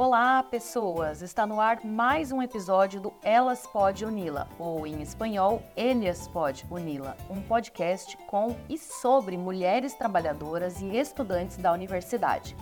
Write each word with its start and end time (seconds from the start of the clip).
Olá, 0.00 0.44
pessoas! 0.44 1.22
Está 1.22 1.44
no 1.44 1.60
ar 1.60 1.84
mais 1.84 2.30
um 2.30 2.40
episódio 2.40 3.00
do 3.00 3.12
Elas 3.20 3.66
Pode 3.66 4.04
Unila, 4.04 4.46
ou 4.56 4.86
em 4.86 5.02
espanhol, 5.02 5.60
Elias 5.76 6.28
Pode 6.28 6.64
Unila, 6.70 7.16
um 7.28 7.42
podcast 7.42 8.16
com 8.28 8.54
e 8.68 8.78
sobre 8.78 9.36
mulheres 9.36 9.94
trabalhadoras 9.94 10.80
e 10.80 10.96
estudantes 10.96 11.56
da 11.56 11.72
universidade. 11.72 12.56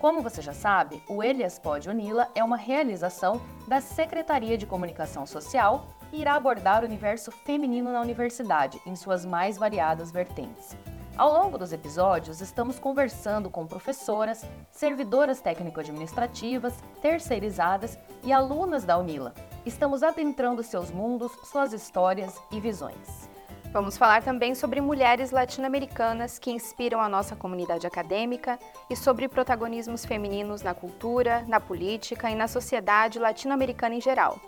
Como 0.00 0.20
você 0.20 0.42
já 0.42 0.52
sabe, 0.52 1.00
o 1.08 1.22
Elias 1.22 1.60
Pode 1.60 1.88
Unila 1.88 2.28
é 2.34 2.42
uma 2.42 2.56
realização 2.56 3.40
da 3.68 3.80
Secretaria 3.80 4.58
de 4.58 4.66
Comunicação 4.66 5.24
Social 5.26 5.86
e 6.12 6.22
irá 6.22 6.34
abordar 6.34 6.82
o 6.82 6.86
universo 6.86 7.30
feminino 7.30 7.92
na 7.92 8.00
universidade, 8.00 8.80
em 8.84 8.96
suas 8.96 9.24
mais 9.24 9.56
variadas 9.56 10.10
vertentes. 10.10 10.76
Ao 11.16 11.32
longo 11.32 11.56
dos 11.56 11.72
episódios, 11.72 12.40
estamos 12.40 12.80
conversando 12.80 13.48
com 13.48 13.68
professoras, 13.68 14.44
servidoras 14.72 15.40
técnico-administrativas, 15.40 16.74
terceirizadas 17.00 17.96
e 18.24 18.32
alunas 18.32 18.82
da 18.82 18.98
UNILA. 18.98 19.32
Estamos 19.64 20.02
adentrando 20.02 20.60
seus 20.64 20.90
mundos, 20.90 21.30
suas 21.44 21.72
histórias 21.72 22.34
e 22.50 22.58
visões. 22.58 23.28
Vamos 23.72 23.96
falar 23.96 24.24
também 24.24 24.56
sobre 24.56 24.80
mulheres 24.80 25.30
latino-americanas 25.30 26.36
que 26.40 26.50
inspiram 26.50 27.00
a 27.00 27.08
nossa 27.08 27.36
comunidade 27.36 27.86
acadêmica 27.86 28.58
e 28.90 28.96
sobre 28.96 29.28
protagonismos 29.28 30.04
femininos 30.04 30.62
na 30.62 30.74
cultura, 30.74 31.44
na 31.46 31.60
política 31.60 32.28
e 32.28 32.34
na 32.34 32.48
sociedade 32.48 33.20
latino-americana 33.20 33.94
em 33.94 34.00
geral. 34.00 34.40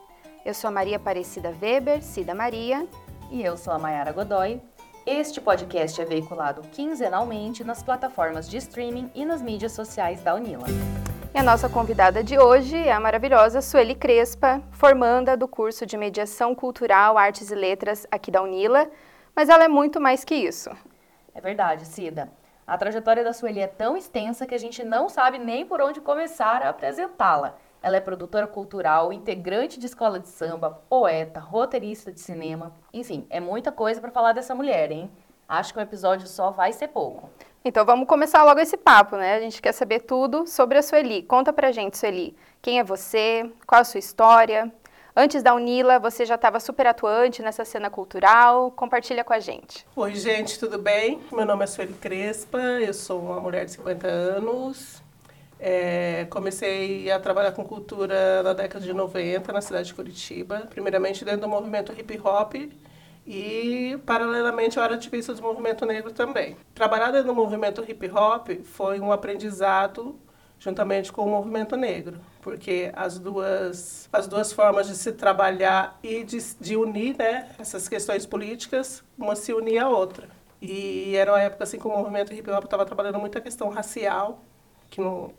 Eu 0.44 0.52
sou 0.52 0.66
a 0.66 0.72
Maria 0.72 0.96
Aparecida 0.96 1.54
Weber, 1.62 2.02
Cida 2.02 2.34
Maria. 2.34 2.88
E 3.30 3.42
eu 3.42 3.56
sou 3.56 3.72
a 3.72 3.78
Mayara 3.78 4.12
Godoy. 4.12 4.60
Este 5.06 5.40
podcast 5.40 6.02
é 6.02 6.04
veiculado 6.04 6.62
quinzenalmente 6.72 7.62
nas 7.62 7.80
plataformas 7.80 8.50
de 8.50 8.56
streaming 8.56 9.08
e 9.14 9.24
nas 9.24 9.40
mídias 9.40 9.70
sociais 9.70 10.20
da 10.20 10.34
Unila. 10.34 10.66
E 11.32 11.38
a 11.38 11.44
nossa 11.44 11.68
convidada 11.68 12.24
de 12.24 12.36
hoje 12.36 12.76
é 12.76 12.90
a 12.90 12.98
maravilhosa 12.98 13.62
Sueli 13.62 13.94
Crespa, 13.94 14.60
formanda 14.72 15.36
do 15.36 15.46
curso 15.46 15.86
de 15.86 15.96
Mediação 15.96 16.56
Cultural, 16.56 17.16
Artes 17.16 17.52
e 17.52 17.54
Letras 17.54 18.04
aqui 18.10 18.32
da 18.32 18.42
Unila, 18.42 18.90
mas 19.32 19.48
ela 19.48 19.62
é 19.62 19.68
muito 19.68 20.00
mais 20.00 20.24
que 20.24 20.34
isso. 20.34 20.70
É 21.32 21.40
verdade, 21.40 21.84
Cida. 21.84 22.28
A 22.66 22.76
trajetória 22.76 23.22
da 23.22 23.32
Sueli 23.32 23.60
é 23.60 23.68
tão 23.68 23.96
extensa 23.96 24.44
que 24.44 24.56
a 24.56 24.58
gente 24.58 24.82
não 24.82 25.08
sabe 25.08 25.38
nem 25.38 25.64
por 25.64 25.80
onde 25.80 26.00
começar 26.00 26.62
a 26.62 26.70
apresentá-la. 26.70 27.54
Ela 27.82 27.96
é 27.96 28.00
produtora 28.00 28.46
cultural, 28.46 29.12
integrante 29.12 29.78
de 29.78 29.86
escola 29.86 30.18
de 30.18 30.28
samba, 30.28 30.82
poeta, 30.88 31.40
roteirista 31.40 32.10
de 32.10 32.20
cinema. 32.20 32.72
Enfim, 32.92 33.26
é 33.30 33.40
muita 33.40 33.70
coisa 33.70 34.00
para 34.00 34.10
falar 34.10 34.32
dessa 34.32 34.54
mulher, 34.54 34.90
hein? 34.90 35.10
Acho 35.48 35.72
que 35.72 35.78
um 35.78 35.82
episódio 35.82 36.26
só 36.26 36.50
vai 36.50 36.72
ser 36.72 36.88
pouco. 36.88 37.30
Então 37.64 37.84
vamos 37.84 38.08
começar 38.08 38.42
logo 38.44 38.60
esse 38.60 38.76
papo, 38.76 39.16
né? 39.16 39.34
A 39.34 39.40
gente 39.40 39.60
quer 39.62 39.72
saber 39.72 40.00
tudo 40.00 40.46
sobre 40.46 40.78
a 40.78 40.82
Sueli. 40.82 41.22
Conta 41.22 41.52
pra 41.52 41.72
gente, 41.72 41.96
Sueli, 41.96 42.36
quem 42.62 42.78
é 42.78 42.84
você? 42.84 43.50
Qual 43.66 43.80
a 43.80 43.84
sua 43.84 43.98
história? 43.98 44.72
Antes 45.18 45.42
da 45.42 45.54
Unila, 45.54 45.98
você 45.98 46.26
já 46.26 46.34
estava 46.34 46.60
super 46.60 46.86
atuante 46.86 47.40
nessa 47.40 47.64
cena 47.64 47.88
cultural. 47.88 48.70
Compartilha 48.72 49.24
com 49.24 49.32
a 49.32 49.40
gente. 49.40 49.86
Oi, 49.96 50.14
gente, 50.14 50.58
tudo 50.58 50.78
bem? 50.78 51.20
Meu 51.32 51.46
nome 51.46 51.64
é 51.64 51.66
Sueli 51.66 51.94
Crespa, 51.94 52.58
eu 52.58 52.92
sou 52.92 53.20
uma 53.20 53.40
mulher 53.40 53.64
de 53.64 53.70
50 53.72 54.06
anos, 54.06 55.02
é, 55.58 56.26
comecei 56.30 57.10
a 57.10 57.18
trabalhar 57.18 57.52
com 57.52 57.64
cultura 57.64 58.42
na 58.42 58.52
década 58.52 58.84
de 58.84 58.92
90 58.92 59.52
na 59.52 59.60
cidade 59.60 59.88
de 59.88 59.94
Curitiba, 59.94 60.66
primeiramente 60.68 61.24
dentro 61.24 61.42
do 61.42 61.48
movimento 61.48 61.92
hip 61.92 62.20
hop 62.22 62.54
e, 63.26 63.98
paralelamente, 64.06 64.76
eu 64.76 64.82
era 64.84 64.94
ativista 64.94 65.34
do 65.34 65.42
movimento 65.42 65.84
negro 65.84 66.12
também. 66.12 66.56
Trabalhar 66.74 67.10
dentro 67.10 67.28
do 67.28 67.34
movimento 67.34 67.84
hip 67.86 68.08
hop 68.10 68.48
foi 68.62 69.00
um 69.00 69.10
aprendizado 69.10 70.16
juntamente 70.58 71.12
com 71.12 71.22
o 71.26 71.28
movimento 71.28 71.76
negro, 71.76 72.18
porque 72.40 72.90
as 72.94 73.18
duas, 73.18 74.08
as 74.10 74.26
duas 74.26 74.52
formas 74.52 74.86
de 74.86 74.96
se 74.96 75.12
trabalhar 75.12 75.98
e 76.02 76.24
de, 76.24 76.38
de 76.58 76.76
unir 76.76 77.14
né, 77.18 77.48
essas 77.58 77.88
questões 77.88 78.24
políticas, 78.24 79.04
uma 79.18 79.36
se 79.36 79.52
unia 79.52 79.84
à 79.84 79.88
outra. 79.88 80.28
E 80.62 81.14
era 81.14 81.32
uma 81.32 81.40
época 81.40 81.64
assim 81.64 81.78
que 81.78 81.86
o 81.86 81.90
movimento 81.90 82.32
hip 82.32 82.48
hop 82.50 82.64
estava 82.64 82.86
trabalhando 82.86 83.18
muito 83.18 83.36
a 83.36 83.40
questão 83.40 83.68
racial, 83.68 84.42
que 84.88 85.00
não 85.00 85.34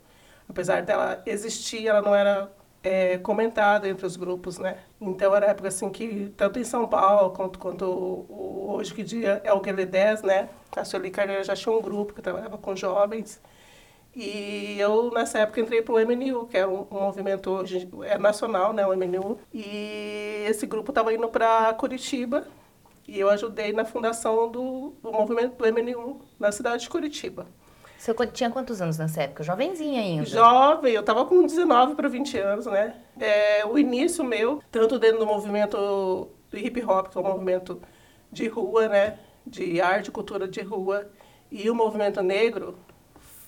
apesar 0.48 0.82
dela 0.82 1.22
existir, 1.26 1.86
ela 1.86 2.02
não 2.02 2.14
era 2.14 2.50
é, 2.82 3.18
comentada 3.18 3.88
entre 3.88 4.06
os 4.06 4.16
grupos, 4.16 4.58
né? 4.58 4.78
Então 5.00 5.34
era 5.34 5.46
época 5.46 5.68
assim 5.68 5.90
que 5.90 6.32
tanto 6.36 6.58
em 6.58 6.64
São 6.64 6.86
Paulo 6.88 7.30
quanto, 7.30 7.58
quanto 7.58 8.26
hoje 8.28 8.94
que 8.94 9.02
dia 9.02 9.40
é 9.44 9.52
o 9.52 9.60
Guelé 9.60 9.86
10, 9.86 10.22
né? 10.22 10.48
A 10.76 10.84
Sueli 10.84 11.10
Carneiro 11.10 11.44
já 11.44 11.54
tinha 11.54 11.74
um 11.74 11.82
grupo 11.82 12.14
que 12.14 12.22
trabalhava 12.22 12.58
com 12.58 12.74
jovens. 12.76 13.40
E 14.14 14.76
eu, 14.80 15.10
nessa 15.12 15.38
época, 15.40 15.60
entrei 15.60 15.82
para 15.82 15.94
o 15.94 15.98
MNU, 15.98 16.46
que 16.48 16.56
é 16.56 16.66
um, 16.66 16.86
um, 16.90 17.00
movimento 17.00 17.50
hoje, 17.50 17.88
é 18.02 18.18
nacional, 18.18 18.72
né, 18.72 18.84
o 18.84 18.96
MNU. 18.96 19.38
E 19.52 20.44
esse 20.48 20.66
grupo 20.66 20.90
estava 20.90 21.12
indo 21.14 21.28
para 21.28 21.72
Curitiba 21.74 22.44
e 23.06 23.18
eu 23.20 23.30
ajudei 23.30 23.72
na 23.72 23.84
fundação 23.84 24.50
do, 24.50 24.92
do 25.02 25.12
movimento 25.12 25.56
do 25.56 25.72
MNU 25.72 26.20
na 26.38 26.50
cidade 26.50 26.82
de 26.82 26.90
Curitiba. 26.90 27.46
Você 27.98 28.14
tinha 28.28 28.48
quantos 28.48 28.80
anos 28.80 28.96
nessa 28.96 29.24
época? 29.24 29.42
Jovenzinha 29.42 30.00
ainda? 30.00 30.24
Jovem, 30.24 30.94
eu 30.94 31.02
tava 31.02 31.24
com 31.24 31.44
19 31.44 31.96
para 31.96 32.08
20 32.08 32.38
anos, 32.38 32.66
né? 32.66 32.94
É, 33.18 33.66
o 33.66 33.76
início 33.76 34.22
meu, 34.22 34.62
tanto 34.70 35.00
dentro 35.00 35.18
do 35.18 35.26
movimento 35.26 36.28
do 36.48 36.56
hip 36.56 36.80
hop, 36.84 37.08
que 37.08 37.18
é 37.18 37.20
um 37.20 37.24
movimento 37.24 37.82
de 38.30 38.46
rua, 38.46 38.86
né? 38.86 39.18
De 39.44 39.80
arte 39.80 40.08
e 40.08 40.10
cultura 40.12 40.46
de 40.46 40.62
rua, 40.62 41.10
e 41.50 41.68
o 41.68 41.74
movimento 41.74 42.22
negro, 42.22 42.78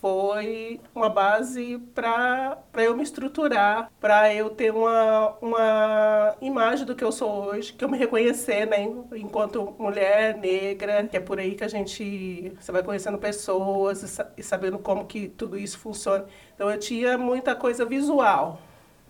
foi 0.00 0.80
uma 0.94 1.10
base 1.10 1.78
para 1.94 2.56
eu 2.78 2.96
me 2.96 3.02
estruturar, 3.02 3.92
para 4.00 4.34
eu 4.34 4.48
ter 4.48 4.72
uma, 4.72 5.36
uma 5.42 6.36
imagem 6.40 6.86
do 6.86 6.96
que 6.96 7.04
eu 7.04 7.12
sou 7.12 7.44
hoje, 7.44 7.74
que 7.74 7.84
eu 7.84 7.88
me 7.88 7.98
reconhecer, 7.98 8.66
né, 8.66 8.82
enquanto 9.14 9.74
mulher 9.78 10.38
negra, 10.38 11.06
que 11.06 11.16
é 11.18 11.20
por 11.20 11.38
aí 11.38 11.54
que 11.54 11.64
a 11.64 11.68
gente 11.68 12.52
você 12.58 12.72
vai 12.72 12.82
conhecendo 12.82 13.18
pessoas 13.18 14.18
e, 14.18 14.40
e 14.40 14.42
sabendo 14.42 14.78
como 14.78 15.06
que 15.06 15.28
tudo 15.28 15.58
isso 15.58 15.78
funciona. 15.78 16.24
Então 16.54 16.70
eu 16.70 16.78
tinha 16.78 17.18
muita 17.18 17.54
coisa 17.54 17.84
visual, 17.84 18.60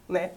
né? 0.09 0.33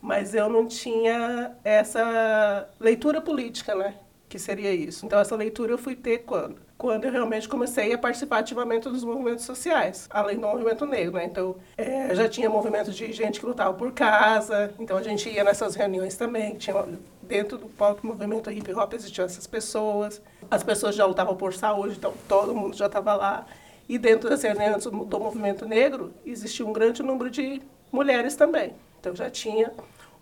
Mas 0.00 0.34
eu 0.34 0.48
não 0.48 0.66
tinha 0.66 1.56
essa 1.64 2.68
leitura 2.78 3.20
política, 3.20 3.74
né? 3.74 3.96
Que 4.28 4.38
seria 4.38 4.72
isso. 4.72 5.04
Então 5.06 5.18
essa 5.18 5.34
leitura 5.34 5.72
eu 5.72 5.78
fui 5.78 5.96
ter 5.96 6.18
quando 6.18 6.65
quando 6.78 7.04
eu 7.04 7.10
realmente 7.10 7.48
comecei 7.48 7.92
a 7.92 7.98
participar 7.98 8.38
ativamente 8.38 8.88
dos 8.88 9.02
movimentos 9.02 9.44
sociais, 9.44 10.06
além 10.10 10.36
do 10.36 10.46
movimento 10.46 10.84
negro, 10.84 11.14
né? 11.14 11.24
Então, 11.24 11.56
é, 11.76 12.14
já 12.14 12.28
tinha 12.28 12.50
movimentos 12.50 12.94
de 12.94 13.12
gente 13.12 13.40
que 13.40 13.46
lutava 13.46 13.72
por 13.72 13.92
casa, 13.92 14.74
então 14.78 14.96
a 14.96 15.02
gente 15.02 15.28
ia 15.28 15.42
nessas 15.42 15.74
reuniões 15.74 16.16
também, 16.16 16.54
tinha 16.56 16.74
dentro 17.22 17.56
do 17.58 17.66
próprio 17.66 18.06
movimento 18.06 18.50
hip 18.50 18.72
hop 18.74 18.92
existiam 18.92 19.24
essas 19.24 19.46
pessoas, 19.46 20.20
as 20.50 20.62
pessoas 20.62 20.94
já 20.94 21.06
lutavam 21.06 21.34
por 21.34 21.54
saúde, 21.54 21.96
então 21.96 22.12
todo 22.28 22.54
mundo 22.54 22.76
já 22.76 22.86
estava 22.86 23.14
lá. 23.14 23.46
E 23.88 23.98
dentro 23.98 24.28
das 24.28 24.42
reuniões 24.42 24.84
do 24.84 25.20
movimento 25.20 25.64
negro 25.64 26.12
existia 26.24 26.66
um 26.66 26.72
grande 26.72 27.02
número 27.02 27.30
de 27.30 27.62
mulheres 27.90 28.34
também. 28.34 28.74
Então 29.00 29.14
já 29.14 29.30
tinha 29.30 29.72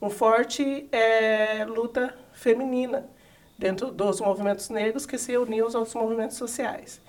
um 0.01 0.11
forte 0.11 0.87
é, 0.93 1.65
luta 1.65 2.15
feminina 2.33 3.09
dentro 3.59 3.91
dos 3.91 4.21
movimentos 4.21 4.69
negros 4.69 5.07
que 5.07 5.19
se 5.19 5.37
uniam 5.37 5.67
aos 5.67 5.75
outros 5.75 5.95
movimentos 5.95 6.37
sociais. 6.37 7.01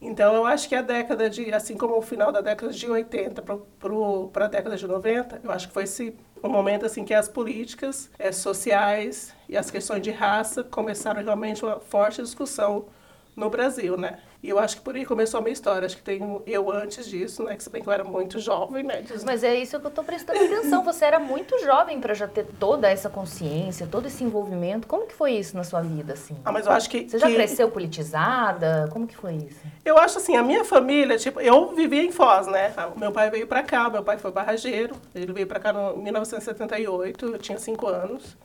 Então, 0.00 0.34
eu 0.34 0.44
acho 0.44 0.68
que 0.68 0.74
a 0.74 0.82
década 0.82 1.30
de, 1.30 1.52
assim 1.52 1.76
como 1.76 1.96
o 1.96 2.02
final 2.02 2.30
da 2.30 2.40
década 2.40 2.72
de 2.72 2.90
80 2.90 3.42
para 3.42 4.44
a 4.44 4.48
década 4.48 4.76
de 4.76 4.86
90, 4.86 5.40
eu 5.42 5.50
acho 5.50 5.68
que 5.68 5.74
foi 5.74 5.84
esse 5.84 6.14
um 6.44 6.48
momento 6.48 6.84
assim 6.84 7.04
que 7.04 7.14
as 7.14 7.28
políticas 7.28 8.10
é, 8.18 8.30
sociais 8.30 9.34
e 9.48 9.56
as 9.56 9.70
questões 9.70 10.02
de 10.02 10.10
raça 10.10 10.62
começaram 10.62 11.22
realmente 11.22 11.64
uma 11.64 11.80
forte 11.80 12.22
discussão 12.22 12.86
no 13.34 13.50
Brasil, 13.50 13.96
né? 13.96 14.18
E 14.46 14.50
eu 14.50 14.60
acho 14.60 14.76
que 14.76 14.82
por 14.82 14.94
aí 14.94 15.04
começou 15.04 15.38
a 15.38 15.42
minha 15.42 15.52
história. 15.52 15.86
Acho 15.86 15.96
que 15.96 16.04
tem 16.04 16.40
eu 16.46 16.70
antes 16.70 17.08
disso, 17.08 17.42
né? 17.42 17.56
Que 17.56 17.64
se 17.64 17.68
bem 17.68 17.82
que 17.82 17.88
eu 17.88 17.92
era 17.92 18.04
muito 18.04 18.38
jovem, 18.38 18.84
né? 18.84 19.02
Mas 19.24 19.42
é 19.42 19.52
isso 19.56 19.80
que 19.80 19.86
eu 19.86 19.88
estou 19.88 20.04
prestando 20.04 20.38
atenção. 20.38 20.84
Você 20.84 21.04
era 21.04 21.18
muito 21.18 21.58
jovem 21.64 22.00
para 22.00 22.14
já 22.14 22.28
ter 22.28 22.46
toda 22.56 22.88
essa 22.88 23.10
consciência, 23.10 23.88
todo 23.90 24.06
esse 24.06 24.22
envolvimento. 24.22 24.86
Como 24.86 25.04
que 25.04 25.14
foi 25.14 25.32
isso 25.32 25.56
na 25.56 25.64
sua 25.64 25.80
vida, 25.80 26.12
assim? 26.12 26.36
Ah, 26.44 26.52
mas 26.52 26.64
eu 26.64 26.70
acho 26.70 26.88
que... 26.88 27.08
Você 27.10 27.18
já 27.18 27.26
que... 27.26 27.34
cresceu 27.34 27.68
politizada? 27.72 28.88
Como 28.92 29.04
que 29.04 29.16
foi 29.16 29.34
isso? 29.34 29.58
Eu 29.84 29.98
acho 29.98 30.18
assim, 30.18 30.36
a 30.36 30.44
minha 30.44 30.64
família, 30.64 31.18
tipo, 31.18 31.40
eu 31.40 31.74
vivia 31.74 32.04
em 32.04 32.12
Foz, 32.12 32.46
né? 32.46 32.72
Meu 32.96 33.10
pai 33.10 33.28
veio 33.30 33.48
para 33.48 33.64
cá, 33.64 33.90
meu 33.90 34.04
pai 34.04 34.16
foi 34.16 34.30
barrageiro. 34.30 34.94
Ele 35.12 35.32
veio 35.32 35.48
para 35.48 35.58
cá 35.58 35.74
em 35.96 36.02
1978, 36.04 37.26
eu 37.26 37.38
tinha 37.38 37.58
cinco 37.58 37.88
anos. 37.88 38.36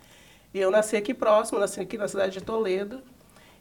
E 0.51 0.59
eu 0.59 0.71
nasci 0.71 0.97
aqui 0.97 1.13
próximo, 1.13 1.59
nasci 1.59 1.79
aqui 1.79 1.95
na 1.95 2.07
cidade 2.07 2.31
de 2.33 2.41
Toledo. 2.41 3.03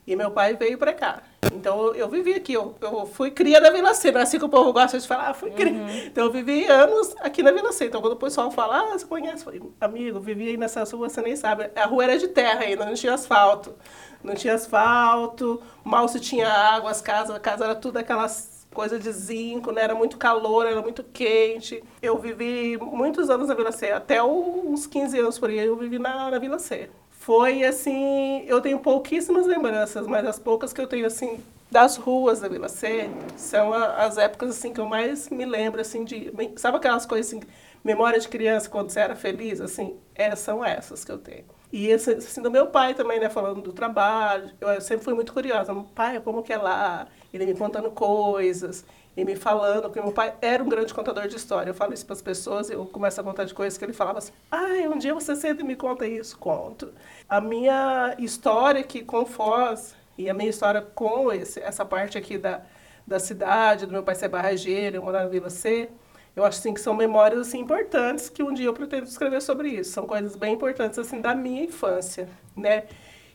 E 0.06 0.16
meu 0.16 0.30
pai 0.30 0.56
veio 0.56 0.78
para 0.78 0.92
cá. 0.92 1.22
Então 1.54 1.86
eu, 1.86 1.94
eu, 1.94 2.08
vivi 2.08 2.34
aqui, 2.34 2.52
eu, 2.52 2.74
eu 2.80 3.06
fui 3.06 3.30
cria 3.30 3.60
da 3.60 3.70
Vila 3.70 3.94
C, 3.94 4.10
é 4.10 4.20
assim 4.20 4.38
que 4.38 4.44
o 4.44 4.48
povo 4.48 4.72
gosta 4.72 4.98
de 4.98 5.06
falar, 5.06 5.30
ah, 5.30 5.34
fui 5.34 5.50
cria. 5.50 5.72
Uhum. 5.72 5.88
Então 6.06 6.24
eu 6.24 6.32
vivi 6.32 6.66
anos 6.66 7.14
aqui 7.20 7.42
na 7.42 7.52
Vila 7.52 7.72
C. 7.72 7.86
Então 7.86 8.00
quando 8.00 8.14
o 8.14 8.16
pessoal 8.16 8.50
fala, 8.50 8.80
ah, 8.80 8.98
você 8.98 9.06
conhece? 9.06 9.38
Eu 9.38 9.44
falei, 9.44 9.62
amigo, 9.80 10.20
vivi 10.20 10.48
aí 10.48 10.56
nessa 10.56 10.84
rua, 10.84 11.08
você 11.08 11.20
nem 11.22 11.36
sabe. 11.36 11.70
A 11.74 11.86
rua 11.86 12.04
era 12.04 12.18
de 12.18 12.28
terra 12.28 12.60
ainda, 12.60 12.84
não 12.84 12.94
tinha 12.94 13.14
asfalto. 13.14 13.74
Não 14.22 14.34
tinha 14.34 14.54
asfalto, 14.54 15.62
mal 15.82 16.06
se 16.06 16.20
tinha 16.20 16.46
água, 16.46 16.90
as 16.90 17.00
casas, 17.00 17.34
a 17.34 17.40
casa 17.40 17.64
era 17.64 17.74
tudo 17.74 17.96
aquelas 17.96 18.60
coisa 18.72 18.98
de 18.98 19.10
zinco, 19.12 19.72
né? 19.72 19.82
Era 19.82 19.94
muito 19.94 20.16
calor, 20.16 20.66
era 20.66 20.80
muito 20.80 21.02
quente. 21.02 21.82
Eu 22.00 22.18
vivi 22.18 22.76
muitos 22.78 23.28
anos 23.28 23.48
na 23.48 23.54
Vila 23.54 23.72
C, 23.72 23.90
até 23.90 24.22
uns 24.22 24.86
15 24.86 25.18
anos 25.18 25.38
por 25.38 25.50
aí 25.50 25.58
eu 25.58 25.76
vivi 25.76 25.98
na, 25.98 26.30
na 26.30 26.38
Vila 26.38 26.58
C. 26.58 26.88
Foi 27.20 27.62
assim, 27.64 28.44
eu 28.46 28.62
tenho 28.62 28.78
pouquíssimas 28.78 29.46
lembranças, 29.46 30.06
mas 30.06 30.26
as 30.26 30.38
poucas 30.38 30.72
que 30.72 30.80
eu 30.80 30.86
tenho 30.86 31.06
assim 31.06 31.38
das 31.70 31.98
ruas 31.98 32.40
da 32.40 32.48
Vila 32.48 32.66
C 32.70 33.10
são 33.36 33.74
a, 33.74 34.06
as 34.06 34.16
épocas 34.16 34.56
assim 34.56 34.72
que 34.72 34.80
eu 34.80 34.86
mais 34.86 35.28
me 35.28 35.44
lembro 35.44 35.82
assim 35.82 36.02
de, 36.02 36.32
sabe 36.56 36.78
aquelas 36.78 37.04
coisas 37.04 37.26
assim, 37.30 37.42
memória 37.84 38.18
de 38.18 38.26
criança 38.26 38.70
quando 38.70 38.88
você 38.88 39.00
era 39.00 39.14
feliz, 39.14 39.60
assim, 39.60 39.98
é, 40.14 40.34
são 40.34 40.64
essas 40.64 41.04
que 41.04 41.12
eu 41.12 41.18
tenho. 41.18 41.44
E 41.70 41.92
assim, 41.92 42.12
assim, 42.12 42.40
do 42.40 42.50
meu 42.50 42.68
pai 42.68 42.94
também, 42.94 43.20
né, 43.20 43.28
falando 43.28 43.60
do 43.60 43.72
trabalho. 43.72 44.50
Eu 44.58 44.80
sempre 44.80 45.04
fui 45.04 45.12
muito 45.12 45.32
curiosa. 45.32 45.74
Pai, 45.94 46.18
como 46.20 46.42
que 46.42 46.54
é 46.54 46.56
lá? 46.56 47.06
Ele 47.32 47.44
me 47.44 47.54
contando 47.54 47.90
coisas 47.90 48.84
e 49.20 49.24
me 49.24 49.36
falando, 49.36 49.82
porque 49.82 50.00
meu 50.00 50.12
pai 50.12 50.34
era 50.40 50.62
um 50.62 50.68
grande 50.68 50.94
contador 50.94 51.28
de 51.28 51.36
história. 51.36 51.70
Eu 51.70 51.74
falo 51.74 51.92
isso 51.92 52.06
para 52.06 52.14
as 52.14 52.22
pessoas, 52.22 52.70
eu 52.70 52.86
começo 52.86 53.20
a 53.20 53.24
contar 53.24 53.44
de 53.44 53.54
coisas 53.54 53.78
que 53.78 53.84
ele 53.84 53.92
falava 53.92 54.18
assim: 54.18 54.32
"Ah, 54.50 54.88
um 54.92 54.98
dia 54.98 55.14
você 55.14 55.36
senta 55.36 55.62
e 55.62 55.64
me 55.64 55.76
conta 55.76 56.06
isso". 56.06 56.38
Conto. 56.38 56.92
A 57.28 57.40
minha 57.40 58.14
história 58.18 58.80
aqui 58.80 59.02
com 59.02 59.24
Foz 59.26 59.94
e 60.16 60.28
a 60.28 60.34
minha 60.34 60.50
história 60.50 60.80
com 60.80 61.32
esse, 61.32 61.60
essa 61.60 61.84
parte 61.84 62.16
aqui 62.18 62.38
da, 62.38 62.62
da 63.06 63.18
cidade, 63.18 63.86
do 63.86 63.92
meu 63.92 64.02
pai 64.02 64.14
ser 64.14 64.28
barrageiro, 64.28 64.96
eu 64.96 65.02
morar 65.02 65.24
na 65.24 65.28
Vila 65.28 65.50
C, 65.50 65.90
eu 66.34 66.44
acho 66.44 66.58
assim 66.58 66.72
que 66.74 66.80
são 66.80 66.94
memórias 66.94 67.40
assim 67.40 67.58
importantes 67.60 68.28
que 68.28 68.42
um 68.42 68.52
dia 68.54 68.66
eu 68.66 68.74
pretendo 68.74 69.04
escrever 69.04 69.42
sobre 69.42 69.68
isso. 69.68 69.92
São 69.92 70.06
coisas 70.06 70.36
bem 70.36 70.54
importantes 70.54 70.98
assim 70.98 71.20
da 71.20 71.34
minha 71.34 71.64
infância, 71.64 72.28
né? 72.56 72.84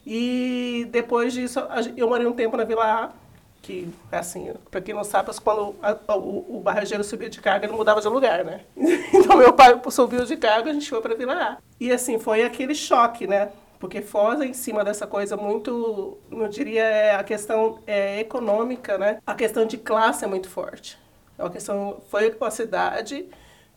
E 0.06 0.88
depois 0.92 1.34
disso 1.34 1.60
eu 1.98 2.08
morei 2.08 2.28
um 2.28 2.34
tempo 2.34 2.56
na 2.56 2.64
Vila 2.64 2.86
A, 2.86 3.25
que 3.66 3.92
assim, 4.12 4.54
para 4.70 4.80
quem 4.80 4.94
não 4.94 5.04
sabe, 5.04 5.32
quando 5.44 5.76
a, 5.82 5.98
a, 6.08 6.16
o, 6.16 6.58
o 6.58 6.62
barrageiro 6.62 7.04
subia 7.04 7.32
de 7.32 7.42
carga, 7.42 7.66
ele 7.66 7.76
mudava 7.76 8.00
de 8.00 8.08
lugar, 8.08 8.46
né? 8.46 8.62
Então 9.12 9.38
meu 9.38 9.54
pai 9.54 9.82
subiu 9.90 10.24
de 10.24 10.38
carga, 10.38 10.70
a 10.70 10.74
gente 10.74 10.88
foi 10.88 11.02
para 11.02 11.16
Vila 11.16 11.34
A. 11.34 11.58
E 11.80 11.92
assim, 11.92 12.20
foi 12.20 12.44
aquele 12.44 12.76
choque, 12.76 13.26
né? 13.26 13.50
Porque 13.80 14.02
Foz 14.02 14.40
é 14.40 14.46
em 14.46 14.54
cima 14.54 14.84
dessa 14.84 15.08
coisa 15.08 15.36
muito, 15.36 16.18
não 16.30 16.48
diria 16.48 16.84
é 16.84 17.16
a 17.16 17.24
questão 17.24 17.80
é, 17.88 18.20
econômica, 18.20 19.00
né? 19.00 19.18
A 19.26 19.34
questão 19.34 19.66
de 19.66 19.78
classe 19.78 20.24
é 20.24 20.28
muito 20.28 20.48
forte. 20.48 20.98
É 21.38 21.44
uma 21.44 21.50
questão, 21.50 21.98
foi 22.10 22.36
a 22.40 22.52
cidade, 22.52 23.26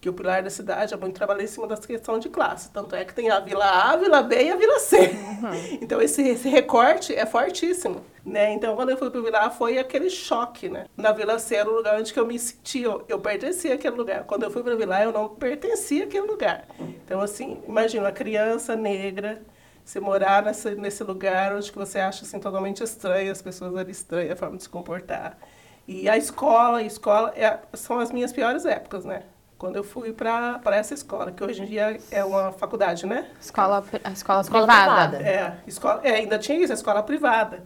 que 0.01 0.09
o 0.09 0.13
pilar 0.13 0.43
da 0.43 0.51
cidade 0.51 0.95
é 0.95 0.97
muito 0.97 1.17
trabalhado 1.17 1.45
em 1.45 1.49
cima 1.49 1.67
dessa 1.67 1.87
questão 1.87 2.19
de 2.19 2.29
classe. 2.29 2.71
Tanto 2.71 2.95
é 2.95 3.05
que 3.05 3.13
tem 3.13 3.31
a 3.31 3.41
Vila 3.41 3.65
A, 3.65 3.93
a 3.93 3.97
Vila 3.97 4.23
B 4.23 4.45
e 4.45 4.51
a 4.51 4.57
Vila 4.57 4.79
C. 4.79 4.97
Uhum. 4.99 5.79
Então, 5.83 6.01
esse, 6.01 6.23
esse 6.23 6.49
recorte 6.49 7.15
é 7.15 7.27
fortíssimo. 7.27 8.05
Né? 8.25 8.53
Então, 8.53 8.77
quando 8.77 8.91
eu 8.91 8.97
fui 8.97 9.11
para 9.11 9.21
o 9.21 9.23
Vila 9.23 9.47
A, 9.47 9.51
foi 9.51 9.79
aquele 9.79 10.11
choque. 10.11 10.69
Né? 10.69 10.87
Na 10.97 11.13
Vila 11.13 11.39
C 11.39 11.57
era 11.57 11.69
o 11.69 11.75
lugar 11.75 11.99
onde 11.99 12.17
eu 12.17 12.27
me 12.27 12.39
sentia, 12.39 12.87
eu, 12.87 13.05
eu 13.09 13.19
pertencia 13.19 13.75
àquele 13.75 13.97
lugar. 13.97 14.25
Quando 14.25 14.45
eu 14.45 14.51
fui 14.51 14.63
para 14.63 14.75
o 14.75 14.77
Vila 14.77 14.97
A, 14.97 15.05
eu 15.05 15.13
não 15.13 15.29
pertencia 15.29 16.05
àquele 16.05 16.27
lugar. 16.27 16.67
Então, 16.79 17.21
assim, 17.21 17.61
imagina 17.67 18.05
uma 18.05 18.13
criança 18.13 18.77
negra, 18.77 19.43
você 19.85 19.99
morar 19.99 20.43
nesse, 20.43 20.75
nesse 20.75 21.03
lugar 21.03 21.55
onde 21.55 21.73
que 21.73 21.79
você 21.79 21.99
acha 21.99 22.25
assim, 22.25 22.39
totalmente 22.39 22.83
estranho, 22.83 23.33
as 23.33 23.41
pessoas 23.41 23.75
ali 23.75 23.91
estranhas, 23.91 24.33
a 24.33 24.37
forma 24.37 24.57
de 24.57 24.63
se 24.65 24.69
comportar. 24.69 25.39
E 25.87 26.07
a 26.09 26.19
escola, 26.19 26.79
a 26.79 26.83
escola 26.83 27.33
é, 27.35 27.59
são 27.73 27.99
as 27.99 28.13
minhas 28.13 28.31
piores 28.31 28.67
épocas, 28.67 29.07
né? 29.07 29.23
Quando 29.59 29.75
eu 29.75 29.83
fui 29.83 30.13
para 30.13 30.61
essa 30.73 30.95
escola, 30.95 31.33
que 31.33 31.43
hoje 31.43 31.63
em 31.63 31.67
dia 31.67 31.99
é 32.13 32.25
uma 32.25 32.53
faculdade, 32.53 33.05
né? 33.05 33.29
Escola, 33.41 33.85
a 34.05 34.13
escola, 34.13 34.41
escola 34.41 34.67
privada. 34.67 35.17
privada. 35.17 35.29
É, 35.29 35.59
escola, 35.67 36.01
é, 36.05 36.13
ainda 36.13 36.39
tinha 36.39 36.63
isso, 36.63 36.73
a 36.73 36.77
escola 36.77 37.03
privada. 37.03 37.65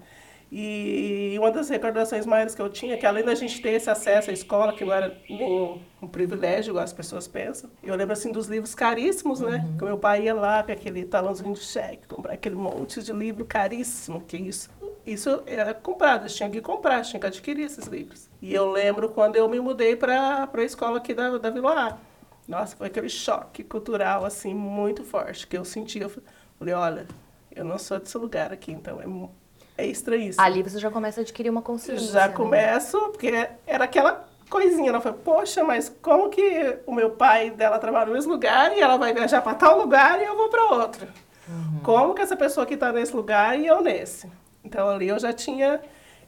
E 0.51 1.35
uma 1.39 1.51
das 1.51 1.69
recordações 1.69 2.27
maiores 2.27 2.55
que 2.55 2.61
eu 2.61 2.69
tinha, 2.69 2.99
que 2.99 3.07
além 3.07 3.25
da 3.25 3.35
gente 3.35 3.61
ter 3.61 3.71
esse 3.71 3.89
acesso 3.89 4.31
à 4.31 4.33
escola, 4.33 4.75
que 4.75 4.85
não 4.85 4.93
era 4.93 5.17
um, 5.31 5.81
um 6.03 6.07
privilégio, 6.07 6.73
igual 6.73 6.85
as 6.85 6.93
pessoas 6.93 7.27
pensam, 7.27 7.71
eu 7.83 7.95
lembro 7.95 8.13
assim 8.13 8.31
dos 8.31 8.49
livros 8.49 8.75
caríssimos, 8.75 9.41
né? 9.41 9.65
Uhum. 9.67 9.77
Que 9.79 9.85
meu 9.85 9.99
pai 9.99 10.25
ia 10.25 10.35
lá 10.35 10.63
com 10.63 10.73
aquele 10.73 11.05
talãozinho 11.05 11.53
de 11.55 11.61
cheque, 11.61 12.07
comprar 12.07 12.35
aquele 12.35 12.55
monte 12.55 13.03
de 13.03 13.13
livro 13.13 13.47
caríssimo, 13.47 14.21
que 14.23 14.37
isso 14.37 14.71
isso 15.07 15.43
era 15.47 15.75
comprado, 15.75 16.27
tinha 16.29 16.49
que 16.49 16.61
comprar, 16.61 17.03
tinha 17.03 17.19
que 17.19 17.27
adquirir 17.27 17.65
esses 17.65 17.87
livros. 17.87 18.29
E 18.41 18.55
eu 18.55 18.71
lembro 18.71 19.09
quando 19.09 19.37
eu 19.37 19.49
me 19.49 19.59
mudei 19.61 19.97
para 19.97 20.49
a 20.53 20.63
escola 20.63 20.99
aqui 20.99 21.13
da, 21.15 21.39
da 21.39 21.51
Vila 21.51 21.89
A. 21.89 21.99
Nossa, 22.47 22.77
foi 22.77 22.89
aquele 22.89 23.09
choque 23.09 23.63
cultural, 23.63 24.25
assim, 24.25 24.55
muito 24.55 25.05
forte, 25.05 25.47
que 25.47 25.57
eu 25.57 25.65
senti. 25.65 26.01
Eu 26.01 26.11
falei, 26.59 26.75
olha, 26.75 27.07
eu 27.51 27.65
não 27.65 27.79
sou 27.79 27.99
desse 27.99 28.17
lugar 28.19 28.53
aqui, 28.53 28.73
então 28.73 29.01
é, 29.01 29.85
é 29.85 29.87
estranhíssimo. 29.87 30.45
Ali 30.45 30.63
você 30.63 30.79
já 30.79 30.91
começa 30.91 31.21
a 31.21 31.23
adquirir 31.23 31.51
uma 31.51 31.63
consciência. 31.63 32.13
Já 32.13 32.29
né? 32.29 32.35
começo, 32.35 32.99
porque 33.11 33.49
era 33.67 33.85
aquela 33.85 34.29
coisinha. 34.51 34.91
Ela 34.91 35.01
falou, 35.01 35.19
poxa, 35.19 35.65
mas 35.65 35.89
como 36.03 36.29
que 36.29 36.79
o 36.87 36.93
meu 36.93 37.11
pai 37.11 37.51
dela 37.51 37.79
trabalha 37.79 38.07
no 38.07 38.13
mesmo 38.13 38.33
lugar 38.33 38.77
e 38.77 38.81
ela 38.81 38.97
vai 38.97 39.13
viajar 39.15 39.41
para 39.41 39.55
tal 39.55 39.79
lugar 39.79 40.21
e 40.21 40.25
eu 40.25 40.37
vou 40.37 40.49
para 40.49 40.65
outro? 40.65 41.07
Uhum. 41.49 41.81
Como 41.83 42.15
que 42.15 42.23
essa 42.23 42.37
pessoa 42.37 42.65
aqui 42.65 42.75
está 42.75 42.93
nesse 42.93 43.15
lugar 43.15 43.59
e 43.59 43.67
eu 43.67 43.81
nesse? 43.81 44.29
Então 44.65 44.89
ali 44.89 45.09
eu 45.09 45.19
já 45.19 45.33
tinha 45.33 45.81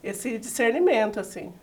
esse 0.03 0.37
discernimento, 0.37 1.19
assim. 1.19 1.53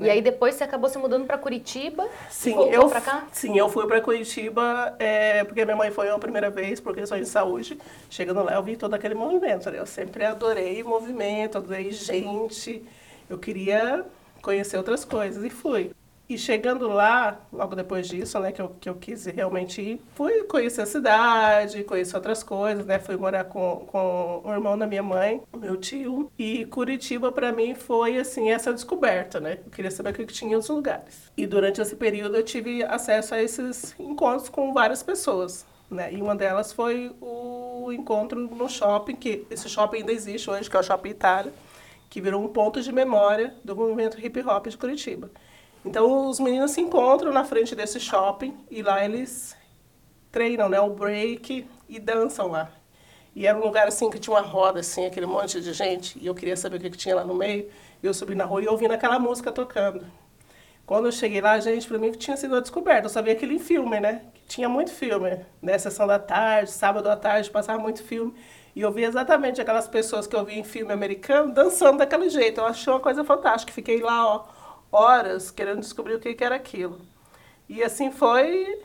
E 0.00 0.04
né? 0.04 0.12
aí 0.12 0.22
depois 0.22 0.54
você 0.54 0.64
acabou 0.64 0.88
se 0.88 0.96
mudando 0.96 1.26
para 1.26 1.36
Curitiba? 1.36 2.08
Sim, 2.30 2.54
eu 2.70 2.88
para 2.88 3.00
cá? 3.02 3.26
Sim, 3.32 3.58
eu 3.58 3.68
fui 3.68 3.86
para 3.86 4.00
Curitiba 4.00 4.96
é, 4.98 5.44
porque 5.44 5.62
minha 5.64 5.76
mãe 5.76 5.90
foi 5.90 6.08
a 6.08 6.18
primeira 6.18 6.48
vez 6.48 6.80
por 6.80 6.94
questões 6.94 7.26
de 7.26 7.28
saúde. 7.28 7.78
Chegando 8.08 8.42
lá 8.42 8.54
eu 8.54 8.62
vi 8.62 8.76
todo 8.76 8.94
aquele 8.94 9.14
movimento. 9.14 9.70
Né? 9.70 9.78
Eu 9.78 9.86
sempre 9.86 10.24
adorei 10.24 10.82
movimento, 10.82 11.58
adorei 11.58 11.92
gente. 11.92 12.82
Eu 13.28 13.38
queria 13.38 14.06
conhecer 14.40 14.78
outras 14.78 15.04
coisas 15.04 15.44
e 15.44 15.50
fui. 15.50 15.92
E 16.30 16.38
chegando 16.38 16.86
lá, 16.86 17.40
logo 17.52 17.74
depois 17.74 18.06
disso, 18.06 18.38
né, 18.38 18.52
que 18.52 18.62
eu, 18.62 18.68
que 18.80 18.88
eu 18.88 18.94
quis 18.94 19.26
realmente 19.26 19.82
ir, 19.82 20.00
fui 20.14 20.44
conhecer 20.44 20.82
a 20.82 20.86
cidade, 20.86 21.82
conhecer 21.82 22.14
outras 22.14 22.44
coisas, 22.44 22.86
né, 22.86 23.00
fui 23.00 23.16
morar 23.16 23.42
com, 23.42 23.84
com 23.90 24.40
o 24.44 24.52
irmão 24.52 24.78
da 24.78 24.86
minha 24.86 25.02
mãe, 25.02 25.42
meu 25.52 25.76
tio, 25.76 26.30
e 26.38 26.64
Curitiba 26.66 27.32
para 27.32 27.50
mim 27.50 27.74
foi, 27.74 28.16
assim, 28.16 28.48
essa 28.48 28.72
descoberta, 28.72 29.40
né, 29.40 29.58
eu 29.64 29.72
queria 29.72 29.90
saber 29.90 30.10
o 30.10 30.14
que 30.14 30.24
tinha 30.26 30.56
nos 30.56 30.68
lugares. 30.68 31.32
E 31.36 31.48
durante 31.48 31.80
esse 31.80 31.96
período 31.96 32.36
eu 32.36 32.44
tive 32.44 32.84
acesso 32.84 33.34
a 33.34 33.42
esses 33.42 33.92
encontros 33.98 34.48
com 34.48 34.72
várias 34.72 35.02
pessoas, 35.02 35.66
né, 35.90 36.12
e 36.12 36.22
uma 36.22 36.36
delas 36.36 36.72
foi 36.72 37.10
o 37.20 37.90
encontro 37.90 38.38
no 38.38 38.68
shopping, 38.68 39.16
que 39.16 39.44
esse 39.50 39.68
shopping 39.68 39.96
ainda 39.96 40.12
existe 40.12 40.48
hoje, 40.48 40.70
que 40.70 40.76
é 40.76 40.78
o 40.78 40.82
Shopping 40.84 41.10
Itália, 41.10 41.52
que 42.08 42.20
virou 42.20 42.40
um 42.40 42.48
ponto 42.48 42.80
de 42.80 42.92
memória 42.92 43.52
do 43.64 43.74
movimento 43.74 44.24
hip 44.24 44.40
hop 44.42 44.68
de 44.68 44.78
Curitiba. 44.78 45.28
Então 45.84 46.28
os 46.28 46.38
meninos 46.38 46.72
se 46.72 46.80
encontram 46.80 47.32
na 47.32 47.44
frente 47.44 47.74
desse 47.74 47.98
shopping 47.98 48.56
e 48.70 48.82
lá 48.82 49.04
eles 49.04 49.56
treinam, 50.30 50.68
né, 50.68 50.80
o 50.80 50.90
break 50.90 51.66
e 51.88 51.98
dançam 51.98 52.48
lá. 52.48 52.70
E 53.34 53.46
era 53.46 53.56
um 53.56 53.62
lugar 53.62 53.86
assim 53.86 54.10
que 54.10 54.18
tinha 54.18 54.34
uma 54.34 54.42
roda 54.42 54.80
assim, 54.80 55.06
aquele 55.06 55.26
monte 55.26 55.60
de 55.60 55.72
gente, 55.72 56.18
e 56.20 56.26
eu 56.26 56.34
queria 56.34 56.56
saber 56.56 56.76
o 56.76 56.80
que, 56.80 56.90
que 56.90 56.98
tinha 56.98 57.14
lá 57.14 57.24
no 57.24 57.34
meio. 57.34 57.68
Eu 58.02 58.12
subi 58.12 58.34
na 58.34 58.44
rua 58.44 58.62
e 58.62 58.68
ouvindo 58.68 58.92
aquela 58.92 59.18
música 59.18 59.52
tocando. 59.52 60.04
Quando 60.84 61.06
eu 61.06 61.12
cheguei 61.12 61.40
lá, 61.40 61.58
gente, 61.60 61.86
para 61.86 61.98
mim 61.98 62.10
tinha 62.10 62.36
sido 62.36 62.52
uma 62.52 62.60
descoberta. 62.60 63.06
Eu 63.06 63.10
sabia 63.10 63.32
aquele 63.32 63.60
filme, 63.60 64.00
né? 64.00 64.22
Que 64.34 64.42
tinha 64.48 64.68
muito 64.68 64.90
filme, 64.90 65.38
né? 65.62 65.78
Sessão 65.78 66.06
da 66.06 66.18
tarde, 66.18 66.72
sábado 66.72 67.08
à 67.08 67.16
tarde, 67.16 67.48
passava 67.48 67.80
muito 67.80 68.02
filme. 68.02 68.34
E 68.74 68.80
eu 68.80 68.90
vi 68.90 69.04
exatamente 69.04 69.60
aquelas 69.60 69.86
pessoas 69.86 70.26
que 70.26 70.34
eu 70.34 70.44
vi 70.44 70.58
em 70.58 70.64
filme 70.64 70.92
americano 70.92 71.52
dançando 71.52 71.98
daquele 71.98 72.28
jeito. 72.28 72.60
Eu 72.60 72.66
achei 72.66 72.92
uma 72.92 72.98
coisa 72.98 73.22
fantástica. 73.22 73.72
Fiquei 73.72 74.00
lá, 74.00 74.26
ó, 74.26 74.44
horas 74.90 75.50
querendo 75.50 75.80
descobrir 75.80 76.14
o 76.14 76.20
que, 76.20 76.34
que 76.34 76.44
era 76.44 76.56
aquilo. 76.56 77.00
E 77.68 77.82
assim 77.82 78.10
foi 78.10 78.82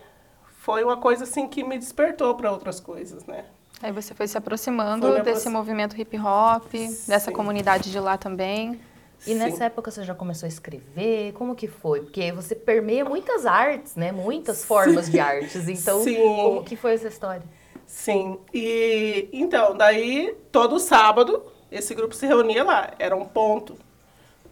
foi 0.60 0.84
uma 0.84 0.98
coisa 0.98 1.24
assim 1.26 1.48
que 1.48 1.64
me 1.64 1.78
despertou 1.78 2.34
para 2.36 2.52
outras 2.52 2.80
coisas, 2.80 3.26
né? 3.26 3.46
Aí 3.82 3.92
você 3.92 4.14
foi 4.14 4.28
se 4.28 4.38
aproximando 4.38 5.08
foi 5.08 5.22
desse 5.22 5.50
movimento 5.50 6.00
hip 6.00 6.18
hop, 6.18 6.72
Sim. 6.72 6.96
dessa 7.08 7.32
comunidade 7.32 7.92
de 7.92 8.00
lá 8.00 8.18
também. 8.18 8.80
E 9.22 9.26
Sim. 9.26 9.36
nessa 9.36 9.66
época 9.66 9.92
você 9.92 10.04
já 10.04 10.16
começou 10.16 10.48
a 10.48 10.50
escrever? 10.50 11.34
Como 11.34 11.56
que 11.56 11.68
foi? 11.68 12.02
Porque 12.02 12.32
você 12.32 12.56
permeia 12.56 13.06
muitas 13.06 13.46
artes, 13.46 13.96
né? 13.96 14.12
Muitas 14.12 14.66
formas 14.66 15.06
Sim. 15.06 15.12
de 15.12 15.20
artes. 15.20 15.68
Então, 15.68 16.04
Sim. 16.04 16.16
como 16.16 16.64
que 16.64 16.76
foi 16.76 16.94
essa 16.94 17.08
história? 17.08 17.44
Sim. 17.86 18.40
E 18.54 19.30
então, 19.32 19.76
daí 19.76 20.36
todo 20.52 20.80
sábado 20.80 21.44
esse 21.72 21.94
grupo 21.94 22.16
se 22.16 22.26
reunia 22.26 22.64
lá, 22.64 22.92
era 22.98 23.16
um 23.16 23.26
ponto. 23.26 23.78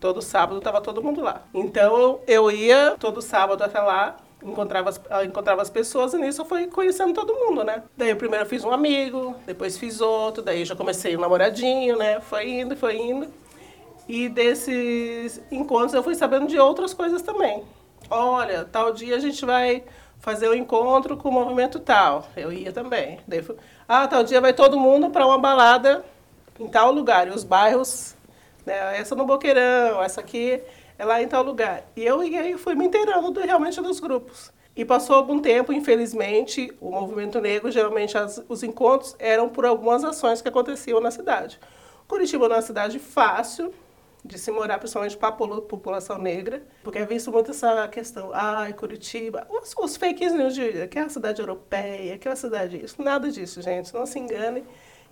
Todo 0.04 0.22
sábado 0.22 0.58
estava 0.58 0.82
todo 0.82 1.02
mundo 1.02 1.22
lá. 1.22 1.44
Então 1.54 2.20
eu 2.28 2.52
ia 2.52 2.98
todo 3.00 3.22
sábado 3.22 3.64
até 3.64 3.80
lá, 3.80 4.18
encontrava 4.44 4.90
as, 4.90 5.00
encontrava 5.26 5.62
as 5.62 5.70
pessoas 5.70 6.14
e 6.14 6.18
nisso 6.18 6.42
eu 6.42 6.46
fui 6.46 6.68
conhecendo 6.68 7.14
todo 7.14 7.34
mundo, 7.34 7.64
né? 7.64 7.84
Daí 7.96 8.10
eu 8.10 8.18
primeiro 8.18 8.46
fiz 8.46 8.66
um 8.66 8.72
amigo, 8.74 9.34
depois 9.46 9.78
fiz 9.78 10.02
outro, 10.02 10.44
daí 10.44 10.66
já 10.66 10.76
comecei 10.76 11.16
um 11.16 11.22
namoradinho, 11.22 11.98
né? 11.98 12.20
Foi 12.20 12.50
indo, 12.50 12.76
foi 12.76 12.98
indo. 12.98 13.28
E 14.06 14.28
desses 14.28 15.42
encontros 15.50 15.94
eu 15.94 16.04
fui 16.04 16.16
sabendo 16.16 16.48
de 16.48 16.60
outras 16.60 16.94
coisas 16.94 17.22
também. 17.22 17.64
Olha, 18.10 18.66
tal 18.66 18.92
dia 18.92 19.16
a 19.16 19.20
gente 19.20 19.46
vai 19.46 19.86
fazer 20.20 20.50
um 20.50 20.54
encontro 20.54 21.16
com 21.16 21.30
o 21.30 21.32
movimento 21.32 21.80
tal. 21.80 22.28
Eu 22.36 22.52
ia 22.52 22.74
também. 22.74 23.20
Daí 23.26 23.42
fui, 23.42 23.56
ah, 23.88 24.06
tal 24.06 24.22
dia 24.22 24.42
vai 24.42 24.52
todo 24.52 24.78
mundo 24.78 25.10
para 25.12 25.26
uma 25.26 25.40
balada 25.40 26.04
em 26.60 26.68
tal 26.68 26.92
lugar. 26.92 27.30
E 27.30 27.32
os 27.32 27.46
bairros 27.46 28.18
né? 28.66 28.98
Essa 28.98 29.16
no 29.16 29.26
Boqueirão, 29.26 30.02
essa 30.02 30.22
aqui 30.22 30.62
é 30.98 31.06
lá 31.06 31.22
em 31.22 31.28
tal 31.28 31.44
lugar. 31.44 31.86
E 31.96 32.04
eu 32.04 32.24
e 32.24 32.38
aí 32.38 32.58
fui 32.58 32.76
me 32.76 32.86
inteirando 32.86 33.32
do, 33.32 33.42
realmente 33.42 33.82
dos 33.82 34.00
grupos. 34.00 34.52
E 34.76 34.84
passou 34.84 35.16
algum 35.16 35.40
tempo, 35.40 35.72
infelizmente, 35.72 36.74
o 36.82 36.90
movimento 36.90 37.40
negro, 37.40 37.70
geralmente 37.70 38.18
as, 38.18 38.44
os 38.50 38.64
encontros 38.64 39.16
eram 39.20 39.48
por 39.48 39.66
algumas 39.66 40.04
ações 40.04 40.42
que 40.42 40.48
aconteciam 40.48 41.00
na 41.00 41.12
cidade. 41.12 41.60
Curitiba 42.08 42.46
é 42.46 42.50
uma 42.50 42.62
cidade 42.62 42.98
fácil 42.98 43.72
de 44.26 44.40
se 44.40 44.50
morar, 44.52 44.80
principalmente 44.80 45.18
para 45.18 45.30
a 45.30 45.32
população 45.34 46.18
negra, 46.18 46.64
porque 46.82 46.98
é 46.98 47.06
visto 47.06 47.32
muito 47.32 47.52
essa 47.52 47.88
questão, 47.90 48.32
ai, 48.34 48.72
ah, 48.72 48.74
Curitiba, 48.74 49.46
os, 49.50 49.76
os 49.78 49.98
fake 49.98 50.30
news 50.30 50.56
de 50.56 50.88
que 50.88 50.98
é 50.98 51.02
a 51.02 51.10
cidade 51.10 51.42
europeia, 51.42 52.18
que 52.18 52.28
é 52.28 52.32
a 52.32 52.36
cidade 52.36 52.84
isso. 52.84 53.02
Nada 53.02 53.30
disso, 53.30 53.62
gente, 53.62 53.94
não 53.94 54.06
se 54.06 54.18
engane 54.18 54.64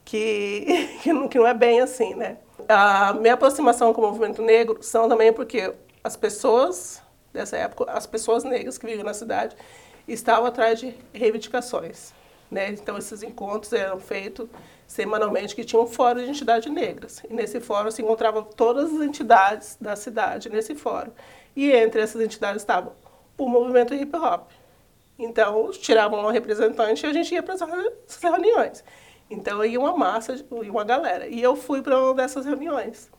que, 0.05 0.89
que, 1.29 1.39
não, 1.39 1.48
é 1.48 1.53
bem 1.53 1.81
assim, 1.81 2.13
né? 2.15 2.38
A 2.67 3.13
minha 3.13 3.34
aproximação 3.34 3.93
com 3.93 4.01
o 4.01 4.05
movimento 4.05 4.41
negro 4.41 4.77
são 4.81 5.10
também 5.10 5.34
porque 5.34 5.74
as 6.03 6.15
pessoas 6.15 7.01
dessa 7.34 7.58
época, 7.58 7.91
as 7.91 8.05
pessoas 8.05 8.43
negras 8.43 8.77
que 8.77 8.86
viviam 8.86 9.05
na 9.05 9.13
cidade, 9.13 9.55
estavam 10.08 10.46
atrás 10.46 10.79
de 10.79 10.96
reivindicações. 11.13 12.13
Né? 12.50 12.70
Então, 12.70 12.98
esses 12.98 13.24
encontros 13.24 13.72
eram 13.72 14.00
feitos 14.00 14.50
semanalmente, 14.86 15.55
que 15.55 15.63
tinha 15.63 15.81
um 15.81 15.88
fórum 15.88 16.20
de 16.20 16.29
entidades 16.29 16.72
negras. 16.72 17.22
E 17.29 17.34
nesse 17.34 17.62
fórum 17.62 17.89
se 17.89 18.01
encontravam 18.01 18.43
todas 18.43 18.93
as 18.93 19.01
entidades 19.01 19.77
da 19.79 19.96
cidade, 19.96 20.50
nesse 20.50 20.75
fórum. 20.75 21.12
E 21.55 21.72
entre 21.72 22.01
essas 22.01 22.22
entidades 22.22 22.62
estavam 22.62 22.91
o 23.38 23.48
movimento 23.48 23.93
hip 23.93 24.13
hop. 24.17 24.50
Então, 25.17 25.72
tiravam 25.72 26.25
um 26.25 26.29
representante 26.29 27.05
e 27.05 27.10
a 27.10 27.13
gente 27.13 27.34
ia 27.34 27.41
para 27.41 27.53
essas 27.53 28.22
reuniões. 28.22 28.84
Então, 29.32 29.64
ia 29.64 29.80
uma 29.80 29.96
massa, 29.96 30.34
ia 30.34 30.72
uma 30.72 30.84
galera. 30.84 31.28
E 31.28 31.42
eu 31.42 31.56
fui 31.56 31.82
para 31.82 31.98
uma 31.98 32.14
dessas 32.14 32.46
reuniões. 32.46 33.10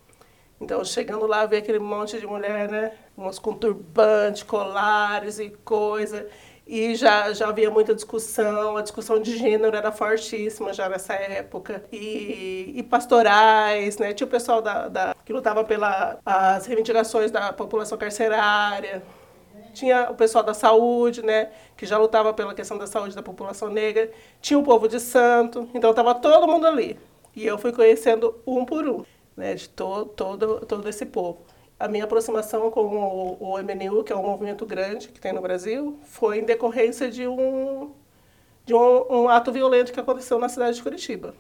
Então, 0.61 0.85
chegando 0.85 1.27
lá, 1.27 1.47
ver 1.47 1.57
aquele 1.59 1.79
monte 1.79 2.21
de 2.21 2.27
mulher, 2.27 2.69
né? 2.71 2.93
Umas 3.17 3.39
com 3.39 3.55
turbante, 3.55 4.45
colares 4.45 5.39
e 5.39 5.51
coisa. 5.65 6.29
E 6.67 6.95
já, 6.95 7.33
já 7.33 7.49
havia 7.49 7.71
muita 7.71 7.95
discussão, 7.95 8.77
a 8.77 8.83
discussão 8.83 9.21
de 9.21 9.37
gênero 9.37 9.77
era 9.77 9.91
fortíssima 9.91 10.73
já 10.73 10.89
nessa 10.89 11.15
época. 11.15 11.83
E, 11.91 12.73
e 12.77 12.83
pastorais, 12.83 13.99
né? 13.99 14.13
Tinha 14.13 14.27
o 14.27 14.31
pessoal 14.31 14.63
da, 14.63 14.89
da, 14.89 15.17
que 15.25 15.33
lutava 15.33 15.65
pelas 15.65 16.67
reivindicações 16.67 17.31
da 17.31 17.53
população 17.53 17.99
carcerária. 17.99 19.03
Tinha 19.73 20.11
o 20.11 20.15
pessoal 20.15 20.45
da 20.45 20.55
saúde, 20.55 21.23
né? 21.23 21.51
Que 21.77 21.87
já 21.87 21.99
lutava 21.99 22.33
pela 22.33 22.55
questão 22.55 22.79
da 22.79 22.87
saúde 22.87 23.15
da 23.15 23.23
população 23.23 23.69
negra. 23.69 24.11
Tinha 24.41 24.59
o 24.59 24.63
povo 24.63 24.89
de 24.89 25.01
santo. 25.01 25.69
Então, 25.75 25.91
estava 25.91 26.15
todo 26.15 26.47
mundo 26.47 26.67
ali. 26.67 26.99
E 27.35 27.47
eu 27.47 27.57
fui 27.57 27.73
conhecendo 27.73 28.35
um 28.47 28.65
por 28.65 28.87
um 28.87 29.05
né, 29.37 29.55
de 29.55 29.69
to, 29.69 30.07
todo, 30.07 30.61
todo 30.67 30.89
esse 30.89 31.07
povo. 31.07 31.43
A 31.79 31.89
minha 31.89 32.05
aproximação 32.05 32.71
com 32.71 32.81
o, 32.81 33.37
o 33.41 33.59
MNU, 33.59 34.05
que 34.05 34.13
é 34.13 34.17
um 34.17 34.23
movimento 34.23 34.65
grande 34.65 35.09
que 35.09 35.21
tem 35.21 35.33
no 35.33 35.41
Brasil, 35.41 35.99
foi 36.05 36.39
em 36.39 36.45
decorrência 36.45 37.11
de 37.11 37.27
um, 37.27 37.91
de 38.65 38.75
um, 38.75 39.23
um 39.23 39.29
ato 39.29 39.51
violento 39.51 39.93
que 39.93 39.99
aconteceu 39.99 40.39
na 40.39 40.49
cidade 40.49 40.77
de 40.77 40.83
Curitiba, 40.83 41.35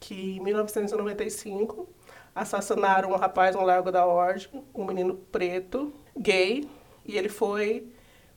que 0.00 0.36
em 0.36 0.40
1995 0.40 1.86
assassinaram 2.34 3.10
um 3.10 3.16
rapaz 3.16 3.54
no 3.54 3.62
Largo 3.62 3.92
da 3.92 4.06
Ordem, 4.06 4.48
um 4.74 4.84
menino 4.84 5.14
preto, 5.30 5.92
gay, 6.16 6.66
e 7.04 7.16
ele 7.16 7.28
foi 7.28 7.86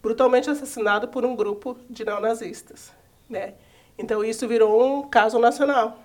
brutalmente 0.01 0.49
assassinado 0.49 1.07
por 1.07 1.25
um 1.25 1.35
grupo 1.35 1.77
de 1.89 2.05
neonazistas, 2.05 2.91
né? 3.29 3.53
Então 3.97 4.23
isso 4.23 4.47
virou 4.47 4.99
um 4.99 5.09
caso 5.09 5.39
nacional, 5.39 5.97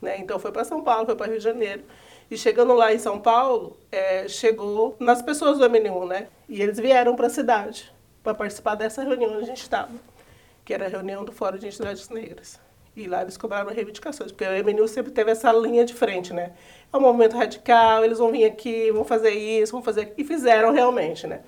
né? 0.00 0.18
Então 0.18 0.38
foi 0.38 0.52
para 0.52 0.64
São 0.64 0.82
Paulo, 0.82 1.06
foi 1.06 1.16
para 1.16 1.26
Rio 1.26 1.38
de 1.38 1.44
Janeiro. 1.44 1.82
E 2.30 2.36
chegando 2.36 2.74
lá 2.74 2.94
em 2.94 2.98
São 2.98 3.18
Paulo, 3.18 3.76
é, 3.90 4.28
chegou 4.28 4.96
nas 5.00 5.20
pessoas 5.20 5.58
do 5.58 5.68
MNU, 5.68 6.06
né? 6.06 6.28
E 6.48 6.62
eles 6.62 6.78
vieram 6.78 7.16
para 7.16 7.26
a 7.26 7.30
cidade 7.30 7.92
para 8.22 8.34
participar 8.34 8.76
dessa 8.76 9.02
reunião 9.02 9.32
onde 9.32 9.42
a 9.42 9.46
gente 9.46 9.62
estava, 9.62 9.90
que 10.64 10.72
era 10.72 10.86
a 10.86 10.88
reunião 10.88 11.24
do 11.24 11.32
Fórum 11.32 11.58
de 11.58 11.66
Entidades 11.66 12.08
Negras. 12.08 12.60
E 12.94 13.08
lá 13.08 13.22
eles 13.22 13.36
cobraram 13.36 13.72
reivindicações, 13.72 14.30
porque 14.30 14.44
o 14.44 14.64
MNU 14.64 14.86
sempre 14.86 15.10
teve 15.10 15.30
essa 15.30 15.52
linha 15.52 15.84
de 15.84 15.94
frente, 15.94 16.32
né? 16.32 16.52
É 16.92 16.96
um 16.96 17.00
movimento 17.00 17.36
radical, 17.36 18.04
eles 18.04 18.18
vão 18.18 18.30
vir 18.30 18.44
aqui, 18.44 18.92
vão 18.92 19.04
fazer 19.04 19.30
isso, 19.30 19.72
vão 19.72 19.82
fazer... 19.82 20.12
E 20.18 20.24
fizeram 20.24 20.72
realmente, 20.72 21.26
né? 21.26 21.40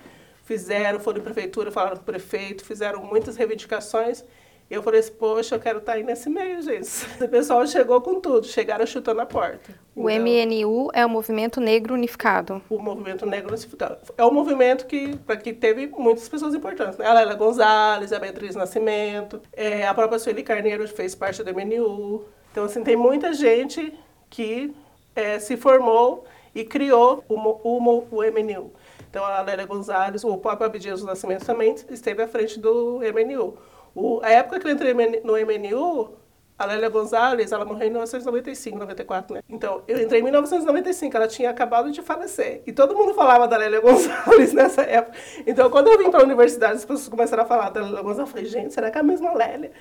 Fizeram, 0.45 0.99
foram 1.01 1.19
em 1.19 1.23
prefeitura, 1.23 1.71
falaram 1.71 1.97
com 1.97 2.03
o 2.03 2.07
prefeito, 2.07 2.65
fizeram 2.65 3.03
muitas 3.05 3.37
reivindicações 3.37 4.25
eu 4.73 4.83
falei 4.83 5.01
assim, 5.01 5.13
poxa, 5.13 5.55
eu 5.55 5.61
quero 5.61 5.79
estar 5.81 5.93
tá 5.93 5.99
aí 5.99 6.03
nesse 6.03 6.31
meio, 6.31 6.63
gente. 6.63 6.89
O 7.23 7.29
pessoal 7.29 7.67
chegou 7.67 8.01
com 8.01 8.19
tudo, 8.19 8.47
chegaram 8.47 8.87
chutando 8.87 9.21
a 9.21 9.27
porta. 9.27 9.75
O 9.95 10.09
então, 10.09 10.25
MNU 10.25 10.89
é 10.95 11.05
o 11.05 11.11
Movimento 11.11 11.61
Negro 11.61 11.93
Unificado. 11.93 12.63
O 12.71 12.79
Movimento 12.79 13.27
Negro 13.27 13.53
Unificado. 13.53 13.99
É 14.17 14.25
um 14.25 14.33
movimento 14.33 14.87
que, 14.87 15.19
que 15.43 15.53
teve 15.53 15.89
muitas 15.89 16.27
pessoas 16.27 16.55
importantes. 16.55 16.97
Né? 16.97 17.07
A 17.07 17.13
Lélia 17.13 17.35
Gonzalez, 17.35 18.15
a 18.15 18.19
Beatriz 18.19 18.57
Nascimento, 18.57 19.43
é, 19.53 19.87
a 19.87 19.93
própria 19.93 20.19
Sueli 20.19 20.43
Carneiro 20.43 20.89
fez 20.89 21.15
parte 21.15 21.43
do 21.43 21.55
MNU. 21.55 22.25
Então, 22.51 22.65
assim, 22.65 22.83
tem 22.83 22.97
muita 22.97 23.35
gente 23.35 23.93
que 24.31 24.75
é, 25.15 25.39
se 25.39 25.55
formou 25.55 26.25
e 26.55 26.65
criou 26.65 27.23
o, 27.29 27.35
o, 27.35 28.07
o 28.11 28.23
MNU. 28.23 28.73
Então, 29.13 29.27
a 29.27 29.43
Lélia 29.43 29.67
Gonzalez, 29.67 30.25
o 30.25 30.39
próprio 30.39 30.67
Abdias 30.69 31.05
Nascimento 31.05 31.45
também 31.45 31.75
esteve 31.91 32.23
à 32.23 32.27
frente 32.27 32.59
do 32.59 33.01
MNU. 33.01 33.59
O, 33.95 34.21
a 34.23 34.31
época 34.31 34.59
que 34.59 34.67
eu 34.67 34.71
entrei 34.71 34.95
no 34.95 35.35
MNU, 35.35 36.15
a 36.59 36.65
Lélia 36.65 36.89
Gonzalez, 36.89 37.53
ela 37.53 37.63
morreu 37.63 37.89
em 37.89 37.91
1995, 37.91 38.79
94, 38.79 39.35
né? 39.35 39.43
Então, 39.51 39.83
eu 39.87 40.01
entrei 40.01 40.21
em 40.21 40.23
1995, 40.23 41.15
ela 41.15 41.29
tinha 41.29 41.51
acabado 41.51 41.91
de 41.91 42.01
falecer. 42.01 42.63
E 42.67 42.73
todo 42.73 42.97
mundo 42.97 43.13
falava 43.13 43.47
da 43.47 43.59
Lélia 43.59 43.83
Gonzalez 43.83 44.55
nessa 44.57 44.81
época. 44.81 45.15
Então, 45.47 45.69
quando 45.69 45.89
eu 45.89 45.99
vim 45.99 46.11
para 46.11 46.21
a 46.21 46.25
universidade, 46.25 46.77
as 46.77 46.85
pessoas 46.87 47.09
começaram 47.09 47.43
a 47.43 47.47
falar 47.47 47.69
da 47.69 47.83
Lélia 47.83 48.01
Gonzalez. 48.01 48.19
Eu 48.19 48.27
falei, 48.29 48.47
gente, 48.47 48.73
será 48.73 48.91
que 48.91 48.97
é 48.97 49.03
a 49.03 49.05
mesma 49.05 49.35
Lélia? 49.35 49.73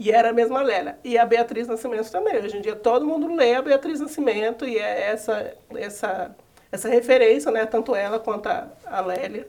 E 0.00 0.10
era 0.10 0.30
a 0.30 0.32
mesma 0.32 0.62
Lélia. 0.62 0.98
E 1.04 1.16
a 1.16 1.24
Beatriz 1.24 1.68
Nascimento 1.68 2.10
também. 2.10 2.42
Hoje 2.42 2.56
em 2.56 2.60
dia, 2.60 2.74
todo 2.74 3.06
mundo 3.06 3.32
lê 3.36 3.54
a 3.54 3.62
Beatriz 3.62 4.00
Nascimento 4.00 4.64
e 4.64 4.76
é 4.78 5.12
essa, 5.12 5.54
essa, 5.76 6.34
essa 6.72 6.88
referência, 6.88 7.50
né? 7.50 7.66
Tanto 7.66 7.94
ela 7.94 8.18
quanto 8.18 8.48
a, 8.48 8.68
a 8.86 9.00
Lélia. 9.00 9.46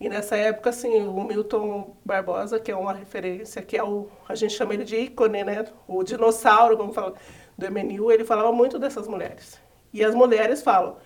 E 0.00 0.08
nessa 0.08 0.36
época, 0.36 0.70
assim, 0.70 1.06
o 1.06 1.22
Milton 1.24 1.94
Barbosa, 2.04 2.58
que 2.58 2.70
é 2.70 2.76
uma 2.76 2.94
referência, 2.94 3.60
que 3.60 3.76
é 3.76 3.84
o, 3.84 4.08
a 4.28 4.34
gente 4.34 4.54
chama 4.54 4.72
ele 4.72 4.84
de 4.84 4.96
ícone, 4.96 5.44
né? 5.44 5.66
O 5.86 6.02
dinossauro, 6.02 6.76
como 6.76 6.92
fala, 6.92 7.14
do 7.58 7.70
MNU, 7.70 8.10
ele 8.10 8.24
falava 8.24 8.50
muito 8.50 8.78
dessas 8.78 9.06
mulheres. 9.06 9.60
E 9.92 10.02
as 10.02 10.14
mulheres 10.14 10.62
falam, 10.62 10.96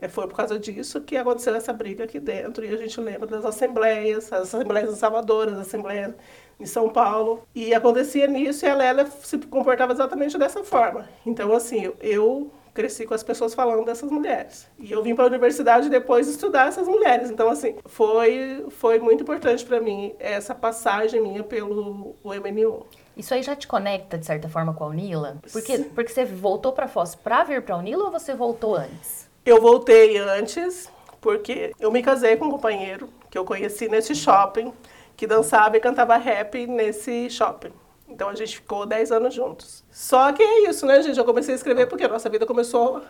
é, 0.00 0.08
foi 0.08 0.28
por 0.28 0.36
causa 0.36 0.58
disso 0.58 1.00
que 1.00 1.16
aconteceu 1.16 1.54
essa 1.54 1.72
briga 1.72 2.04
aqui 2.04 2.20
dentro. 2.20 2.64
E 2.64 2.68
a 2.68 2.76
gente 2.76 3.00
lembra 3.00 3.26
das 3.26 3.44
assembleias, 3.44 4.32
as 4.32 4.54
assembleias 4.54 4.92
em 4.92 4.96
Salvador, 4.96 5.48
as 5.48 5.58
assembleias 5.58 6.14
em 6.60 6.66
São 6.66 6.88
Paulo. 6.88 7.42
E 7.54 7.74
acontecia 7.74 8.26
nisso 8.26 8.64
e 8.64 8.68
a 8.68 8.74
Lélia 8.74 9.06
se 9.06 9.38
comportava 9.38 9.92
exatamente 9.92 10.38
dessa 10.38 10.62
forma. 10.62 11.08
Então, 11.24 11.52
assim, 11.52 11.92
eu 12.00 12.50
cresci 12.76 13.06
com 13.06 13.14
as 13.14 13.22
pessoas 13.22 13.54
falando 13.54 13.86
dessas 13.86 14.10
mulheres. 14.10 14.68
E 14.78 14.92
eu 14.92 15.02
vim 15.02 15.14
para 15.14 15.24
a 15.24 15.26
universidade 15.26 15.88
depois 15.88 16.28
estudar 16.28 16.68
essas 16.68 16.86
mulheres. 16.86 17.30
Então, 17.30 17.48
assim, 17.48 17.76
foi, 17.86 18.66
foi 18.68 18.98
muito 18.98 19.22
importante 19.22 19.64
para 19.64 19.80
mim 19.80 20.14
essa 20.18 20.54
passagem 20.54 21.22
minha 21.22 21.42
pelo 21.42 22.14
MNU. 22.22 22.86
Isso 23.16 23.32
aí 23.32 23.42
já 23.42 23.56
te 23.56 23.66
conecta, 23.66 24.18
de 24.18 24.26
certa 24.26 24.46
forma, 24.46 24.74
com 24.74 24.84
a 24.84 24.88
Unila? 24.88 25.38
Porque, 25.50 25.78
porque 25.94 26.12
você 26.12 26.26
voltou 26.26 26.72
para 26.72 26.86
Foz 26.86 27.14
para 27.14 27.42
vir 27.44 27.62
para 27.62 27.74
a 27.74 27.78
Unila 27.78 28.04
ou 28.04 28.10
você 28.10 28.34
voltou 28.34 28.76
antes? 28.76 29.26
Eu 29.44 29.60
voltei 29.60 30.18
antes, 30.18 30.90
porque 31.18 31.72
eu 31.80 31.90
me 31.90 32.02
casei 32.02 32.36
com 32.36 32.44
um 32.44 32.50
companheiro 32.50 33.08
que 33.30 33.38
eu 33.38 33.44
conheci 33.44 33.88
nesse 33.88 34.14
shopping, 34.14 34.70
que 35.16 35.26
dançava 35.26 35.78
e 35.78 35.80
cantava 35.80 36.16
rap 36.18 36.66
nesse 36.66 37.30
shopping. 37.30 37.72
Então 38.08 38.28
a 38.28 38.34
gente 38.34 38.56
ficou 38.56 38.86
10 38.86 39.12
anos 39.12 39.34
juntos. 39.34 39.84
Só 39.90 40.32
que 40.32 40.42
é 40.42 40.68
isso, 40.68 40.86
né, 40.86 41.02
gente? 41.02 41.18
Eu 41.18 41.24
comecei 41.24 41.54
a 41.54 41.56
escrever 41.56 41.86
porque 41.86 42.04
a 42.04 42.08
nossa 42.08 42.28
vida 42.28 42.46
começou 42.46 43.02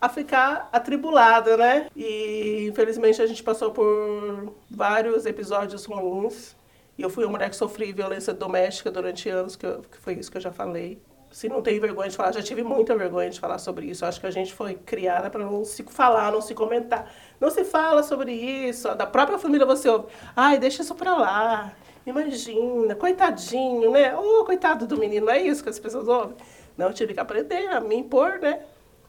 a 0.00 0.08
ficar 0.08 0.68
atribulada, 0.72 1.56
né? 1.56 1.88
E 1.94 2.66
infelizmente 2.68 3.20
a 3.20 3.26
gente 3.26 3.42
passou 3.42 3.70
por 3.70 4.54
vários 4.70 5.26
episódios 5.26 5.84
ruins. 5.84 6.56
E 6.96 7.02
eu 7.02 7.10
fui 7.10 7.24
uma 7.24 7.32
mulher 7.32 7.50
que 7.50 7.56
sofri 7.56 7.92
violência 7.92 8.32
doméstica 8.32 8.90
durante 8.90 9.28
anos, 9.28 9.56
que, 9.56 9.66
eu, 9.66 9.82
que 9.90 9.98
foi 9.98 10.14
isso 10.14 10.30
que 10.30 10.36
eu 10.36 10.40
já 10.40 10.52
falei. 10.52 11.00
Se 11.30 11.48
não 11.48 11.62
tenho 11.62 11.80
vergonha 11.80 12.10
de 12.10 12.16
falar, 12.16 12.32
já 12.32 12.42
tive 12.42 12.62
muita 12.62 12.96
vergonha 12.96 13.30
de 13.30 13.38
falar 13.38 13.58
sobre 13.58 13.86
isso. 13.86 14.04
Acho 14.04 14.20
que 14.20 14.26
a 14.26 14.30
gente 14.30 14.52
foi 14.52 14.74
criada 14.74 15.30
para 15.30 15.44
não 15.44 15.64
se 15.64 15.84
falar, 15.84 16.32
não 16.32 16.40
se 16.40 16.54
comentar. 16.54 17.10
Não 17.38 17.50
se 17.50 17.62
fala 17.64 18.02
sobre 18.02 18.32
isso. 18.32 18.92
Da 18.96 19.06
própria 19.06 19.38
família 19.38 19.64
você 19.64 19.88
ouve, 19.88 20.08
ai, 20.34 20.58
deixa 20.58 20.82
isso 20.82 20.94
para 20.94 21.16
lá. 21.16 21.72
Imagina, 22.06 22.94
coitadinho, 22.94 23.90
né? 23.90 24.16
Oh, 24.16 24.44
coitado 24.44 24.86
do 24.86 24.96
menino, 24.96 25.26
não 25.26 25.32
é 25.32 25.40
isso 25.40 25.62
que 25.62 25.68
as 25.68 25.78
pessoas 25.78 26.08
ouvem? 26.08 26.36
Não, 26.76 26.86
eu 26.88 26.94
tive 26.94 27.14
que 27.14 27.20
aprender 27.20 27.68
a 27.68 27.80
me 27.80 27.94
impor, 27.96 28.38
né? 28.40 28.60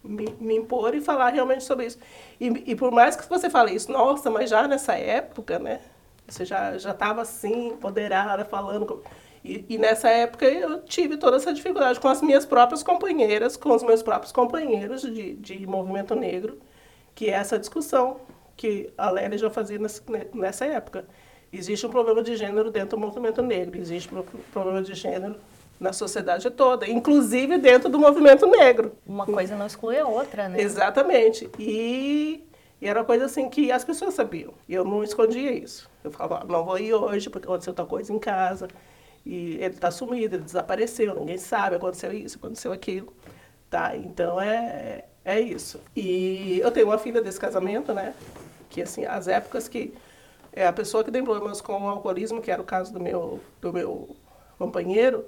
Me, 0.03 0.25
me 0.39 0.57
impor 0.57 0.93
e 0.95 1.01
falar 1.01 1.29
realmente 1.29 1.63
sobre 1.63 1.85
isso. 1.85 1.99
E, 2.39 2.47
e 2.71 2.75
por 2.75 2.91
mais 2.91 3.15
que 3.15 3.27
você 3.29 3.49
fale 3.49 3.71
isso, 3.73 3.91
nossa, 3.91 4.29
mas 4.29 4.49
já 4.49 4.67
nessa 4.67 4.95
época, 4.95 5.57
né? 5.59 5.79
Você 6.27 6.45
já 6.45 6.75
estava 6.75 7.21
assim, 7.21 7.67
empoderada, 7.69 8.43
falando. 8.45 8.85
Com... 8.85 9.01
E, 9.43 9.65
e, 9.69 9.77
nessa 9.77 10.09
época 10.09 10.45
eu 10.45 10.81
tive 10.83 11.17
toda 11.17 11.37
essa 11.37 11.53
dificuldade 11.53 11.99
com 11.99 12.07
as 12.07 12.21
minhas 12.21 12.45
próprias 12.45 12.83
companheiras, 12.83 13.57
com 13.57 13.73
os 13.73 13.83
meus 13.83 14.03
próprios 14.03 14.31
companheiros 14.31 15.01
de, 15.01 15.33
de 15.35 15.65
movimento 15.65 16.15
negro, 16.15 16.59
que 17.15 17.29
é 17.29 17.33
essa 17.33 17.57
discussão 17.57 18.19
que 18.55 18.93
a 18.97 19.09
Lélia 19.09 19.37
já 19.37 19.49
fazia 19.49 19.79
nessa 20.33 20.65
época. 20.65 21.05
Existe 21.53 21.85
um 21.85 21.89
problema 21.89 22.23
de 22.23 22.35
gênero 22.35 22.71
dentro 22.71 22.91
do 22.91 22.99
movimento 22.99 23.41
negro, 23.41 23.77
existe 23.77 24.13
um 24.13 24.23
problema 24.53 24.81
de 24.81 24.93
gênero 24.93 25.35
na 25.81 25.91
sociedade 25.91 26.49
toda, 26.51 26.87
inclusive 26.87 27.57
dentro 27.57 27.89
do 27.89 27.99
movimento 27.99 28.45
negro. 28.45 28.93
Uma 29.05 29.25
coisa 29.25 29.55
não 29.55 29.65
exclui 29.65 29.99
a 29.99 30.07
outra, 30.07 30.47
né? 30.47 30.61
Exatamente. 30.61 31.49
E, 31.57 32.45
e 32.79 32.87
era 32.87 32.99
uma 32.99 33.05
coisa 33.05 33.25
assim 33.25 33.49
que 33.49 33.71
as 33.71 33.83
pessoas 33.83 34.13
sabiam. 34.13 34.53
E 34.69 34.75
eu 34.75 34.85
não 34.85 35.03
escondia 35.03 35.51
isso. 35.51 35.89
Eu 36.03 36.11
falava, 36.11 36.45
não 36.45 36.63
vou 36.63 36.77
ir 36.77 36.93
hoje 36.93 37.29
porque 37.29 37.47
aconteceu 37.47 37.73
tal 37.73 37.87
coisa 37.87 38.13
em 38.13 38.19
casa. 38.19 38.67
E 39.25 39.55
ele 39.55 39.73
está 39.73 39.89
sumido, 39.91 40.35
ele 40.35 40.43
desapareceu, 40.43 41.15
ninguém 41.15 41.37
sabe, 41.37 41.75
aconteceu 41.75 42.13
isso, 42.13 42.37
aconteceu 42.37 42.71
aquilo. 42.71 43.11
Tá, 43.69 43.95
então 43.95 44.39
é, 44.39 45.05
é 45.25 45.39
isso. 45.39 45.81
E 45.95 46.59
eu 46.59 46.71
tenho 46.71 46.87
uma 46.87 46.97
filha 46.97 47.21
desse 47.21 47.39
casamento, 47.39 47.91
né? 47.91 48.13
Que 48.69 48.83
assim, 48.83 49.03
as 49.05 49.27
épocas 49.27 49.67
que 49.67 49.93
é 50.53 50.65
a 50.67 50.73
pessoa 50.73 51.03
que 51.03 51.11
tem 51.11 51.23
problemas 51.23 51.61
com 51.61 51.73
o 51.73 51.87
alcoolismo, 51.87 52.41
que 52.41 52.51
era 52.51 52.61
o 52.61 52.65
caso 52.65 52.91
do 52.91 52.99
meu, 52.99 53.39
do 53.59 53.71
meu 53.71 54.15
companheiro, 54.57 55.25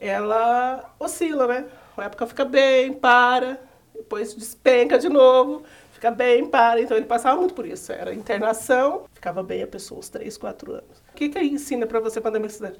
ela 0.00 0.94
oscila, 0.98 1.46
né? 1.46 1.66
Uma 1.96 2.04
época 2.06 2.26
fica 2.26 2.44
bem, 2.44 2.92
para, 2.92 3.60
depois 3.94 4.34
despenca 4.34 4.98
de 4.98 5.08
novo, 5.08 5.62
fica 5.92 6.10
bem, 6.10 6.46
para. 6.46 6.80
Então 6.80 6.96
ele 6.96 7.06
passava 7.06 7.38
muito 7.38 7.54
por 7.54 7.66
isso. 7.66 7.92
Era 7.92 8.14
internação, 8.14 9.04
ficava 9.12 9.42
bem 9.42 9.62
a 9.62 9.66
pessoa 9.66 9.98
uns 9.98 10.08
3, 10.08 10.36
4 10.36 10.72
anos. 10.72 11.02
O 11.10 11.14
que, 11.14 11.28
que 11.28 11.38
aí 11.38 11.50
ensina 11.50 11.86
para 11.86 12.00
você 12.00 12.20
quando 12.20 12.36
é 12.36 12.38
militante? 12.38 12.78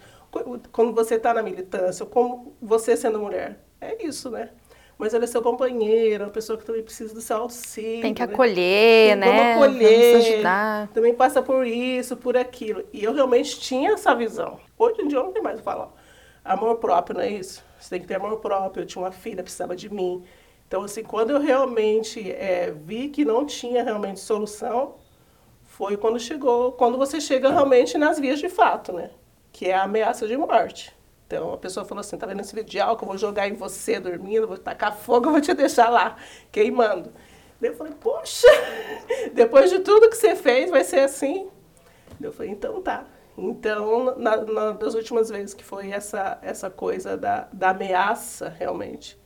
Quando 0.73 0.92
você 0.92 1.16
está 1.16 1.35
na 1.35 1.42
militância, 1.42 2.06
como 2.06 2.56
você 2.61 2.97
sendo 2.97 3.18
mulher? 3.18 3.58
É 3.80 4.04
isso, 4.04 4.30
né? 4.30 4.50
Mas 4.99 5.14
ela 5.14 5.23
é 5.25 5.26
seu 5.28 5.40
companheiro, 5.40 6.25
uma 6.25 6.31
pessoa 6.31 6.59
que 6.59 6.64
também 6.64 6.83
precisa 6.83 7.14
do 7.14 7.21
seu 7.21 7.37
auxílio. 7.37 8.02
Tem 8.02 8.12
que 8.12 8.26
né? 8.26 8.33
acolher, 8.33 9.17
né? 9.17 9.26
Tem 9.26 9.52
acolher, 9.52 10.17
ajudar. 10.17 10.88
Também 10.88 11.14
passa 11.14 11.40
por 11.40 11.64
isso, 11.64 12.17
por 12.17 12.37
aquilo. 12.37 12.85
E 12.93 13.05
eu 13.05 13.14
realmente 13.14 13.61
tinha 13.61 13.93
essa 13.93 14.12
visão. 14.12 14.59
Hoje 14.76 15.00
em 15.02 15.09
dia 15.09 15.19
eu 15.19 15.25
não 15.25 15.33
tenho 15.33 15.45
mais 15.45 15.61
falar. 15.61 15.88
Amor 16.45 16.76
próprio, 16.78 17.17
não 17.17 17.23
é 17.23 17.31
isso? 17.31 17.62
Você 17.78 17.90
tem 17.90 18.00
que 18.00 18.09
ter 18.09 18.17
amor 18.17 18.38
próprio. 18.40 18.83
Eu 18.83 18.87
tinha 18.87 19.05
uma 19.05 19.12
filha, 19.12 19.43
precisava 19.43 19.76
de 19.76 19.88
mim. 19.88 20.25
Então, 20.67 20.83
assim, 20.83 21.05
quando 21.05 21.31
eu 21.31 21.40
realmente 21.40 22.31
é, 22.33 22.73
vi 22.73 23.09
que 23.09 23.25
não 23.25 23.47
tinha 23.47 23.85
realmente 23.85 24.19
solução, 24.19 24.97
foi 25.62 25.97
quando 25.97 26.19
chegou, 26.19 26.73
quando 26.73 26.99
você 26.99 27.21
chega 27.21 27.50
realmente 27.50 27.97
nas 27.97 28.19
vias 28.19 28.40
de 28.40 28.49
fato, 28.49 28.93
né? 28.93 29.11
Que 29.52 29.67
é 29.67 29.75
a 29.75 29.85
ameaça 29.85 30.26
de 30.26 30.37
morte. 30.37 30.93
Então 31.28 31.52
a 31.52 31.58
pessoa 31.58 31.85
falou 31.85 32.00
assim: 32.00 32.16
tá 32.16 32.26
vendo 32.26 32.40
esse 32.40 32.54
vídeo 32.54 32.70
de 32.70 32.80
álcool? 32.80 33.04
Eu 33.04 33.08
vou 33.08 33.18
jogar 33.18 33.47
em 33.47 33.52
você 33.52 34.00
dormindo, 34.00 34.49
vou 34.49 34.56
tacar 34.56 34.97
fogo, 34.97 35.30
vou 35.30 35.40
te 35.42 35.52
deixar 35.52 35.90
lá 35.90 36.16
queimando. 36.50 37.12
Daí 37.61 37.70
eu 37.70 37.76
falei: 37.76 37.92
poxa, 38.00 38.49
depois 39.35 39.70
de 39.70 39.80
tudo 39.80 40.08
que 40.08 40.16
você 40.16 40.35
fez, 40.35 40.70
vai 40.70 40.82
ser 40.82 41.00
assim? 41.00 41.50
Eu 42.18 42.32
falei: 42.32 42.50
então 42.52 42.80
tá. 42.80 43.04
Então, 43.37 44.16
na, 44.16 44.37
na, 44.38 44.70
das 44.73 44.94
últimas 44.94 45.28
vezes 45.28 45.54
que 45.54 45.62
foi 45.62 45.90
essa, 45.90 46.38
essa 46.42 46.70
coisa 46.70 47.16
da, 47.16 47.47
da 47.52 47.70
ameaça, 47.70 48.49
realmente, 48.49 49.16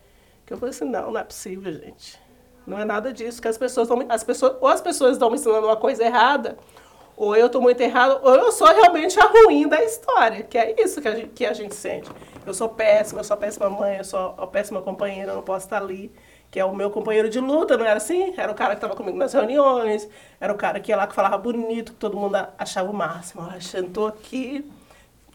que 0.44 0.52
eu 0.52 0.59
falei 0.59 0.71
assim: 0.71 0.85
não, 0.85 1.12
não 1.12 1.21
é 1.21 1.25
possível, 1.25 1.73
gente. 1.73 2.21
Não 2.66 2.78
é 2.78 2.85
nada 2.85 3.12
disso, 3.12 3.40
que 3.40 3.49
as 3.49 3.56
pessoas, 3.56 3.88
as 4.09 4.25
pessoas 4.25 4.56
ou 4.61 4.68
as 4.68 4.80
pessoas 4.80 5.12
estão 5.12 5.30
me 5.30 5.37
ensinando 5.37 5.66
uma 5.66 5.76
coisa 5.76 6.04
errada, 6.04 6.59
ou 7.23 7.37
eu 7.37 7.47
estou 7.47 7.62
muito 7.62 7.81
errado, 7.81 8.19
ou 8.21 8.35
eu 8.35 8.50
sou 8.50 8.67
realmente 8.67 9.17
a 9.21 9.26
ruim 9.26 9.69
da 9.69 9.81
história, 9.85 10.43
que 10.43 10.59
é 10.59 10.83
isso 10.83 11.00
que 11.00 11.07
a 11.07 11.14
gente, 11.14 11.29
que 11.29 11.47
a 11.47 11.52
gente 11.52 11.73
sente. 11.73 12.11
Eu 12.45 12.52
sou 12.52 12.69
péssima, 12.69 13.21
eu 13.21 13.25
sou 13.25 13.35
a 13.35 13.37
péssima 13.37 13.71
mãe, 13.71 13.99
eu 13.99 14.05
sou 14.05 14.35
a 14.37 14.45
péssima 14.45 14.83
companheira, 14.83 15.31
eu 15.31 15.37
não 15.37 15.43
posso 15.43 15.67
estar 15.67 15.81
ali. 15.81 16.11
Que 16.50 16.59
é 16.59 16.64
o 16.64 16.75
meu 16.75 16.91
companheiro 16.91 17.31
de 17.31 17.38
luta, 17.38 17.79
não 17.79 17.87
era 17.87 17.97
assim? 17.99 18.35
Era 18.37 18.50
o 18.50 18.57
cara 18.57 18.71
que 18.71 18.79
estava 18.79 18.97
comigo 18.97 19.17
nas 19.17 19.33
reuniões, 19.33 20.09
era 20.41 20.52
o 20.52 20.57
cara 20.57 20.81
que 20.81 20.91
ia 20.91 20.97
lá 20.97 21.07
que 21.07 21.14
falava 21.14 21.38
bonito, 21.38 21.93
que 21.93 21.99
todo 21.99 22.17
mundo 22.17 22.37
achava 22.59 22.91
o 22.91 22.93
máximo. 22.93 23.43
Ela 23.43 23.61
sentou 23.61 24.09
aqui, 24.09 24.69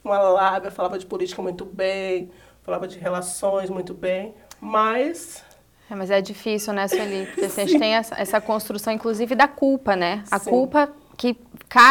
uma 0.03 0.19
lábia, 0.19 0.69
falava 0.69 0.99
de 0.99 1.05
política 1.05 1.41
muito 1.41 1.63
bem, 1.63 2.29
falava 2.63 2.85
de 2.85 2.99
relações 2.99 3.69
muito 3.69 3.93
bem, 3.93 4.35
mas 4.59 5.41
é, 5.89 5.95
mas 5.95 6.11
é 6.11 6.19
difícil, 6.19 6.73
né, 6.73 6.85
Sueli? 6.85 7.27
Porque 7.27 7.45
a 7.45 7.47
gente 7.65 7.79
tem 7.79 7.95
essa, 7.95 8.13
essa, 8.19 8.41
construção, 8.41 8.91
inclusive, 8.91 9.33
da 9.35 9.47
culpa, 9.47 9.95
né? 9.95 10.25
A 10.29 10.37
Sim. 10.37 10.49
culpa 10.49 10.93
que 11.17 11.35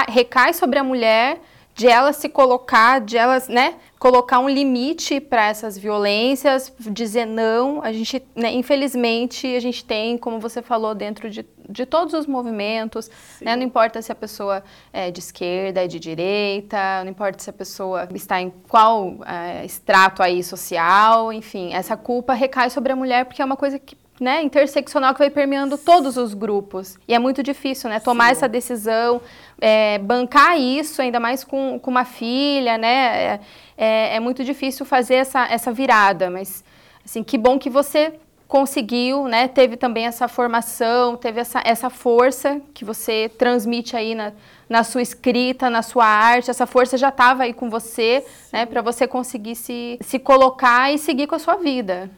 recai 0.08 0.52
sobre 0.54 0.78
a 0.78 0.84
mulher 0.84 1.40
de 1.76 1.86
ela 1.86 2.10
se 2.14 2.26
colocar, 2.30 3.02
de 3.02 3.18
elas, 3.18 3.48
né, 3.48 3.74
colocar 3.98 4.38
um 4.38 4.48
limite 4.48 5.20
para 5.20 5.48
essas 5.48 5.76
violências, 5.76 6.72
dizer 6.80 7.26
não. 7.26 7.82
A 7.82 7.92
gente, 7.92 8.22
né, 8.34 8.50
infelizmente, 8.54 9.46
a 9.54 9.60
gente 9.60 9.84
tem, 9.84 10.16
como 10.16 10.40
você 10.40 10.62
falou, 10.62 10.94
dentro 10.94 11.28
de, 11.28 11.44
de 11.68 11.84
todos 11.84 12.14
os 12.14 12.26
movimentos, 12.26 13.10
né, 13.42 13.54
não 13.54 13.62
importa 13.62 14.00
se 14.00 14.10
a 14.10 14.14
pessoa 14.14 14.64
é 14.90 15.10
de 15.10 15.20
esquerda, 15.20 15.84
é 15.84 15.86
de 15.86 16.00
direita, 16.00 17.04
não 17.04 17.10
importa 17.10 17.42
se 17.42 17.50
a 17.50 17.52
pessoa 17.52 18.08
está 18.14 18.40
em 18.40 18.50
qual 18.66 19.18
é, 19.26 19.62
extrato 19.62 20.22
aí 20.22 20.42
social, 20.42 21.30
enfim, 21.30 21.74
essa 21.74 21.94
culpa 21.94 22.32
recai 22.32 22.70
sobre 22.70 22.90
a 22.90 22.96
mulher 22.96 23.26
porque 23.26 23.42
é 23.42 23.44
uma 23.44 23.56
coisa 23.56 23.78
que 23.78 23.98
né, 24.20 24.42
interseccional 24.42 25.12
que 25.12 25.18
vai 25.18 25.30
permeando 25.30 25.76
todos 25.76 26.16
os 26.16 26.34
grupos. 26.34 26.98
E 27.06 27.14
é 27.14 27.18
muito 27.18 27.42
difícil, 27.42 27.90
né, 27.90 28.00
tomar 28.00 28.26
Sim. 28.26 28.32
essa 28.32 28.48
decisão, 28.48 29.20
é, 29.60 29.98
bancar 29.98 30.58
isso, 30.58 31.02
ainda 31.02 31.20
mais 31.20 31.44
com, 31.44 31.78
com 31.78 31.90
uma 31.90 32.04
filha, 32.04 32.78
né, 32.78 32.88
é, 32.88 33.40
é, 33.76 34.16
é, 34.16 34.20
muito 34.20 34.42
difícil 34.42 34.86
fazer 34.86 35.16
essa, 35.16 35.46
essa 35.46 35.72
virada, 35.72 36.30
mas, 36.30 36.64
assim, 37.04 37.22
que 37.22 37.36
bom 37.36 37.58
que 37.58 37.68
você 37.68 38.14
conseguiu, 38.48 39.26
né, 39.26 39.48
teve 39.48 39.76
também 39.76 40.06
essa 40.06 40.28
formação, 40.28 41.16
teve 41.16 41.40
essa, 41.40 41.60
essa 41.64 41.90
força 41.90 42.60
que 42.72 42.84
você 42.84 43.28
transmite 43.36 43.96
aí 43.96 44.14
na, 44.14 44.32
na 44.68 44.84
sua 44.84 45.02
escrita, 45.02 45.68
na 45.68 45.82
sua 45.82 46.06
arte, 46.06 46.50
essa 46.50 46.66
força 46.66 46.96
já 46.96 47.08
estava 47.08 47.42
aí 47.42 47.52
com 47.52 47.68
você, 47.68 48.24
né, 48.52 48.64
para 48.64 48.80
você 48.80 49.06
conseguir 49.06 49.56
se, 49.56 49.98
se 50.00 50.18
colocar 50.18 50.92
e 50.92 50.98
seguir 50.98 51.26
com 51.26 51.34
a 51.34 51.40
sua 51.40 51.56
vida. 51.56 52.08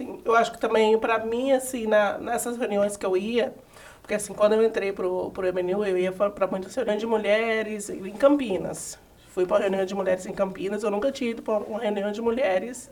Sim, 0.00 0.18
eu 0.24 0.34
acho 0.34 0.50
que 0.50 0.58
também, 0.58 0.98
para 0.98 1.18
mim, 1.18 1.52
assim, 1.52 1.86
na, 1.86 2.16
nessas 2.16 2.56
reuniões 2.56 2.96
que 2.96 3.04
eu 3.04 3.18
ia, 3.18 3.54
porque 4.00 4.14
assim, 4.14 4.32
quando 4.32 4.54
eu 4.54 4.64
entrei 4.64 4.94
pro, 4.94 5.30
pro 5.30 5.46
MNU, 5.52 5.84
eu 5.84 5.98
ia 5.98 6.10
para 6.10 6.46
muitas 6.46 6.74
reuniões 6.74 7.00
de 7.00 7.06
mulheres 7.06 7.90
em 7.90 8.12
Campinas. 8.12 8.98
Fui 9.28 9.44
para 9.44 9.64
reunião 9.64 9.84
de 9.84 9.94
mulheres 9.94 10.24
em 10.24 10.32
Campinas, 10.32 10.82
eu 10.82 10.90
nunca 10.90 11.12
tinha 11.12 11.32
ido 11.32 11.42
para 11.42 11.58
uma 11.58 11.80
reunião 11.80 12.10
de 12.12 12.22
mulheres 12.22 12.90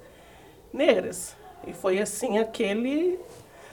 negras. 0.71 1.35
E 1.67 1.73
foi 1.73 1.99
assim, 1.99 2.37
aquele 2.37 3.19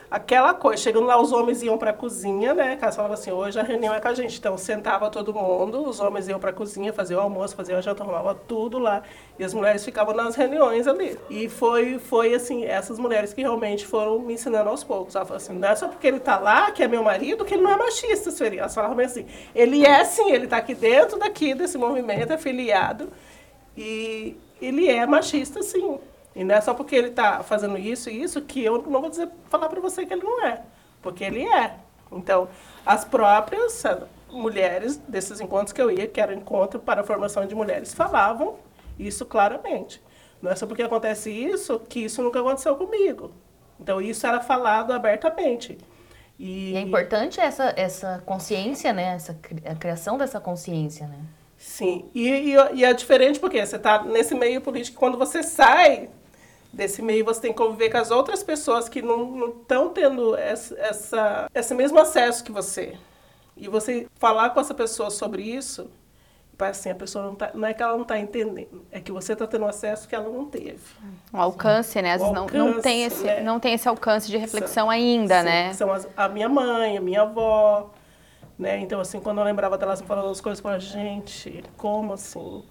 aquela 0.10 0.54
coisa. 0.54 0.82
Chegando 0.82 1.06
lá, 1.06 1.20
os 1.22 1.32
homens 1.32 1.62
iam 1.62 1.78
para 1.78 1.91
a 1.91 1.94
cozinha, 1.94 2.54
né? 2.54 2.76
Caso 2.76 2.98
falava 2.98 3.13
assim, 3.15 3.32
hoje 3.32 3.60
a 3.60 3.63
reunião 3.63 3.94
é 3.94 4.00
com 4.00 4.08
a 4.08 4.13
gente. 4.13 4.38
Então, 4.38 4.58
sentava 4.58 5.10
todo 5.10 5.34
mundo, 5.34 5.88
os 5.88 6.00
homens 6.00 6.28
iam 6.28 6.39
para 6.39 6.52
a 6.52 6.54
cozinha, 6.54 6.94
fazer 6.94 7.15
o 7.15 7.20
almoço, 7.20 7.56
fazer 7.56 7.74
a 7.76 7.82
janta, 7.82 8.04
arrumava 8.04 8.36
tudo 8.36 8.80
lá. 8.80 9.04
E 9.38 9.44
as 9.44 9.54
mulheres 9.54 9.84
ficavam 9.84 10.13
nas 10.13 10.36
reuniões 10.36 10.88
ali. 10.88 11.18
E 11.30 11.50
foi, 11.50 12.00
foi 12.00 12.34
assim, 12.34 12.65
essas 12.65 12.98
mulheres 13.00 13.34
que 13.34 13.41
realmente 13.41 13.86
foram 13.86 14.20
me 14.20 14.34
ensinando 14.34 14.70
aos 14.70 14.84
poucos. 14.84 15.15
Ela 15.15 15.26
falou 15.26 15.38
assim, 15.38 15.54
não 15.54 15.68
é 15.68 15.76
só 15.76 15.88
porque 15.88 16.08
ele 16.08 16.20
tá 16.20 16.38
lá, 16.38 16.72
que 16.72 16.84
é 16.84 16.88
meu 16.88 17.04
marido, 17.04 17.44
que 17.44 17.54
ele 17.54 17.63
não 17.63 17.72
é 17.72 17.78
machista, 17.78 18.32
Sueli. 18.32 18.60
Elas 18.60 18.74
falavam 18.74 19.04
assim, 19.04 19.26
ele 19.54 19.86
é 19.86 20.04
sim, 20.04 20.32
ele 20.32 20.48
tá 20.48 20.58
aqui 20.58 20.74
dentro 20.74 21.20
daqui 21.20 21.54
desse 21.54 21.78
movimento, 21.78 22.32
é 22.32 22.38
filiado. 22.38 23.12
E 23.78 24.38
ele 24.62 24.88
é 24.88 25.06
machista, 25.06 25.62
sim. 25.62 26.00
E 26.36 26.43
não 26.43 26.54
é 26.54 26.62
só 26.62 26.74
porque 26.74 26.95
ele 26.95 27.08
está 27.08 27.41
fazendo 27.43 27.78
isso 27.78 28.10
e 28.10 28.21
isso 28.21 28.41
que 28.41 28.62
eu 28.63 28.82
não 28.82 29.00
vou 29.00 29.10
dizer, 29.10 29.30
falar 29.50 29.69
para 29.69 29.80
você 29.80 30.06
que 30.06 30.13
ele 30.13 30.24
não 30.24 30.45
é. 30.45 30.62
Porque 31.02 31.24
ele 31.24 31.45
é. 31.48 31.76
Então, 32.12 32.50
as 32.86 33.06
próprias 33.06 33.86
eh, 33.86 34.04
mulheres 34.30 34.98
desses 35.08 35.39
encontros 35.39 35.71
que 35.71 35.82
eu 35.82 35.89
ia, 35.89 36.08
que 36.08 36.19
era 36.19 36.34
encontro 36.34 36.80
para 36.80 37.02
a 37.02 37.04
formação 37.04 37.45
de 37.45 37.56
mulheres, 37.56 37.93
falavam 37.93 38.56
isso 39.00 39.26
claramente. 39.26 40.02
Não 40.41 40.52
é 40.52 40.56
só 40.56 40.67
porque 40.67 40.84
acontece 40.84 41.32
isso 41.32 41.80
que 41.80 42.02
isso 42.02 42.21
nunca 42.21 42.39
aconteceu 42.41 42.76
comigo. 42.76 43.32
Então, 43.80 44.02
isso 44.02 44.28
era 44.28 44.41
falado 44.41 44.91
abertamente. 44.91 45.78
E, 46.38 46.71
e 46.71 46.76
é 46.76 46.82
importante 46.82 47.39
essa, 47.39 47.74
essa 47.78 48.21
consciência, 48.26 48.91
né? 48.91 49.15
Essa, 49.15 49.38
a 49.65 49.76
criação 49.76 50.17
dessa 50.17 50.39
consciência, 50.41 51.08
né? 51.08 51.19
Sim, 51.58 52.10
e, 52.13 52.28
e, 52.30 52.56
e 52.74 52.86
é 52.86 52.93
diferente 52.93 53.39
porque 53.39 53.65
você 53.65 53.78
está 53.78 54.04
nesse 54.04 54.36
meio 54.36 54.60
político, 54.60 55.00
quando 55.00 55.17
você 55.17 55.41
sai 55.41 56.10
desse 56.75 57.01
meio 57.01 57.23
você 57.23 57.41
tem 57.41 57.51
que 57.51 57.57
conviver 57.57 57.89
com 57.89 57.97
as 57.97 58.11
outras 58.11 58.43
pessoas 58.43 58.89
que 58.89 59.01
não 59.01 59.49
estão 59.49 59.89
tendo 59.89 60.35
essa, 60.35 60.75
essa, 60.77 61.49
esse 61.55 61.73
mesmo 61.73 61.97
acesso 61.97 62.43
que 62.43 62.51
você. 62.51 62.97
E 63.55 63.69
você 63.69 64.07
falar 64.15 64.49
com 64.49 64.59
essa 64.59 64.73
pessoa 64.73 65.09
sobre 65.09 65.41
isso, 65.41 65.89
assim, 66.59 66.89
a 66.89 66.95
pessoa 66.95 67.25
não, 67.25 67.35
tá, 67.35 67.51
não 67.53 67.65
é 67.65 67.73
que 67.73 67.81
ela 67.81 67.93
não 67.93 68.01
está 68.01 68.19
entendendo, 68.19 68.85
é 68.91 68.99
que 68.99 69.11
você 69.11 69.31
está 69.31 69.47
tendo 69.47 69.65
acesso 69.65 70.07
que 70.07 70.13
ela 70.13 70.29
não 70.29 70.45
teve. 70.45 70.81
O 71.31 71.38
alcance, 71.38 72.01
né? 72.01 72.13
Às 72.13 72.21
vezes 72.21 72.35
não, 72.35 72.47
não, 72.47 72.81
tem 72.81 73.05
esse, 73.05 73.23
né? 73.23 73.41
não 73.41 73.57
tem 73.57 73.73
esse 73.73 73.88
alcance 73.88 74.29
de 74.29 74.35
reflexão 74.35 74.83
são, 74.83 74.89
ainda, 74.89 75.39
sim, 75.39 75.45
né? 75.45 75.73
São 75.73 75.93
as, 75.93 76.07
a 76.17 76.27
minha 76.27 76.49
mãe, 76.49 76.97
a 76.97 77.01
minha 77.01 77.21
avó, 77.21 77.89
né? 78.59 78.79
Então, 78.79 78.99
assim, 78.99 79.21
quando 79.21 79.38
eu 79.38 79.45
lembrava 79.45 79.77
delas 79.77 80.01
falando 80.01 80.29
as 80.29 80.41
coisas, 80.41 80.59
eu 80.59 80.63
falava, 80.63 80.81
gente, 80.81 81.63
como 81.77 82.11
assim? 82.11 82.63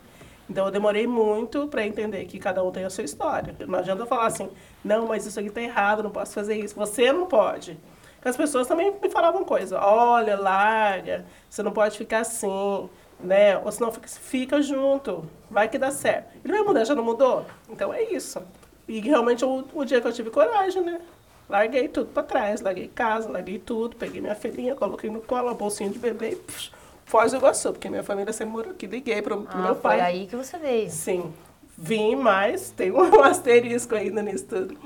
Então 0.49 0.67
eu 0.67 0.71
demorei 0.71 1.07
muito 1.07 1.69
para 1.69 1.87
entender 1.87 2.25
que 2.27 2.39
cada 2.39 2.63
um 2.63 2.71
tem 2.71 2.85
a 2.85 2.91
sua 2.91 3.05
história. 3.05 3.55
Não 3.67 3.79
adianta 3.79 4.05
falar 4.07 4.27
assim, 4.27 4.51
não, 4.85 5.07
mas 5.07 5.25
isso 5.25 5.39
aqui 5.39 5.49
está 5.49 5.63
errado, 5.63 6.03
não 6.03 6.11
posso 6.11 6.35
fazer 6.35 6.57
isso. 6.57 6.75
Você 6.75 7.13
não 7.13 7.27
pode. 7.27 7.79
as 8.25 8.37
pessoas 8.37 8.67
também 8.67 8.95
me 9.03 9.09
falavam 9.09 9.45
coisa. 9.45 9.81
Olha, 9.81 10.39
larga, 10.39 11.25
você 11.49 11.63
não 11.63 11.73
pode 11.73 11.97
ficar 11.97 12.21
assim, 12.21 12.89
né? 13.21 13.59
Ou 13.59 13.73
senão 13.73 13.91
fica, 13.91 14.09
fica 14.09 14.63
junto, 14.63 15.25
vai 15.51 15.69
que 15.69 15.79
dá 15.79 15.91
certo. 15.91 16.35
Ele 16.45 16.53
vai 16.53 16.63
mudar, 16.63 16.85
já 16.85 16.95
não 16.95 17.05
mudou? 17.05 17.47
Então 17.69 17.93
é 17.93 18.03
isso. 18.03 18.43
E 18.87 19.01
realmente 19.01 19.45
o, 19.45 19.65
o 19.75 19.85
dia 19.85 20.01
que 20.01 20.07
eu 20.07 20.13
tive 20.13 20.31
coragem, 20.31 20.83
né? 20.83 21.01
Larguei 21.49 21.89
tudo 21.89 22.11
para 22.11 22.23
trás, 22.23 22.61
larguei 22.61 22.89
casa, 22.89 23.31
larguei 23.31 23.59
tudo, 23.59 23.97
peguei 23.97 24.21
minha 24.21 24.35
filhinha, 24.35 24.75
coloquei 24.75 25.11
no 25.11 25.21
colo, 25.21 25.49
a 25.49 25.55
bolsinha 25.55 25.91
de 25.91 25.99
bebê 25.99 26.31
e 26.31 26.37
Foz 27.05 27.33
do 27.33 27.39
Iguaçu, 27.39 27.73
porque 27.73 27.89
minha 27.89 28.03
família 28.03 28.33
sempre 28.33 28.53
morou 28.53 28.73
aqui. 28.73 28.87
Liguei 28.87 29.21
pro, 29.23 29.43
pro 29.43 29.59
ah, 29.59 29.63
meu 29.63 29.77
pai. 29.77 29.99
Foi 29.99 30.07
aí 30.07 30.27
que 30.27 30.37
você 30.37 30.59
veio. 30.59 30.91
Sim. 30.91 31.33
Vim, 31.77 32.17
mas 32.17 32.71
tem 32.71 32.93
um 32.93 33.01
asterisco 33.23 33.95
ainda 33.95 34.23
nisso 34.23 34.47
tudo. 34.47 34.77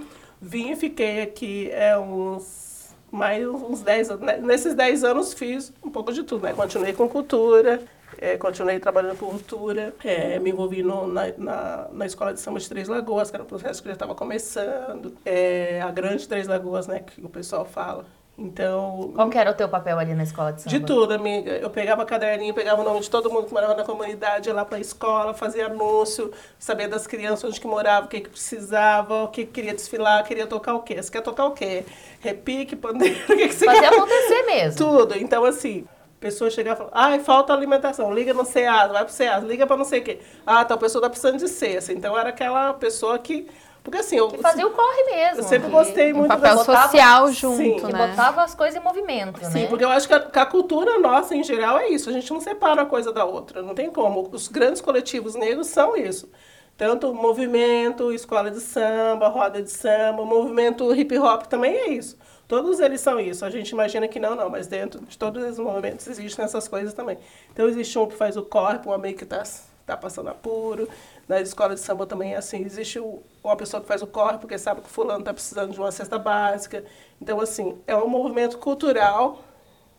Vim 0.40 0.72
e 0.72 0.76
fiquei 0.76 1.22
aqui 1.22 1.70
é, 1.72 1.98
uns 1.98 2.94
mais 3.10 3.46
uns 3.46 3.82
10 3.82 4.10
anos. 4.10 4.22
Né? 4.24 4.36
Nesses 4.38 4.74
10 4.74 5.04
anos 5.04 5.32
fiz 5.32 5.72
um 5.82 5.90
pouco 5.90 6.12
de 6.12 6.22
tudo, 6.22 6.44
né? 6.44 6.52
Continuei 6.52 6.92
com 6.92 7.08
cultura, 7.08 7.82
é, 8.18 8.36
continuei 8.36 8.78
trabalhando 8.78 9.16
com 9.16 9.26
cultura, 9.26 9.94
é, 10.04 10.38
me 10.38 10.50
envolvi 10.50 10.82
no, 10.82 11.06
na, 11.06 11.32
na, 11.36 11.88
na, 11.92 12.06
Escola 12.06 12.32
de 12.32 12.40
Samba 12.40 12.58
de 12.58 12.68
Três 12.68 12.88
Lagoas, 12.88 13.30
que 13.30 13.36
era 13.36 13.44
um 13.44 13.46
processo 13.46 13.82
que 13.82 13.88
já 13.88 13.94
estava 13.94 14.14
começando, 14.14 15.14
é, 15.24 15.80
a 15.80 15.90
Grande 15.90 16.26
Três 16.26 16.46
Lagoas, 16.46 16.86
né, 16.86 17.00
que 17.00 17.24
o 17.24 17.28
pessoal 17.28 17.64
fala. 17.64 18.04
Então. 18.38 19.10
Qual 19.14 19.28
que 19.28 19.36
era 19.36 19.50
o 19.50 19.54
teu 19.54 19.68
papel 19.68 19.98
ali 19.98 20.14
na 20.14 20.22
escola 20.22 20.52
de 20.52 20.62
samba? 20.62 20.78
De 20.78 20.84
tudo, 20.86 21.12
amiga. 21.12 21.50
Eu 21.56 21.70
pegava 21.70 22.04
caderninho, 22.06 22.54
pegava 22.54 22.80
o 22.80 22.84
nome 22.84 23.00
de 23.00 23.10
todo 23.10 23.28
mundo 23.30 23.46
que 23.46 23.52
morava 23.52 23.74
na 23.74 23.82
comunidade, 23.84 24.48
ia 24.48 24.54
lá 24.54 24.64
para 24.64 24.78
a 24.78 24.80
escola, 24.80 25.34
fazia 25.34 25.66
anúncio, 25.66 26.30
sabia 26.56 26.88
das 26.88 27.04
crianças 27.06 27.42
onde 27.50 27.60
que 27.60 27.66
moravam, 27.66 28.06
o 28.06 28.08
que, 28.08 28.20
que 28.20 28.28
precisava, 28.30 29.24
o 29.24 29.28
que, 29.28 29.44
que 29.44 29.50
queria 29.52 29.74
desfilar, 29.74 30.24
queria 30.24 30.46
tocar 30.46 30.74
o 30.74 30.82
quê? 30.82 31.02
Você 31.02 31.10
quer 31.10 31.20
tocar 31.20 31.46
o 31.46 31.50
quê? 31.50 31.84
Repique, 32.20 32.76
pandeiro, 32.76 33.18
o 33.28 33.36
que, 33.36 33.48
que 33.48 33.54
você 33.54 33.64
Fazer 33.64 33.80
quer? 33.80 33.92
acontecer 33.92 34.42
mesmo. 34.44 34.78
Tudo. 34.86 35.18
Então, 35.18 35.44
assim, 35.44 35.84
pessoa 36.20 36.48
chegar 36.48 36.74
e 36.74 36.76
falar, 36.76 36.90
ai, 36.92 37.18
falta 37.18 37.52
alimentação, 37.52 38.14
liga 38.14 38.32
no 38.32 38.44
SEAS, 38.44 38.92
vai 38.92 39.04
pro 39.04 39.12
SEAS, 39.12 39.42
liga 39.42 39.66
para 39.66 39.76
não 39.76 39.84
sei 39.84 40.00
o 40.00 40.04
quê. 40.04 40.20
Ah, 40.46 40.64
tal 40.64 40.78
pessoa 40.78 41.02
tá 41.02 41.10
precisando 41.10 41.38
de 41.38 41.48
cesta. 41.48 41.92
Então, 41.92 42.16
era 42.16 42.28
aquela 42.28 42.72
pessoa 42.74 43.18
que 43.18 43.48
porque 43.88 43.98
assim, 43.98 44.16
eu. 44.16 44.28
Que 44.28 44.38
fazia 44.38 44.66
o 44.66 44.70
corre 44.70 45.04
mesmo. 45.04 45.38
Eu 45.38 45.42
sempre 45.44 45.70
gostei 45.70 46.12
muito 46.12 46.26
um 46.26 46.36
papel 46.36 46.56
botava, 46.56 46.82
social 46.82 47.32
junto, 47.32 47.56
sim, 47.56 47.74
né? 47.74 47.80
Que 47.80 48.10
botava 48.10 48.42
as 48.42 48.54
coisas 48.54 48.78
em 48.78 48.84
movimento, 48.84 49.42
sim, 49.46 49.62
né? 49.62 49.66
porque 49.66 49.84
eu 49.84 49.88
acho 49.88 50.06
que 50.06 50.14
a, 50.14 50.20
que 50.20 50.38
a, 50.38 50.46
cultura 50.46 50.98
nossa, 50.98 51.34
em 51.34 51.42
geral, 51.42 51.78
é 51.78 51.88
isso. 51.88 52.10
A 52.10 52.12
gente 52.12 52.30
não 52.32 52.40
separa 52.40 52.82
a 52.82 52.86
coisa 52.86 53.12
da 53.12 53.24
outra. 53.24 53.62
Não 53.62 53.74
tem 53.74 53.90
como. 53.90 54.28
Os 54.30 54.46
grandes 54.48 54.82
coletivos 54.82 55.34
negros 55.34 55.68
são 55.68 55.96
isso. 55.96 56.28
Tanto 56.76 57.12
movimento, 57.14 58.12
escola 58.12 58.50
de 58.50 58.60
samba, 58.60 59.28
roda 59.28 59.60
de 59.62 59.70
samba, 59.70 60.24
movimento 60.24 60.94
hip 60.94 61.18
hop 61.18 61.46
também 61.46 61.74
é 61.74 61.88
isso. 61.88 62.16
Todos 62.46 62.78
eles 62.80 63.00
são 63.00 63.18
isso. 63.18 63.44
A 63.44 63.50
gente 63.50 63.70
imagina 63.70 64.06
que 64.06 64.20
não, 64.20 64.36
não, 64.36 64.48
mas 64.48 64.66
dentro 64.66 65.00
de 65.04 65.18
todos 65.18 65.42
esses 65.42 65.58
movimentos 65.58 66.06
existem 66.06 66.44
essas 66.44 66.68
coisas 66.68 66.94
também. 66.94 67.18
Então 67.52 67.66
existe 67.66 67.98
um 67.98 68.06
que 68.06 68.14
faz 68.14 68.36
o 68.36 68.42
corpo, 68.42 68.90
um 68.90 68.92
amigo 68.92 69.18
que 69.18 69.24
está 69.24 69.42
tá 69.84 69.96
passando 69.96 70.28
apuro, 70.28 70.88
na 71.28 71.40
escola 71.40 71.74
de 71.74 71.80
samba 71.80 72.06
também 72.06 72.32
é 72.32 72.36
assim, 72.36 72.64
existe 72.64 72.98
uma 73.44 73.56
pessoa 73.56 73.80
que 73.82 73.86
faz 73.86 74.00
o 74.00 74.06
corre 74.06 74.38
porque 74.38 74.56
sabe 74.58 74.80
que 74.80 74.88
fulano 74.88 75.20
está 75.20 75.34
precisando 75.34 75.72
de 75.72 75.78
uma 75.78 75.92
cesta 75.92 76.18
básica. 76.18 76.84
Então, 77.20 77.40
assim, 77.40 77.78
é 77.86 77.94
um 77.94 78.08
movimento 78.08 78.58
cultural 78.58 79.44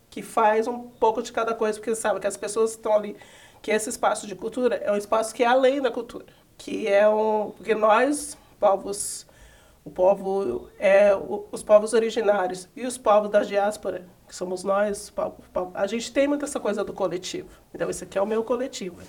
que 0.10 0.24
faz 0.24 0.68
um 0.68 0.90
pouco 0.90 1.22
de 1.22 1.32
cada 1.32 1.54
coisa, 1.54 1.78
porque 1.78 1.94
sabe 1.96 2.20
que 2.20 2.26
as 2.26 2.36
pessoas 2.36 2.72
estão 2.72 2.94
ali, 2.94 3.16
que 3.62 3.70
esse 3.70 3.90
espaço 3.90 4.26
de 4.26 4.36
cultura 4.36 4.76
é 4.78 4.92
um 4.92 4.98
espaço 4.98 5.34
que 5.36 5.44
é 5.44 5.48
além 5.48 5.82
da 5.82 5.92
cultura, 5.92 6.26
que 6.58 6.88
é 6.88 7.08
um... 7.08 7.52
Porque 7.56 7.76
nós, 7.76 8.38
povos... 8.60 9.28
O 9.86 9.90
povo 9.90 10.70
é 10.78 11.16
os 11.52 11.64
povos 11.64 11.94
originários 11.94 12.68
e 12.76 12.86
os 12.86 12.98
povos 12.98 13.32
da 13.32 13.42
diáspora, 13.42 14.06
que 14.28 14.36
somos 14.36 14.64
nós, 14.64 15.12
a 15.74 15.88
gente 15.88 16.12
tem 16.12 16.28
muito 16.28 16.46
essa 16.46 16.60
coisa 16.60 16.84
do 16.84 16.94
coletivo. 16.94 17.50
Então, 17.74 17.90
esse 17.90 18.04
aqui 18.04 18.18
é 18.18 18.22
o 18.22 18.26
meu 18.26 18.44
coletivo. 18.44 19.02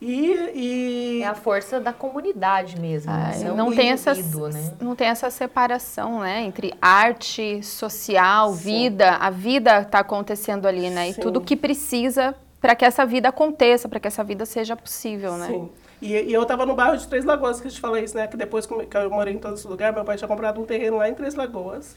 E, 0.00 1.18
e... 1.18 1.22
É 1.22 1.26
a 1.26 1.34
força 1.34 1.80
da 1.80 1.92
comunidade 1.92 2.80
mesmo. 2.80 3.10
Ah, 3.10 3.32
né? 3.36 3.52
não, 3.52 3.74
tem 3.74 3.90
essa, 3.90 4.14
né? 4.14 4.76
não 4.80 4.94
tem 4.94 5.08
essa 5.08 5.28
separação 5.30 6.20
né? 6.20 6.42
entre 6.42 6.72
arte, 6.80 7.62
social, 7.64 8.52
Sim. 8.52 8.62
vida. 8.62 9.10
A 9.16 9.30
vida 9.30 9.80
está 9.80 9.98
acontecendo 10.00 10.66
ali, 10.66 10.88
né? 10.88 11.12
Sim. 11.12 11.20
E 11.20 11.22
tudo 11.22 11.40
que 11.40 11.56
precisa 11.56 12.34
para 12.60 12.76
que 12.76 12.84
essa 12.84 13.04
vida 13.04 13.28
aconteça, 13.28 13.88
para 13.88 13.98
que 13.98 14.06
essa 14.06 14.22
vida 14.22 14.46
seja 14.46 14.76
possível, 14.76 15.36
né? 15.36 15.48
Sim. 15.48 15.68
E, 16.00 16.12
e 16.12 16.32
eu 16.32 16.42
estava 16.42 16.64
no 16.64 16.76
bairro 16.76 16.96
de 16.96 17.06
Três 17.08 17.24
Lagoas, 17.24 17.60
que 17.60 17.66
a 17.66 17.70
gente 17.70 17.80
falou 17.80 17.96
isso, 17.96 18.16
né? 18.16 18.28
Que 18.28 18.36
depois 18.36 18.66
que 18.66 18.72
eu 18.72 19.10
morei 19.10 19.34
em 19.34 19.38
todos 19.38 19.64
os 19.64 19.70
lugares, 19.70 19.94
meu 19.94 20.04
pai 20.04 20.16
tinha 20.16 20.28
comprado 20.28 20.60
um 20.60 20.64
terreno 20.64 20.98
lá 20.98 21.08
em 21.08 21.14
Três 21.14 21.34
Lagoas. 21.34 21.96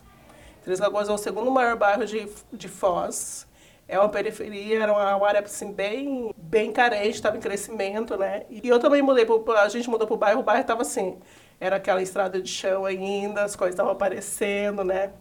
Três 0.63 0.79
Lagoas 0.79 1.07
é 1.07 1.11
o 1.11 1.17
segundo 1.17 1.51
maior 1.51 1.75
bairro 1.75 2.05
de, 2.05 2.27
de 2.51 2.67
Foz 2.67 3.45
é 3.91 3.99
uma 3.99 4.07
periferia, 4.07 4.83
era 4.83 4.93
uma 4.93 5.27
área 5.27 5.41
assim, 5.41 5.73
bem, 5.73 6.33
bem 6.37 6.71
carente, 6.71 7.09
estava 7.09 7.35
em 7.35 7.41
crescimento, 7.41 8.15
né? 8.15 8.43
E 8.49 8.65
eu 8.65 8.79
também 8.79 9.01
mudei, 9.01 9.25
pro, 9.25 9.43
a 9.51 9.67
gente 9.67 9.89
mudou 9.89 10.07
para 10.07 10.13
o 10.13 10.17
bairro, 10.17 10.39
o 10.39 10.43
bairro 10.43 10.61
estava 10.61 10.81
assim, 10.81 11.17
era 11.59 11.75
aquela 11.75 12.01
estrada 12.01 12.41
de 12.41 12.49
chão 12.49 12.85
ainda, 12.85 13.43
as 13.43 13.53
coisas 13.53 13.73
estavam 13.73 13.91
aparecendo, 13.91 14.85
né? 14.85 15.11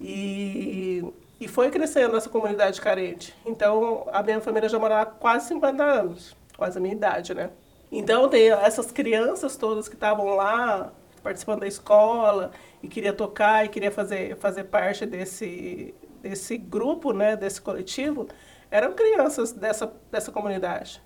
E, 0.00 1.04
e 1.40 1.48
foi 1.48 1.72
crescendo 1.72 2.16
essa 2.16 2.30
comunidade 2.30 2.80
carente. 2.80 3.34
Então, 3.44 4.06
a 4.12 4.22
minha 4.22 4.40
família 4.40 4.68
já 4.68 4.78
morava 4.78 5.02
há 5.02 5.06
quase 5.06 5.48
50 5.48 5.82
anos, 5.82 6.36
quase 6.56 6.78
a 6.78 6.80
minha 6.80 6.94
idade, 6.94 7.34
né? 7.34 7.50
Então, 7.90 8.28
tem 8.28 8.48
essas 8.48 8.92
crianças 8.92 9.56
todas 9.56 9.88
que 9.88 9.96
estavam 9.96 10.36
lá, 10.36 10.92
participando 11.20 11.60
da 11.60 11.66
escola, 11.66 12.52
e 12.80 12.86
queria 12.86 13.12
tocar, 13.12 13.64
e 13.64 13.68
queria 13.68 13.90
fazer, 13.90 14.36
fazer 14.36 14.64
parte 14.64 15.04
desse, 15.04 15.92
desse 16.24 16.56
grupo, 16.56 17.12
né, 17.12 17.36
desse 17.36 17.60
coletivo, 17.60 18.26
eram 18.70 18.94
crianças 18.94 19.52
dessa, 19.52 19.92
dessa 20.10 20.32
comunidade, 20.32 21.02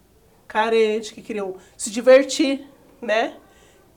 carentes, 0.47 1.11
que 1.11 1.21
queriam 1.21 1.57
se 1.77 1.91
divertir, 1.91 2.65
né? 3.03 3.35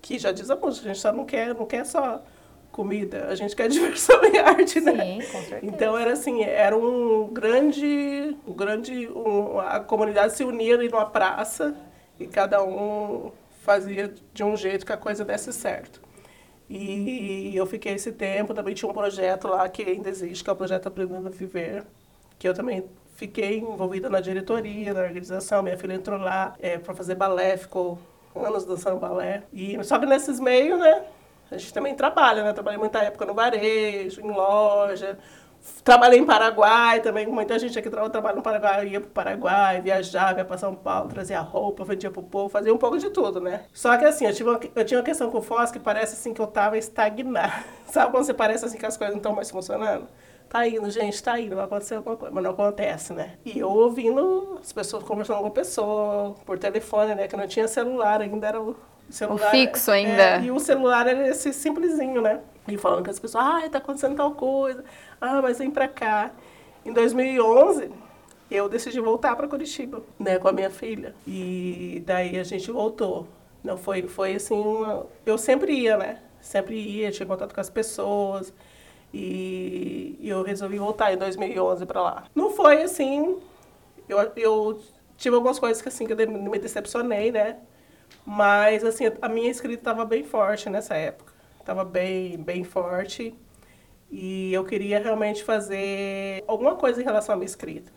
Que 0.02 0.18
já 0.18 0.32
diz 0.32 0.50
a 0.50 0.56
música, 0.56 0.90
a 0.90 0.94
gente 0.94 1.02
só 1.02 1.14
não 1.14 1.24
quer, 1.24 1.54
não 1.54 1.68
quer 1.68 1.86
só 1.86 2.24
comida, 2.72 3.28
a 3.28 3.36
gente 3.36 3.56
quer 3.56 3.70
diversão 3.70 4.20
e 4.26 4.40
arte, 4.40 4.82
né? 4.82 4.94
Sim, 4.94 5.32
com 5.32 5.42
certeza. 5.44 5.60
Então 5.62 5.96
era 5.96 6.14
assim, 6.14 6.42
era 6.42 6.76
um 6.76 7.28
grande, 7.32 8.36
um 8.48 8.54
grande, 8.54 9.08
um, 9.10 9.60
a 9.60 9.80
comunidade 9.80 10.34
se 10.34 10.44
unia 10.44 10.74
ali 10.74 10.90
numa 10.90 11.06
praça 11.06 11.76
e 12.20 12.26
cada 12.26 12.64
um 12.64 13.32
fazia 13.62 14.12
de 14.34 14.44
um 14.44 14.58
jeito 14.58 14.88
que 14.88 14.92
a 14.92 14.98
coisa 14.98 15.24
desse 15.24 15.54
certo. 15.54 16.02
E 16.74 17.54
eu 17.54 17.66
fiquei 17.66 17.94
esse 17.94 18.14
tempo, 18.14 18.54
também 18.54 18.74
tinha 18.74 18.90
um 18.90 18.94
projeto 18.94 19.48
lá 19.50 19.68
que 19.68 19.82
ainda 19.82 20.10
existe, 20.10 20.42
que 20.42 20.50
é 20.50 20.54
o 20.54 20.56
projeto 20.56 20.88
Aprendendo 20.88 21.28
a 21.28 21.30
Viver, 21.30 21.84
que 22.40 22.48
eu 22.48 22.54
também 22.54 22.86
fiquei 23.16 23.60
envolvida 23.60 24.10
na 24.10 24.22
diretoria, 24.22 24.94
na 24.94 25.02
organização. 25.02 25.62
Minha 25.62 25.78
filha 25.78 25.96
entrou 25.96 26.18
lá 26.18 26.56
é, 26.62 26.78
para 26.78 26.94
fazer 26.94 27.16
balé, 27.16 27.58
ficou 27.58 28.00
anos 28.34 28.64
dançando 28.64 28.98
balé. 28.98 29.44
E, 29.52 29.84
só 29.84 30.00
que 30.00 30.06
nesses 30.06 30.40
meios, 30.40 30.80
né, 30.80 31.04
a 31.52 31.58
gente 31.58 31.74
também 31.74 31.94
trabalha, 31.94 32.42
né? 32.42 32.54
Trabalhei 32.54 32.80
muita 32.80 33.00
época 33.00 33.26
no 33.26 33.34
varejo, 33.34 34.22
em 34.22 34.32
loja, 34.32 35.20
Trabalhei 35.84 36.20
em 36.20 36.26
Paraguai 36.26 37.02
também, 37.02 37.28
muita 37.28 37.58
gente 37.60 37.78
aqui 37.78 37.90
trabalha 37.90 38.36
no 38.36 38.42
Paraguai, 38.42 38.88
ia 38.88 39.00
para 39.00 39.08
o 39.08 39.12
Paraguai, 39.12 39.82
viajava, 39.82 40.40
ia 40.40 40.46
para 40.46 40.58
São 40.58 40.74
Paulo, 40.74 41.10
trazia 41.10 41.40
roupa, 41.40 41.84
vendia 41.84 42.10
para 42.10 42.20
o 42.20 42.24
povo, 42.24 42.50
fazia 42.50 42.74
um 42.74 42.78
pouco 42.78 42.98
de 42.98 43.10
tudo, 43.10 43.40
né? 43.40 43.66
Só 43.74 43.96
que 43.98 44.06
assim, 44.06 44.26
eu, 44.26 44.34
tive 44.34 44.50
uma, 44.50 44.60
eu 44.76 44.86
tinha 44.86 45.00
uma 45.00 45.06
questão 45.06 45.30
com 45.30 45.38
o 45.38 45.42
Foz 45.42 45.72
que 45.72 45.80
parece 45.80 46.14
assim 46.14 46.34
que 46.34 46.42
eu 46.42 46.46
estava 46.46 46.78
estagnada. 46.78 47.64
Sabe 47.86 48.12
quando 48.12 48.26
você 48.26 48.34
parece 48.34 48.66
assim 48.66 48.78
que 48.78 48.86
as 48.86 48.98
coisas 48.98 49.14
não 49.14 49.20
estão 49.20 49.34
mais 49.34 49.52
funcionando? 49.52 50.08
Tá 50.50 50.68
indo, 50.68 50.90
gente, 50.90 51.22
tá 51.24 51.40
indo, 51.40 51.56
vai 51.56 51.66
acontecer 51.66 51.96
alguma 51.96 52.18
coisa, 52.18 52.34
mas 52.34 52.44
não 52.44 52.52
acontece, 52.52 53.14
né? 53.14 53.34
E 53.46 53.58
eu 53.58 53.70
ouvindo 53.70 54.60
as 54.62 54.74
pessoas 54.74 55.04
conversando 55.04 55.40
com 55.40 55.48
a 55.48 55.52
pessoa, 55.52 56.36
por 56.46 56.60
telefone, 56.60 57.16
né? 57.16 57.28
Que 57.28 57.38
não 57.38 57.48
tinha 57.48 57.68
celular, 57.68 58.20
ainda 58.20 58.48
era 58.48 58.62
o 58.62 58.76
celular. 59.10 59.48
O 59.48 59.52
fixo 59.52 59.92
ainda. 59.92 60.22
É, 60.22 60.42
e 60.42 60.52
o 60.52 60.60
celular 60.60 61.08
era 61.08 61.28
esse 61.30 61.54
simplesinho, 61.54 62.22
né? 62.22 62.42
E 62.68 62.78
falando 62.78 63.04
com 63.04 63.12
as 63.12 63.20
pessoas, 63.20 63.44
ah, 63.44 63.70
tá 63.70 63.80
acontecendo 63.80 64.16
tal 64.16 64.32
coisa 64.34 64.84
ah, 65.22 65.40
mas 65.40 65.60
vem 65.60 65.70
para 65.70 65.88
cá. 65.88 66.32
Em 66.84 66.92
2011, 66.92 67.92
eu 68.50 68.68
decidi 68.68 69.00
voltar 69.00 69.36
para 69.36 69.48
Curitiba, 69.48 70.02
né, 70.20 70.40
com 70.40 70.48
a 70.48 70.52
minha 70.52 70.72
filha. 70.72 71.14
E 71.28 72.02
daí 72.06 72.40
a 72.40 72.44
gente 72.44 72.72
voltou. 72.72 73.28
Não 73.64 73.78
foi, 73.78 74.02
foi 74.08 74.34
assim, 74.34 74.60
uma... 74.60 75.06
eu 75.24 75.38
sempre 75.38 75.74
ia, 75.74 75.96
né? 75.96 76.20
Sempre 76.42 76.76
ia, 76.76 77.12
tinha 77.12 77.28
contato 77.28 77.54
com 77.54 77.62
as 77.62 77.70
pessoas. 77.70 78.52
E, 79.14 80.18
e 80.20 80.28
eu 80.30 80.42
resolvi 80.42 80.80
voltar 80.80 81.14
em 81.14 81.18
2011 81.18 81.86
para 81.86 82.02
lá. 82.02 82.24
Não 82.34 82.50
foi 82.50 82.82
assim, 82.82 83.38
eu, 84.10 84.18
eu 84.36 84.82
tive 85.18 85.36
algumas 85.36 85.60
coisas 85.60 85.82
que 85.82 85.88
assim 85.88 86.08
que 86.08 86.14
eu 86.14 86.32
me 86.32 86.58
decepcionei, 86.58 87.32
né? 87.32 87.58
Mas 88.26 88.84
assim, 88.84 89.06
a 89.22 89.30
minha 89.30 89.52
escrita 89.52 89.82
estava 89.82 90.04
bem 90.04 90.24
forte 90.24 90.70
nessa 90.70 90.96
época. 90.96 91.31
Estava 91.62 91.86
bem, 91.86 92.38
bem 92.38 92.64
forte. 92.64 93.34
E 94.12 94.54
eu 94.54 94.66
queria 94.66 95.00
realmente 95.00 95.44
fazer 95.44 96.44
alguma 96.48 96.76
coisa 96.76 97.02
em 97.02 97.06
relação 97.06 97.34
à 97.34 97.38
minha 97.38 97.46
escrita, 97.46 97.92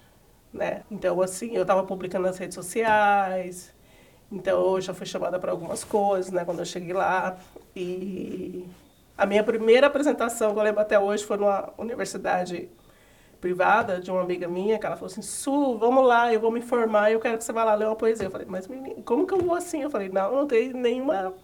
né? 0.52 0.82
Então, 0.90 1.20
assim, 1.20 1.56
eu 1.56 1.62
estava 1.62 1.82
publicando 1.82 2.26
nas 2.26 2.38
redes 2.38 2.54
sociais, 2.54 3.74
então 4.30 4.74
eu 4.76 4.80
já 4.80 4.94
fui 4.94 5.06
chamada 5.06 5.40
para 5.40 5.50
algumas 5.50 5.82
coisas, 5.82 6.30
né? 6.30 6.44
Quando 6.44 6.60
eu 6.60 6.64
cheguei 6.64 6.92
lá. 6.92 7.36
E 7.74 8.64
a 9.18 9.26
minha 9.26 9.42
primeira 9.42 9.88
apresentação, 9.88 10.52
que 10.52 10.58
eu 10.60 10.62
lembro 10.62 10.80
até 10.80 10.98
hoje, 11.00 11.24
foi 11.24 11.36
numa 11.36 11.72
universidade 11.76 12.68
privada 13.40 14.00
de 14.00 14.10
uma 14.10 14.22
amiga 14.22 14.46
minha, 14.46 14.78
que 14.78 14.86
ela 14.86 14.96
falou 14.96 15.10
assim, 15.10 15.22
Su, 15.22 15.76
vamos 15.78 16.06
lá, 16.06 16.32
eu 16.32 16.40
vou 16.40 16.50
me 16.50 16.60
informar, 16.60 17.10
eu 17.10 17.20
quero 17.20 17.38
que 17.38 17.44
você 17.44 17.52
vá 17.52 17.64
lá 17.64 17.74
ler 17.74 17.86
uma 17.86 17.96
poesia. 17.96 18.26
Eu 18.26 18.30
falei, 18.30 18.46
mas 18.48 18.68
menina, 18.68 19.02
como 19.04 19.26
que 19.26 19.34
eu 19.34 19.38
vou 19.38 19.54
assim? 19.56 19.82
Eu 19.82 19.90
falei, 19.90 20.08
não, 20.08 20.32
não 20.34 20.46
tenho 20.46 20.76
nenhuma 20.76 21.34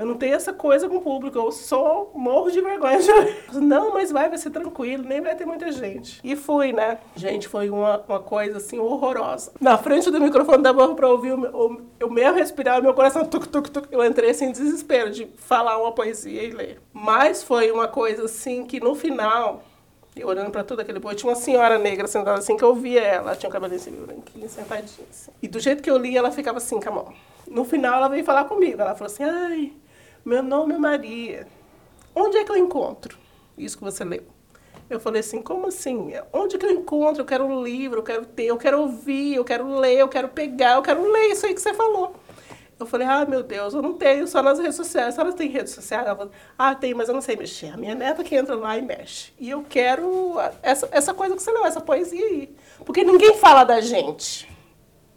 eu 0.00 0.06
não 0.06 0.14
tenho 0.14 0.34
essa 0.34 0.50
coisa 0.50 0.88
com 0.88 0.96
o 0.96 1.00
público, 1.02 1.36
eu 1.36 1.52
sou 1.52 2.10
morro 2.14 2.50
de 2.50 2.62
vergonha. 2.62 2.98
Não, 3.52 3.92
mas 3.92 4.10
vai, 4.10 4.30
vai 4.30 4.38
ser 4.38 4.48
tranquilo, 4.48 5.04
nem 5.04 5.20
vai 5.20 5.36
ter 5.36 5.44
muita 5.44 5.70
gente. 5.70 6.22
E 6.24 6.34
fui, 6.34 6.72
né? 6.72 6.96
Gente, 7.14 7.46
foi 7.46 7.68
uma, 7.68 8.02
uma 8.08 8.18
coisa 8.18 8.56
assim 8.56 8.78
horrorosa. 8.78 9.52
Na 9.60 9.76
frente 9.76 10.10
do 10.10 10.18
microfone 10.18 10.62
dava 10.62 10.94
pra 10.94 11.06
ouvir 11.06 11.32
o, 11.32 11.40
o, 11.54 11.82
eu 12.00 12.08
mesmo 12.08 12.38
respirar, 12.38 12.80
meu 12.80 12.94
coração 12.94 13.26
tuc, 13.26 13.46
tuc, 13.48 13.68
tuc. 13.68 13.88
Eu 13.90 14.02
entrei 14.02 14.30
assim 14.30 14.46
em 14.46 14.52
desespero 14.52 15.10
de 15.10 15.26
falar 15.36 15.76
uma 15.76 15.92
poesia 15.92 16.44
e 16.44 16.50
ler. 16.50 16.80
Mas 16.94 17.42
foi 17.42 17.70
uma 17.70 17.86
coisa 17.86 18.24
assim 18.24 18.64
que 18.64 18.80
no 18.80 18.94
final 18.94 19.62
eu 20.16 20.28
olhando 20.28 20.50
pra 20.50 20.64
tudo 20.64 20.80
aquele 20.80 20.98
povo, 20.98 21.14
tinha 21.14 21.28
uma 21.28 21.36
senhora 21.36 21.78
negra 21.78 22.06
sentada 22.06 22.38
assim, 22.38 22.56
que 22.56 22.64
eu 22.64 22.74
via 22.74 23.02
ela, 23.02 23.36
tinha 23.36 23.50
um 23.50 23.52
cabelo 23.52 23.74
assim, 23.74 23.90
branquinho, 23.90 24.48
sentadinha 24.48 25.06
assim. 25.10 25.30
E 25.42 25.46
do 25.46 25.60
jeito 25.60 25.82
que 25.82 25.90
eu 25.90 25.98
li, 25.98 26.16
ela 26.16 26.30
ficava 26.30 26.56
assim, 26.56 26.80
com 26.80 26.88
a 26.88 26.92
mão. 26.92 27.14
No 27.46 27.64
final, 27.64 27.96
ela 27.96 28.08
veio 28.08 28.24
falar 28.24 28.44
comigo, 28.44 28.80
ela 28.80 28.94
falou 28.94 29.12
assim, 29.12 29.24
ai, 29.24 29.72
meu 30.24 30.42
nome 30.42 30.74
é 30.74 30.78
Maria. 30.78 31.46
Onde 32.14 32.36
é 32.36 32.44
que 32.44 32.50
eu 32.50 32.56
encontro 32.56 33.18
isso 33.56 33.78
que 33.78 33.84
você 33.84 34.04
leu? 34.04 34.22
Eu 34.88 34.98
falei 34.98 35.20
assim, 35.20 35.40
como 35.40 35.68
assim? 35.68 36.12
Onde 36.32 36.58
que 36.58 36.66
eu 36.66 36.70
encontro? 36.70 37.22
Eu 37.22 37.26
quero 37.26 37.44
um 37.44 37.62
livro, 37.62 38.00
eu 38.00 38.02
quero 38.02 38.26
ter, 38.26 38.46
eu 38.46 38.56
quero 38.56 38.80
ouvir, 38.80 39.36
eu 39.36 39.44
quero 39.44 39.78
ler, 39.78 39.98
eu 39.98 40.08
quero 40.08 40.28
pegar, 40.28 40.74
eu 40.74 40.82
quero 40.82 41.08
ler 41.10 41.28
isso 41.28 41.46
aí 41.46 41.54
que 41.54 41.60
você 41.60 41.72
falou. 41.72 42.16
Eu 42.78 42.86
falei, 42.86 43.06
ah, 43.06 43.26
meu 43.26 43.42
Deus, 43.42 43.74
eu 43.74 43.82
não 43.82 43.92
tenho 43.92 44.26
só 44.26 44.42
nas 44.42 44.58
redes 44.58 44.74
sociais. 44.74 45.14
Senhora 45.14 45.34
tem 45.34 45.50
rede 45.50 45.68
social? 45.68 46.00
Ela 46.00 46.16
falou, 46.16 46.32
ah, 46.58 46.74
tem, 46.74 46.94
mas 46.94 47.08
eu 47.08 47.14
não 47.14 47.20
sei 47.20 47.36
mexer. 47.36 47.68
A 47.68 47.76
minha 47.76 47.94
neta 47.94 48.24
que 48.24 48.34
entra 48.34 48.56
lá 48.56 48.76
e 48.78 48.82
mexe. 48.82 49.32
E 49.38 49.50
eu 49.50 49.62
quero 49.68 50.36
essa, 50.62 50.88
essa 50.90 51.12
coisa 51.12 51.36
que 51.36 51.42
você 51.42 51.52
leu, 51.52 51.66
essa 51.66 51.80
poesia 51.80 52.24
aí. 52.24 52.56
Porque 52.84 53.04
ninguém 53.04 53.36
fala 53.36 53.64
da 53.64 53.82
gente. 53.82 54.50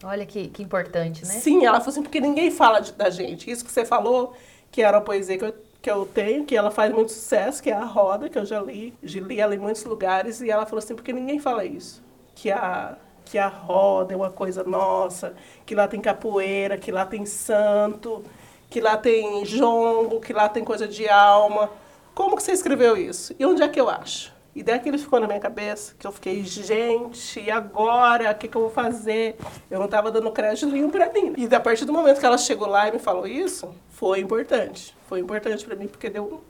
Olha 0.04 0.26
que, 0.26 0.50
que 0.50 0.62
importante, 0.62 1.26
né? 1.26 1.34
Sim, 1.36 1.66
ela 1.66 1.80
falou 1.80 1.92
assim, 1.92 2.04
porque 2.04 2.20
ninguém 2.20 2.52
fala 2.52 2.82
de, 2.82 2.92
da 2.92 3.10
gente. 3.10 3.50
Isso 3.50 3.64
que 3.64 3.72
você 3.72 3.86
falou 3.86 4.36
que 4.74 4.82
era 4.82 4.98
uma 4.98 5.04
poesia 5.04 5.38
que 5.38 5.46
eu, 5.46 5.54
que 5.82 5.92
eu 5.92 6.04
tenho, 6.04 6.46
que 6.46 6.58
ela 6.58 6.72
faz 6.72 6.92
muito 6.92 7.12
sucesso, 7.12 7.62
que 7.62 7.70
é 7.70 7.74
a 7.74 7.86
Roda, 7.86 8.28
que 8.28 8.40
eu 8.40 8.44
já 8.44 8.60
li, 8.60 8.92
já 9.04 9.22
li 9.22 9.40
ela 9.40 9.54
em 9.54 9.60
muitos 9.60 9.86
lugares, 9.86 10.42
e 10.42 10.50
ela 10.50 10.66
falou 10.66 10.80
assim, 10.80 10.96
porque 10.96 11.14
ninguém 11.14 11.40
fala 11.40 11.64
isso, 11.64 12.04
que 12.34 12.50
a, 12.50 12.98
que 13.24 13.38
a 13.38 13.48
roda 13.48 14.14
é 14.14 14.18
uma 14.18 14.32
coisa 14.32 14.64
nossa, 14.64 15.36
que 15.64 15.76
lá 15.76 15.88
tem 15.88 16.02
capoeira, 16.02 16.76
que 16.76 16.92
lá 16.92 17.06
tem 17.06 17.24
santo, 17.24 18.24
que 18.68 18.82
lá 18.82 18.98
tem 18.98 19.46
jongo, 19.46 20.20
que 20.20 20.34
lá 20.34 20.50
tem 20.50 20.64
coisa 20.64 20.88
de 20.88 21.08
alma. 21.08 21.70
Como 22.16 22.36
que 22.36 22.42
você 22.42 22.52
escreveu 22.52 22.98
isso? 22.98 23.36
E 23.38 23.46
onde 23.46 23.62
é 23.62 23.68
que 23.68 23.80
eu 23.80 23.90
acho? 23.90 24.33
E 24.56 24.62
daí 24.62 24.76
aquilo 24.76 25.00
ficou 25.00 25.20
na 25.20 25.26
minha 25.26 25.40
cabeça, 25.40 25.96
que 25.98 26.06
eu 26.06 26.12
fiquei, 26.12 26.44
gente, 26.44 27.40
e 27.40 27.50
agora? 27.50 28.32
O 28.32 28.36
que, 28.36 28.48
que 28.48 28.56
eu 28.56 28.62
vou 28.62 28.70
fazer? 28.70 29.36
Eu 29.70 29.80
não 29.80 29.86
estava 29.86 30.12
dando 30.12 30.30
crédito 30.32 30.68
nenhum 30.68 30.92
para 30.92 31.12
mim. 31.12 31.34
E 31.36 31.54
a 31.54 31.60
partir 31.60 31.86
do 31.86 31.94
momento 31.94 32.20
que 32.20 32.26
ela 32.26 32.38
chegou 32.38 32.68
lá 32.68 32.88
e 32.88 32.92
me 32.92 33.00
falou 33.00 33.26
isso, 33.26 33.74
foi 33.90 34.20
importante. 34.20 34.96
Foi 35.08 35.20
importante 35.20 35.66
para 35.66 35.76
mim, 35.76 35.88
porque 35.88 36.10
deu... 36.10 36.44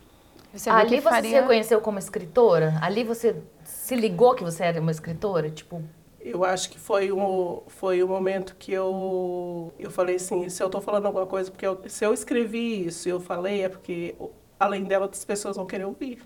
Você 0.54 0.70
Ali 0.70 0.98
você 0.98 1.02
faria... 1.02 1.30
se 1.30 1.36
reconheceu 1.36 1.82
como 1.82 1.98
escritora? 1.98 2.78
Ali 2.82 3.04
você 3.04 3.38
se 3.64 3.96
ligou 3.96 4.36
que 4.36 4.44
você 4.44 4.64
era 4.64 4.82
uma 4.82 4.92
escritora? 4.92 5.50
Tipo... 5.50 5.82
Eu 6.20 6.44
acho 6.46 6.70
que 6.70 6.80
foi 6.80 7.12
um, 7.12 7.62
foi 7.68 8.02
o 8.02 8.06
um 8.06 8.10
momento 8.10 8.56
que 8.58 8.72
eu, 8.72 9.74
eu 9.78 9.92
falei 9.92 10.16
assim, 10.16 10.48
se 10.48 10.64
eu 10.64 10.68
estou 10.68 10.80
falando 10.80 11.06
alguma 11.06 11.26
coisa, 11.26 11.52
porque 11.52 11.68
eu, 11.68 11.78
se 11.88 12.06
eu 12.06 12.14
escrevi 12.14 12.86
isso 12.86 13.10
e 13.10 13.12
eu 13.12 13.20
falei, 13.20 13.64
é 13.64 13.68
porque 13.68 14.16
além 14.58 14.86
dela, 14.86 15.04
outras 15.04 15.26
pessoas 15.26 15.58
vão 15.58 15.66
querer 15.66 15.84
ouvir. 15.84 16.22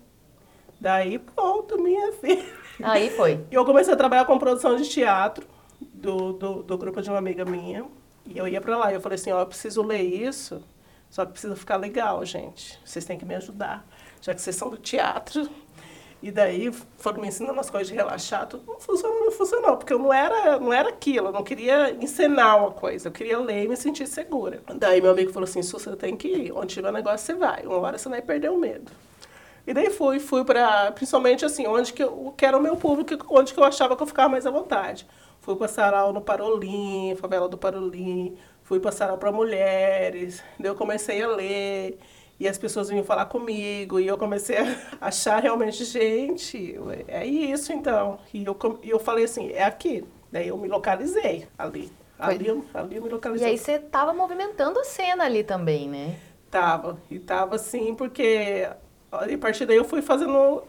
Daí, 0.80 1.18
pronto, 1.18 1.80
minha 1.80 2.12
filha. 2.12 2.44
Aí 2.82 3.10
foi. 3.10 3.44
E 3.50 3.54
eu 3.54 3.64
comecei 3.64 3.92
a 3.92 3.96
trabalhar 3.96 4.24
com 4.24 4.38
produção 4.38 4.76
de 4.76 4.88
teatro 4.88 5.46
do, 5.80 6.32
do, 6.32 6.62
do 6.62 6.78
grupo 6.78 7.02
de 7.02 7.10
uma 7.10 7.18
amiga 7.18 7.44
minha. 7.44 7.84
E 8.24 8.38
eu 8.38 8.46
ia 8.46 8.60
para 8.60 8.76
lá. 8.76 8.90
E 8.90 8.94
eu 8.94 9.00
falei 9.00 9.16
assim: 9.16 9.32
ó, 9.32 9.40
eu 9.40 9.46
preciso 9.46 9.82
ler 9.82 10.02
isso, 10.02 10.62
só 11.10 11.24
que 11.24 11.32
precisa 11.32 11.56
ficar 11.56 11.76
legal, 11.76 12.24
gente. 12.24 12.78
Vocês 12.84 13.04
têm 13.04 13.18
que 13.18 13.24
me 13.24 13.34
ajudar, 13.34 13.84
já 14.20 14.34
que 14.34 14.40
vocês 14.40 14.54
são 14.54 14.70
do 14.70 14.76
teatro. 14.76 15.48
E 16.20 16.32
daí 16.32 16.72
foram 16.96 17.20
me 17.20 17.28
ensinando 17.28 17.60
as 17.60 17.70
coisas 17.70 17.86
de 17.86 17.94
relaxar, 17.94 18.44
tudo 18.48 18.64
não 18.66 18.80
funcionou, 18.80 19.26
não 19.26 19.30
funcionou, 19.30 19.76
porque 19.76 19.92
eu 19.92 20.00
não 20.00 20.12
era, 20.12 20.58
não 20.58 20.72
era 20.72 20.88
aquilo, 20.88 21.28
eu 21.28 21.32
não 21.32 21.44
queria 21.44 21.92
encenar 21.92 22.58
uma 22.58 22.72
coisa, 22.72 23.06
eu 23.06 23.12
queria 23.12 23.38
ler 23.38 23.64
e 23.64 23.68
me 23.68 23.76
sentir 23.76 24.04
segura. 24.08 24.60
Daí 24.74 25.00
meu 25.00 25.12
amigo 25.12 25.32
falou 25.32 25.48
assim, 25.48 25.62
você 25.62 25.94
tem 25.94 26.16
que 26.16 26.26
ir, 26.26 26.52
onde 26.52 26.74
tiver 26.74 26.90
negócio 26.92 27.24
você 27.24 27.34
vai, 27.34 27.64
uma 27.64 27.78
hora 27.78 27.96
você 27.96 28.08
vai 28.08 28.20
perder 28.20 28.50
o 28.50 28.58
medo. 28.58 28.90
E 29.68 29.74
daí 29.74 29.90
fui, 29.90 30.18
fui 30.18 30.42
para, 30.46 30.90
principalmente 30.92 31.44
assim, 31.44 31.66
onde 31.66 31.92
que, 31.92 32.02
eu, 32.02 32.32
que 32.34 32.46
era 32.46 32.56
o 32.56 32.62
meu 32.62 32.74
público, 32.74 33.26
onde 33.28 33.52
que 33.52 33.60
eu 33.60 33.64
achava 33.64 33.94
que 33.94 34.02
eu 34.02 34.06
ficava 34.06 34.26
mais 34.26 34.46
à 34.46 34.50
vontade. 34.50 35.06
Fui 35.40 35.54
para 35.56 35.68
sarau 35.68 36.10
no 36.10 36.22
Parolim, 36.22 37.14
favela 37.16 37.46
do 37.50 37.58
Parolim, 37.58 38.34
fui 38.62 38.80
para 38.80 38.90
sarau 38.90 39.18
para 39.18 39.30
mulheres, 39.30 40.42
daí 40.58 40.70
eu 40.70 40.74
comecei 40.74 41.22
a 41.22 41.28
ler, 41.28 41.98
e 42.40 42.48
as 42.48 42.56
pessoas 42.56 42.88
vinham 42.88 43.04
falar 43.04 43.26
comigo, 43.26 44.00
e 44.00 44.06
eu 44.06 44.16
comecei 44.16 44.56
a 44.56 44.74
achar 45.02 45.42
realmente, 45.42 45.84
gente, 45.84 46.74
é 47.06 47.26
isso 47.26 47.70
então. 47.70 48.20
E 48.32 48.46
eu, 48.46 48.56
eu 48.82 48.98
falei 48.98 49.26
assim, 49.26 49.52
é 49.52 49.64
aqui. 49.64 50.02
Daí 50.32 50.48
eu 50.48 50.56
me 50.56 50.66
localizei 50.66 51.46
ali. 51.58 51.92
Ali, 52.18 52.64
ali 52.72 52.96
eu 52.96 53.02
me 53.02 53.08
localizei. 53.10 53.46
E 53.46 53.50
aí 53.50 53.58
você 53.58 53.72
estava 53.72 54.14
movimentando 54.14 54.80
a 54.80 54.84
cena 54.84 55.24
ali 55.24 55.44
também, 55.44 55.86
né? 55.86 56.18
Tava. 56.50 56.98
E 57.10 57.18
tava 57.18 57.56
assim, 57.56 57.94
porque 57.94 58.66
e 59.28 59.34
a 59.34 59.38
partir 59.38 59.66
daí 59.66 59.76
eu 59.76 59.84
fui 59.84 60.02
fazendo 60.02 60.62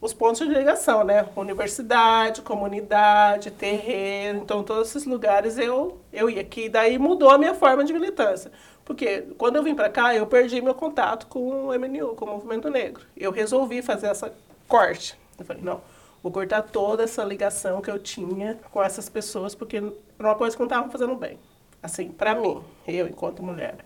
os 0.00 0.12
pontos 0.12 0.46
de 0.46 0.52
ligação, 0.52 1.04
né? 1.04 1.26
Universidade, 1.36 2.42
comunidade, 2.42 3.50
terreno, 3.50 4.40
então 4.42 4.62
todos 4.62 4.88
esses 4.88 5.04
lugares 5.04 5.58
eu, 5.58 5.98
eu 6.12 6.28
ia. 6.28 6.42
Que 6.42 6.68
daí 6.68 6.98
mudou 6.98 7.30
a 7.30 7.38
minha 7.38 7.54
forma 7.54 7.84
de 7.84 7.92
militância. 7.92 8.50
Porque 8.84 9.22
quando 9.38 9.56
eu 9.56 9.62
vim 9.62 9.74
para 9.74 9.88
cá, 9.88 10.14
eu 10.14 10.26
perdi 10.26 10.60
meu 10.60 10.74
contato 10.74 11.26
com 11.28 11.68
o 11.68 11.78
MNU, 11.78 12.16
com 12.16 12.24
o 12.24 12.28
Movimento 12.28 12.68
Negro. 12.68 13.04
Eu 13.16 13.30
resolvi 13.30 13.80
fazer 13.80 14.08
essa 14.08 14.32
corte. 14.66 15.16
Eu 15.38 15.44
falei, 15.44 15.62
não, 15.62 15.80
vou 16.22 16.32
cortar 16.32 16.62
toda 16.62 17.04
essa 17.04 17.22
ligação 17.24 17.80
que 17.80 17.90
eu 17.90 17.98
tinha 17.98 18.58
com 18.72 18.82
essas 18.82 19.08
pessoas, 19.08 19.54
porque 19.54 19.76
era 19.76 19.92
uma 20.18 20.34
coisa 20.34 20.56
que 20.56 20.60
não 20.60 20.66
estava 20.66 20.90
fazendo 20.90 21.14
bem. 21.14 21.38
Assim, 21.80 22.10
para 22.10 22.34
mim, 22.34 22.62
eu 22.86 23.06
enquanto 23.06 23.42
mulher. 23.42 23.76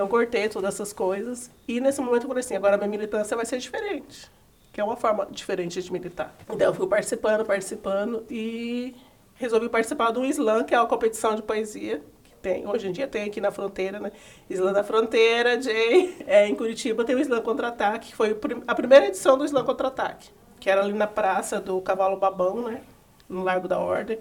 Então 0.00 0.08
cortei 0.08 0.48
todas 0.48 0.72
essas 0.72 0.94
coisas 0.94 1.50
e 1.68 1.78
nesse 1.78 2.00
momento 2.00 2.22
eu 2.22 2.28
falei 2.28 2.40
assim, 2.40 2.56
agora 2.56 2.78
minha 2.78 2.88
militância 2.88 3.36
vai 3.36 3.44
ser 3.44 3.58
diferente, 3.58 4.30
que 4.72 4.80
é 4.80 4.84
uma 4.84 4.96
forma 4.96 5.28
diferente 5.30 5.82
de 5.82 5.92
militar. 5.92 6.34
Então 6.48 6.68
eu 6.68 6.72
fui 6.72 6.86
participando, 6.86 7.44
participando 7.44 8.24
e 8.30 8.96
resolvi 9.34 9.68
participar 9.68 10.10
do 10.10 10.24
slam, 10.24 10.64
que 10.64 10.74
é 10.74 10.80
uma 10.80 10.88
competição 10.88 11.34
de 11.34 11.42
poesia 11.42 12.02
tem, 12.40 12.66
hoje 12.66 12.88
em 12.88 12.92
dia 12.92 13.06
tem 13.06 13.24
aqui 13.24 13.42
na 13.42 13.50
fronteira, 13.50 14.00
né? 14.00 14.10
Slam 14.48 14.72
da 14.72 14.82
Fronteira, 14.82 15.60
Jay, 15.60 16.16
é, 16.26 16.48
em 16.48 16.54
Curitiba 16.54 17.04
tem 17.04 17.14
o 17.14 17.20
Slam 17.20 17.42
Contra-Ataque, 17.42 18.08
que 18.08 18.16
foi 18.16 18.34
a 18.66 18.74
primeira 18.74 19.08
edição 19.08 19.36
do 19.36 19.44
Slam 19.44 19.66
Contra-Ataque, 19.66 20.30
que 20.58 20.70
era 20.70 20.80
ali 20.80 20.94
na 20.94 21.06
praça 21.06 21.60
do 21.60 21.78
Cavalo 21.82 22.16
Babão, 22.16 22.62
né? 22.62 22.80
No 23.28 23.44
Largo 23.44 23.68
da 23.68 23.78
Ordem. 23.78 24.18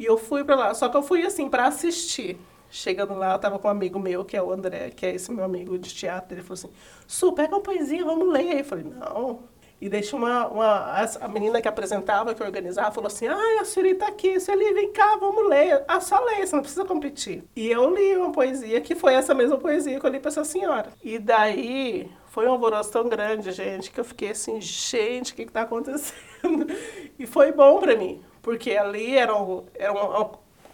E 0.00 0.04
eu 0.04 0.18
fui 0.18 0.42
para 0.42 0.56
lá, 0.56 0.74
só 0.74 0.88
que 0.88 0.96
eu 0.96 1.02
fui 1.04 1.24
assim 1.24 1.48
para 1.48 1.68
assistir. 1.68 2.36
Chegando 2.70 3.14
lá, 3.14 3.32
eu 3.32 3.38
tava 3.38 3.58
com 3.58 3.68
um 3.68 3.70
amigo 3.70 3.98
meu, 3.98 4.24
que 4.24 4.36
é 4.36 4.42
o 4.42 4.50
André, 4.52 4.90
que 4.90 5.06
é 5.06 5.14
esse 5.14 5.30
meu 5.32 5.44
amigo 5.44 5.78
de 5.78 5.94
teatro. 5.94 6.34
Ele 6.34 6.42
falou 6.42 6.54
assim: 6.54 6.70
Su, 7.06 7.32
pega 7.32 7.54
uma 7.54 7.62
poesia, 7.62 8.04
vamos 8.04 8.32
ler. 8.32 8.58
Eu 8.58 8.64
falei: 8.64 8.84
não. 8.84 9.40
E 9.78 9.90
deixa 9.90 10.16
uma, 10.16 10.48
uma. 10.48 11.04
A 11.20 11.28
menina 11.28 11.60
que 11.60 11.68
apresentava, 11.68 12.34
que 12.34 12.42
organizava, 12.42 12.92
falou 12.92 13.08
assim: 13.08 13.26
ai, 13.26 13.58
a 13.58 13.64
Suri 13.64 13.94
tá 13.94 14.08
aqui, 14.08 14.40
Sueli, 14.40 14.72
vem 14.72 14.90
cá, 14.90 15.16
vamos 15.16 15.48
ler. 15.48 15.84
Ah, 15.86 16.00
só 16.00 16.18
lê, 16.24 16.46
você 16.46 16.56
não 16.56 16.62
precisa 16.62 16.84
competir. 16.84 17.44
E 17.54 17.70
eu 17.70 17.94
li 17.94 18.16
uma 18.16 18.32
poesia 18.32 18.80
que 18.80 18.94
foi 18.94 19.12
essa 19.12 19.34
mesma 19.34 19.58
poesia 19.58 20.00
que 20.00 20.06
eu 20.06 20.10
li 20.10 20.18
pra 20.18 20.30
essa 20.30 20.44
senhora. 20.44 20.90
E 21.04 21.18
daí 21.18 22.10
foi 22.26 22.46
um 22.46 22.52
alvoroço 22.52 22.90
tão 22.90 23.06
grande, 23.08 23.52
gente, 23.52 23.90
que 23.90 24.00
eu 24.00 24.04
fiquei 24.04 24.30
assim: 24.30 24.58
gente, 24.62 25.32
o 25.32 25.36
que, 25.36 25.44
que 25.44 25.52
tá 25.52 25.62
acontecendo? 25.62 26.16
E 27.18 27.26
foi 27.26 27.50
bom 27.50 27.80
pra 27.80 27.96
mim, 27.96 28.22
porque 28.42 28.72
ali 28.72 29.16
era, 29.16 29.34
um, 29.34 29.64
era 29.74 29.90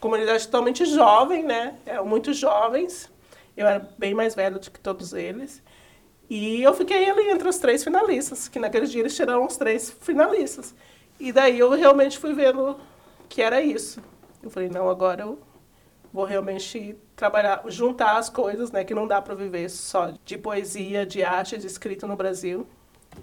comunidade 0.03 0.47
totalmente 0.47 0.85
jovem, 0.85 1.45
né? 1.45 1.77
Eram 1.87 2.05
muito 2.05 2.35
jovens. 2.35 3.09
Eu 3.57 3.69
era 3.69 3.89
bem 3.97 4.13
mais 4.13 4.35
velho 4.35 4.59
do 4.59 4.71
que 4.71 4.81
todos 4.81 5.13
eles. 5.13 5.63
E 6.29 6.61
eu 6.61 6.75
fiquei 6.75 7.09
ali 7.09 7.31
entre 7.31 7.49
os 7.49 7.59
três 7.59 7.85
finalistas, 7.85 8.49
que 8.49 8.59
naquele 8.59 8.87
dia 8.87 9.01
eles 9.01 9.15
tiraram 9.15 9.47
os 9.47 9.57
três 9.57 9.91
finalistas. 9.91 10.75
E 11.21 11.31
daí 11.31 11.57
eu 11.57 11.71
realmente 11.71 12.19
fui 12.19 12.35
vendo 12.35 12.77
que 13.29 13.41
era 13.41 13.63
isso. 13.63 14.03
Eu 14.43 14.51
falei, 14.51 14.69
não, 14.69 14.91
agora 14.91 15.23
eu 15.23 15.39
vou 16.13 16.25
realmente 16.25 16.97
trabalhar, 17.15 17.63
juntar 17.69 18.17
as 18.17 18.29
coisas, 18.29 18.73
né? 18.73 18.83
Que 18.83 18.95
não 18.95 19.07
dá 19.07 19.23
para 19.23 19.37
viver 19.37 19.69
só 19.71 20.13
de 20.25 20.37
poesia, 20.37 21.07
de 21.07 21.23
arte, 21.23 21.57
de 21.57 21.67
escrita 21.69 22.09
no 22.09 22.17
Brasil. 22.17 22.67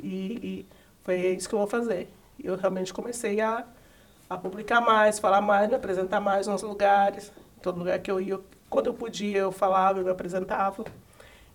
E, 0.01 0.07
e 0.07 0.65
foi 1.03 1.17
isso 1.35 1.49
que 1.49 1.55
eu 1.55 1.59
vou 1.59 1.67
fazer. 1.67 2.07
Eu 2.41 2.55
realmente 2.55 2.93
comecei 2.93 3.41
a 3.41 3.65
a 4.29 4.37
publicar 4.37 4.79
mais, 4.79 5.17
falar 5.17 5.41
mais, 5.41 5.67
me 5.67 5.75
apresentar 5.75 6.19
mais 6.19 6.45
nos 6.45 6.61
lugares. 6.61 7.31
Todo 7.61 7.79
lugar 7.79 7.97
que 7.99 8.11
eu 8.11 8.21
ia, 8.21 8.39
quando 8.69 8.87
eu 8.87 8.93
podia, 8.93 9.39
eu 9.39 9.51
falava, 9.51 9.99
eu 9.99 10.05
me 10.05 10.11
apresentava. 10.11 10.85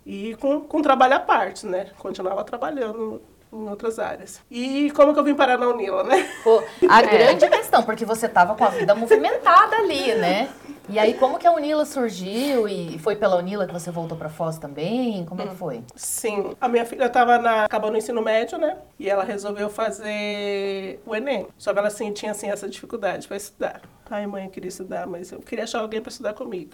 E 0.05 0.35
com, 0.37 0.61
com 0.61 0.83
trabalho 0.83 1.15
à 1.15 1.21
parte, 1.21 1.65
né? 1.65 1.91
Continuava 1.99 2.43
trabalhando 2.43 3.23
em 3.53 3.69
outras 3.69 3.99
áreas. 3.99 4.43
E 4.51 4.91
como 4.91 5.15
que 5.15 5.21
eu 5.21 5.25
vim 5.25 5.35
parar 5.35 5.57
na 5.57 5.69
Unila, 5.69 6.03
né? 6.03 6.29
Pô, 6.43 6.63
a 6.89 7.01
grande 7.03 7.49
questão, 7.49 7.85
porque 7.85 8.05
você 8.05 8.29
tava 8.29 8.57
com 8.57 8.65
a 8.65 8.71
vida 8.71 8.95
movimentada 8.95 9.77
ali, 9.77 10.13
né? 10.17 10.51
E 10.89 10.99
aí, 10.99 11.15
como 11.15 11.39
que 11.39 11.47
a 11.47 11.53
Unila 11.53 11.87
surgiu? 11.87 12.69
E 12.69 12.99
foi 12.99 13.17
pela 13.17 13.37
Unila 13.37 13.67
que 13.67 13.73
você 13.73 13.91
voltou 13.91 14.19
para 14.19 14.29
Foz 14.29 14.59
também? 14.59 15.25
Como 15.25 15.41
é 15.41 15.47
que 15.47 15.55
foi? 15.55 15.83
Sim. 15.97 16.55
A 16.61 16.69
minha 16.69 16.85
filha 16.85 17.07
estava 17.07 17.39
na, 17.39 17.65
acabando 17.65 17.95
o 17.95 17.97
ensino 17.97 18.21
médio, 18.21 18.59
né? 18.59 18.77
E 18.99 19.09
ela 19.09 19.25
resolveu 19.25 19.71
fazer 19.71 21.01
o 21.07 21.15
Enem. 21.15 21.47
Só 21.57 21.73
que 21.73 21.79
ela 21.79 21.89
assim, 21.89 22.13
tinha 22.13 22.33
assim, 22.33 22.51
essa 22.51 22.69
dificuldade 22.69 23.27
para 23.27 23.37
estudar. 23.37 23.81
Ai, 24.11 24.27
mãe, 24.27 24.45
eu 24.45 24.51
queria 24.51 24.69
estudar, 24.69 25.07
mas 25.07 25.33
eu 25.33 25.41
queria 25.41 25.65
achar 25.65 25.81
alguém 25.81 26.03
para 26.03 26.11
estudar 26.11 26.35
comigo. 26.35 26.73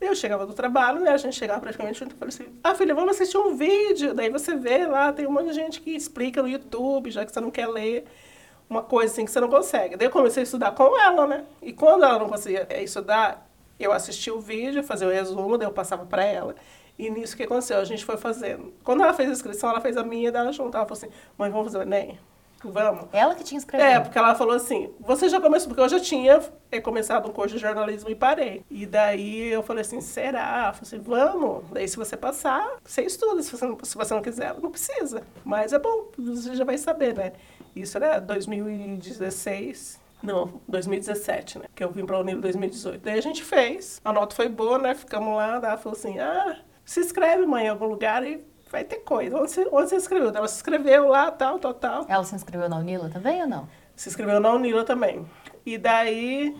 Eu 0.00 0.14
chegava 0.14 0.44
do 0.44 0.52
trabalho, 0.52 1.00
né? 1.00 1.10
A 1.10 1.16
gente 1.16 1.34
chegava 1.34 1.60
praticamente 1.60 1.98
junto 1.98 2.14
e 2.14 2.18
falei 2.18 2.34
assim: 2.34 2.46
Ah, 2.62 2.74
filha, 2.74 2.94
vamos 2.94 3.12
assistir 3.12 3.38
um 3.38 3.56
vídeo. 3.56 4.12
Daí 4.12 4.28
você 4.28 4.54
vê 4.54 4.86
lá, 4.86 5.12
tem 5.12 5.26
um 5.26 5.32
monte 5.32 5.46
de 5.46 5.54
gente 5.54 5.80
que 5.80 5.90
explica 5.92 6.42
no 6.42 6.48
YouTube, 6.48 7.10
já 7.10 7.24
que 7.24 7.32
você 7.32 7.40
não 7.40 7.50
quer 7.50 7.68
ler 7.68 8.04
uma 8.68 8.82
coisa 8.82 9.12
assim 9.12 9.24
que 9.24 9.30
você 9.30 9.40
não 9.40 9.48
consegue. 9.48 9.96
Daí 9.96 10.06
eu 10.06 10.10
comecei 10.10 10.42
a 10.42 10.44
estudar 10.44 10.72
com 10.72 10.98
ela, 10.98 11.26
né? 11.26 11.44
E 11.62 11.72
quando 11.72 12.04
ela 12.04 12.18
não 12.18 12.28
conseguia 12.28 12.66
eh, 12.70 12.82
estudar, 12.82 13.46
eu 13.78 13.92
assistia 13.92 14.34
o 14.34 14.40
vídeo, 14.40 14.82
fazia 14.82 15.06
o 15.06 15.10
resumo, 15.10 15.58
daí 15.58 15.66
eu 15.66 15.72
passava 15.72 16.04
para 16.06 16.24
ela. 16.24 16.54
E 16.98 17.10
nisso 17.10 17.36
que 17.36 17.42
aconteceu, 17.42 17.78
a 17.78 17.84
gente 17.84 18.04
foi 18.04 18.16
fazendo. 18.16 18.72
Quando 18.84 19.02
ela 19.02 19.12
fez 19.12 19.28
a 19.28 19.32
inscrição, 19.32 19.70
ela 19.70 19.80
fez 19.80 19.96
a 19.96 20.04
minha 20.04 20.30
dela 20.30 20.52
junto. 20.52 20.76
Ela 20.76 20.86
falou 20.86 20.98
assim: 20.98 21.08
mãe, 21.36 21.50
vamos 21.50 21.66
fazer 21.66 21.78
o 21.78 21.82
Enem? 21.82 22.18
Vamos. 22.62 23.06
Ela 23.12 23.34
que 23.34 23.44
tinha 23.44 23.58
escrevido. 23.58 23.90
É, 23.90 24.00
porque 24.00 24.16
ela 24.16 24.34
falou 24.34 24.54
assim: 24.54 24.90
você 25.00 25.28
já 25.28 25.40
começou, 25.40 25.68
porque 25.68 25.82
eu 25.82 25.88
já 25.88 26.00
tinha 26.00 26.40
eh, 26.70 26.80
começado 26.80 27.28
um 27.28 27.32
curso 27.32 27.54
de 27.56 27.60
jornalismo 27.60 28.08
e 28.08 28.14
parei. 28.14 28.64
E 28.70 28.86
daí 28.86 29.48
eu 29.48 29.62
falei 29.62 29.82
assim: 29.82 30.00
será? 30.00 30.68
Eu 30.68 30.74
falei 30.74 30.80
assim: 30.82 30.98
vamos. 31.00 31.64
Daí 31.72 31.88
se 31.88 31.96
você 31.96 32.16
passar, 32.16 32.76
você 32.82 33.02
estuda. 33.02 33.42
Se 33.42 33.50
você 33.50 33.66
não, 33.66 33.78
se 33.82 33.96
você 33.96 34.14
não 34.14 34.22
quiser, 34.22 34.54
não 34.60 34.70
precisa. 34.70 35.22
Mas 35.44 35.72
é 35.72 35.78
bom, 35.78 36.08
você 36.16 36.54
já 36.54 36.64
vai 36.64 36.78
saber, 36.78 37.14
né? 37.14 37.32
Isso 37.74 37.96
era 37.96 38.18
2016. 38.20 40.00
Não, 40.22 40.60
2017, 40.68 41.58
né? 41.58 41.64
Que 41.74 41.84
eu 41.84 41.90
vim 41.90 42.06
para 42.06 42.16
o 42.16 42.20
Unilo 42.20 42.40
2018. 42.40 43.02
Daí 43.02 43.18
a 43.18 43.22
gente 43.22 43.42
fez. 43.42 44.00
A 44.04 44.12
nota 44.12 44.34
foi 44.34 44.48
boa, 44.48 44.78
né? 44.78 44.94
Ficamos 44.94 45.36
lá. 45.36 45.56
Ela 45.56 45.76
falou 45.76 45.98
assim: 45.98 46.18
ah, 46.18 46.60
se 46.84 47.00
inscreve, 47.00 47.44
mãe, 47.46 47.66
em 47.66 47.68
algum 47.68 47.86
lugar 47.86 48.24
e 48.26 48.44
vai 48.70 48.84
ter 48.84 49.00
coisa. 49.00 49.36
Onde 49.36 49.50
você, 49.50 49.68
onde 49.70 49.88
você 49.88 49.96
inscreveu? 49.96 50.30
Ela 50.34 50.48
se 50.48 50.56
inscreveu 50.56 51.08
lá, 51.08 51.30
tal, 51.30 51.58
tal, 51.58 51.74
tal. 51.74 52.06
Ela 52.08 52.24
se 52.24 52.34
inscreveu 52.34 52.68
na 52.68 52.78
Unila 52.78 53.08
também 53.08 53.42
ou 53.42 53.48
não? 53.48 53.68
Se 53.94 54.08
inscreveu 54.08 54.40
na 54.40 54.50
Unila 54.52 54.84
também. 54.84 55.26
E 55.64 55.78
daí 55.78 56.56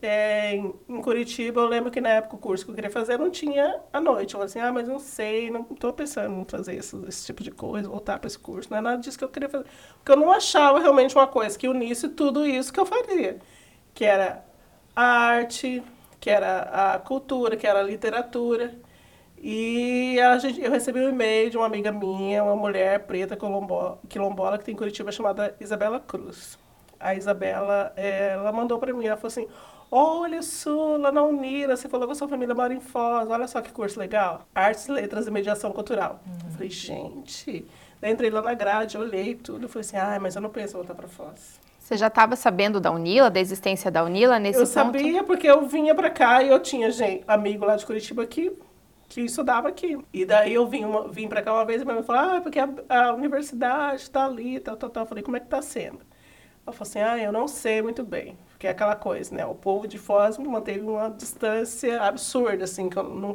é, 0.00 0.54
em 0.54 1.02
Curitiba, 1.02 1.60
eu 1.60 1.66
lembro 1.66 1.90
que 1.90 2.00
na 2.00 2.10
época 2.10 2.36
o 2.36 2.38
curso 2.38 2.64
que 2.64 2.70
eu 2.70 2.74
queria 2.74 2.90
fazer 2.90 3.18
não 3.18 3.30
tinha 3.30 3.80
à 3.92 4.00
noite. 4.00 4.34
Eu 4.34 4.40
falei 4.40 4.46
assim, 4.46 4.60
ah, 4.60 4.72
mas 4.72 4.86
não 4.86 4.98
sei, 4.98 5.50
não 5.50 5.66
estou 5.70 5.92
pensando 5.92 6.40
em 6.40 6.44
fazer 6.44 6.76
esse, 6.76 6.96
esse 7.06 7.26
tipo 7.26 7.42
de 7.42 7.50
coisa, 7.50 7.88
voltar 7.88 8.18
para 8.18 8.28
esse 8.28 8.38
curso. 8.38 8.70
Não 8.70 8.78
é 8.78 8.80
nada 8.80 8.98
disso 8.98 9.18
que 9.18 9.24
eu 9.24 9.28
queria 9.28 9.48
fazer. 9.48 9.66
Porque 9.96 10.12
eu 10.12 10.16
não 10.16 10.30
achava 10.30 10.78
realmente 10.78 11.14
uma 11.16 11.26
coisa 11.26 11.58
que 11.58 11.68
unisse 11.68 12.08
tudo 12.08 12.46
isso 12.46 12.72
que 12.72 12.78
eu 12.80 12.86
faria. 12.86 13.38
Que 13.94 14.04
era 14.04 14.44
a 14.94 15.02
arte, 15.02 15.82
que 16.20 16.30
era 16.30 16.94
a 16.94 16.98
cultura, 16.98 17.56
que 17.56 17.66
era 17.66 17.80
a 17.80 17.82
literatura. 17.82 18.74
E 19.40 20.18
a 20.20 20.38
gente, 20.38 20.60
eu 20.60 20.70
recebi 20.70 21.00
um 21.00 21.08
e-mail 21.10 21.50
de 21.50 21.56
uma 21.56 21.66
amiga 21.66 21.92
minha, 21.92 22.42
uma 22.42 22.56
mulher 22.56 23.06
preta 23.06 23.36
quilombola, 23.36 24.00
quilombola 24.08 24.58
que 24.58 24.64
tem 24.64 24.74
em 24.74 24.76
Curitiba, 24.76 25.12
chamada 25.12 25.56
Isabela 25.60 26.00
Cruz. 26.00 26.58
A 26.98 27.14
Isabela, 27.14 27.92
ela 27.96 28.50
mandou 28.52 28.78
para 28.78 28.92
mim, 28.92 29.06
ela 29.06 29.16
falou 29.16 29.28
assim, 29.28 29.46
Olha, 29.90 30.42
Sula, 30.42 31.10
na 31.10 31.22
Unira, 31.22 31.76
você 31.76 31.88
falou 31.88 32.06
que 32.06 32.12
a 32.12 32.14
sua 32.14 32.28
família 32.28 32.54
mora 32.54 32.74
em 32.74 32.80
Foz. 32.80 33.28
Olha 33.28 33.46
só 33.46 33.60
que 33.62 33.72
curso 33.72 33.98
legal. 33.98 34.46
Artes, 34.54 34.86
Letras 34.86 35.26
e 35.26 35.30
Mediação 35.30 35.72
Cultural. 35.72 36.20
Uhum. 36.26 36.32
Eu 36.44 36.50
falei, 36.52 36.70
gente. 36.70 37.64
Daí 38.00 38.12
entrei 38.12 38.30
lá 38.30 38.42
na 38.42 38.54
grade, 38.54 38.98
olhei 38.98 39.34
tudo. 39.34 39.68
Falei 39.68 39.80
assim, 39.80 39.96
ai, 39.96 40.18
mas 40.18 40.36
eu 40.36 40.42
não 40.42 40.50
penso 40.50 40.74
em 40.74 40.76
voltar 40.76 40.94
para 40.94 41.08
Foz. 41.08 41.58
Você 41.78 41.96
já 41.96 42.08
estava 42.08 42.36
sabendo 42.36 42.78
da 42.80 42.90
Unila, 42.90 43.30
da 43.30 43.40
existência 43.40 43.90
da 43.90 44.04
Unila 44.04 44.38
nesse 44.38 44.58
eu 44.58 44.66
ponto? 44.66 44.96
Eu 44.96 45.02
sabia 45.02 45.24
porque 45.24 45.46
eu 45.46 45.66
vinha 45.66 45.94
para 45.94 46.10
cá 46.10 46.42
e 46.42 46.50
eu 46.50 46.60
tinha 46.60 46.90
gente, 46.90 47.24
amigo 47.26 47.64
lá 47.64 47.76
de 47.76 47.86
Curitiba 47.86 48.26
que, 48.26 48.52
que 49.08 49.22
estudava 49.22 49.68
aqui. 49.68 49.98
E 50.12 50.26
daí 50.26 50.52
eu 50.52 50.66
vim, 50.66 50.84
uma, 50.84 51.08
vim 51.08 51.26
para 51.28 51.40
cá 51.40 51.50
uma 51.50 51.64
vez 51.64 51.80
e 51.80 51.86
minha 51.86 51.94
mãe 51.94 52.04
falou, 52.04 52.36
ah, 52.36 52.40
porque 52.42 52.58
a, 52.58 52.68
a 52.90 53.14
universidade 53.14 54.02
está 54.02 54.26
ali, 54.26 54.60
tal, 54.60 54.76
tal, 54.76 54.90
tal. 54.90 55.04
Eu 55.04 55.08
falei, 55.08 55.24
como 55.24 55.38
é 55.38 55.40
que 55.40 55.46
está 55.46 55.62
sendo? 55.62 56.00
Ela 56.68 56.72
falou 56.74 56.90
assim, 56.90 57.00
ah, 57.00 57.18
eu 57.18 57.32
não 57.32 57.48
sei 57.48 57.80
muito 57.80 58.04
bem. 58.04 58.36
Porque 58.50 58.66
é 58.66 58.70
aquela 58.70 58.94
coisa, 58.94 59.34
né? 59.34 59.46
O 59.46 59.54
povo 59.54 59.88
de 59.88 59.96
Foz 59.96 60.36
manteve 60.36 60.80
uma 60.80 61.08
distância 61.08 62.02
absurda, 62.02 62.64
assim, 62.64 62.90
que 62.90 62.98
eu 62.98 63.04
não 63.04 63.32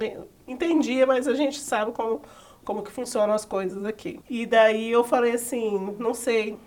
entendia, 0.47 1.07
mas 1.07 1.27
a 1.27 1.33
gente 1.33 1.59
sabe 1.59 1.91
como, 1.93 2.21
como 2.63 2.83
que 2.83 2.91
funcionam 2.91 3.33
as 3.33 3.43
coisas 3.43 3.83
aqui. 3.85 4.19
E 4.29 4.45
daí 4.45 4.91
eu 4.91 5.03
falei 5.03 5.31
assim, 5.33 5.95
não 5.97 6.13
sei 6.13 6.59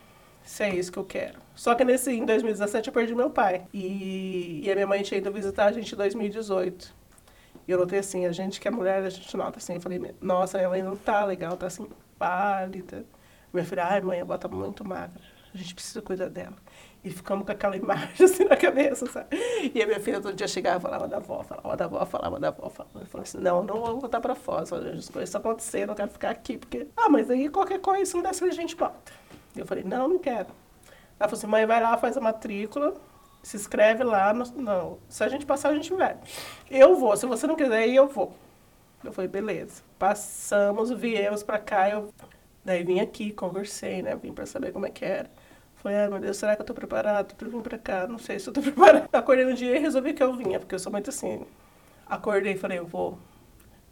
se 0.42 0.64
é 0.64 0.74
isso 0.74 0.90
que 0.90 0.98
eu 0.98 1.04
quero. 1.04 1.38
Só 1.54 1.72
que 1.76 1.84
nesse, 1.84 2.10
em 2.10 2.24
2017 2.24 2.88
eu 2.88 2.92
perdi 2.92 3.14
meu 3.14 3.30
pai. 3.30 3.66
E, 3.72 4.62
e 4.64 4.70
a 4.70 4.74
minha 4.74 4.88
mãe 4.88 5.02
tinha 5.02 5.18
ido 5.18 5.30
visitar 5.30 5.66
a 5.66 5.72
gente 5.72 5.94
em 5.94 5.96
2018. 5.96 6.92
E 7.68 7.70
eu 7.70 7.78
notei 7.78 8.00
assim, 8.00 8.26
a 8.26 8.32
gente 8.32 8.60
que 8.60 8.66
é 8.66 8.70
mulher, 8.72 9.04
a 9.04 9.10
gente 9.10 9.36
nota 9.36 9.58
assim, 9.58 9.74
eu 9.74 9.80
falei, 9.80 10.00
nossa, 10.20 10.58
minha 10.58 10.70
mãe 10.70 10.82
não 10.82 10.96
tá 10.96 11.24
legal, 11.24 11.56
tá 11.56 11.68
assim, 11.68 11.86
pálida. 12.18 13.04
Minha 13.52 13.64
filha, 13.64 13.84
ai 13.84 14.00
mãe, 14.00 14.18
ela 14.18 14.36
tá 14.36 14.48
muito 14.48 14.84
magra, 14.84 15.22
a 15.54 15.58
gente 15.58 15.74
precisa 15.74 16.02
cuidar 16.02 16.28
dela. 16.28 16.56
E 17.04 17.10
ficamos 17.10 17.46
com 17.46 17.52
aquela 17.52 17.76
imagem 17.78 18.24
assim 18.24 18.44
na 18.44 18.56
cabeça, 18.56 19.06
sabe? 19.06 19.28
E 19.74 19.82
a 19.82 19.86
minha 19.86 20.00
filha 20.00 20.20
todo 20.20 20.34
dia 20.34 20.48
chegava 20.48 20.78
e 20.78 20.82
falava 20.82 21.06
da 21.06 21.18
avó, 21.18 21.42
falava 21.42 21.76
da 21.76 21.84
avó, 21.84 22.04
falava 22.04 22.40
da 22.40 22.48
avó. 22.48 22.68
Falava. 22.68 23.00
Eu 23.12 23.20
assim, 23.20 23.38
não, 23.38 23.62
não 23.62 23.80
vou 23.80 24.00
voltar 24.00 24.20
pra 24.20 24.34
fora, 24.34 24.62
as 24.62 24.70
coisas 24.70 25.10
estão 25.22 25.40
acontecendo, 25.40 25.90
eu 25.90 25.94
quero 25.94 26.10
ficar 26.10 26.30
aqui, 26.30 26.58
porque... 26.58 26.88
Ah, 26.96 27.08
mas 27.08 27.30
aí 27.30 27.48
qualquer 27.48 27.80
coisa, 27.80 28.04
se 28.04 28.14
não 28.14 28.22
der 28.22 28.30
a 28.30 28.50
gente 28.50 28.74
volta. 28.74 29.12
Eu 29.54 29.64
falei, 29.64 29.84
não, 29.84 30.08
não 30.08 30.18
quero. 30.18 30.48
Ela 31.18 31.28
falou 31.28 31.38
assim, 31.38 31.46
mãe, 31.46 31.64
vai 31.64 31.80
lá, 31.80 31.96
faz 31.96 32.16
a 32.16 32.20
matrícula, 32.20 32.94
se 33.42 33.56
inscreve 33.56 34.02
lá, 34.02 34.34
no, 34.34 34.44
não, 34.56 34.98
se 35.08 35.22
a 35.22 35.28
gente 35.28 35.46
passar, 35.46 35.70
a 35.70 35.74
gente 35.74 35.92
vai. 35.94 36.16
Eu 36.68 36.96
vou, 36.96 37.16
se 37.16 37.24
você 37.24 37.46
não 37.46 37.56
quiser 37.56 37.88
eu 37.88 38.08
vou. 38.08 38.34
Eu 39.04 39.12
falei, 39.12 39.28
beleza. 39.28 39.82
Passamos, 39.98 40.90
viemos 40.90 41.42
pra 41.42 41.58
cá, 41.58 41.88
eu... 41.88 42.12
Daí 42.66 42.82
vim 42.82 42.98
aqui, 42.98 43.30
conversei, 43.30 44.02
né, 44.02 44.16
vim 44.20 44.32
pra 44.32 44.44
saber 44.44 44.72
como 44.72 44.86
é 44.86 44.90
que 44.90 45.04
era. 45.04 45.30
Falei, 45.76 45.98
ai 45.98 46.08
meu 46.08 46.18
Deus, 46.18 46.36
será 46.36 46.56
que 46.56 46.62
eu 46.62 46.66
tô 46.66 46.74
preparado 46.74 47.32
pra 47.36 47.48
vir 47.48 47.62
pra 47.62 47.78
cá? 47.78 48.08
Não 48.08 48.18
sei 48.18 48.40
se 48.40 48.48
eu 48.48 48.52
tô 48.52 48.58
preparado. 48.60 49.08
Acordei 49.12 49.44
no 49.44 49.54
dia 49.54 49.76
e 49.76 49.78
resolvi 49.78 50.12
que 50.12 50.20
eu 50.20 50.34
vinha, 50.34 50.58
porque 50.58 50.74
eu 50.74 50.78
sou 50.80 50.90
muito 50.90 51.08
assim. 51.08 51.46
Acordei 52.08 52.54
e 52.54 52.58
falei, 52.58 52.80
eu 52.80 52.84
vou. 52.84 53.20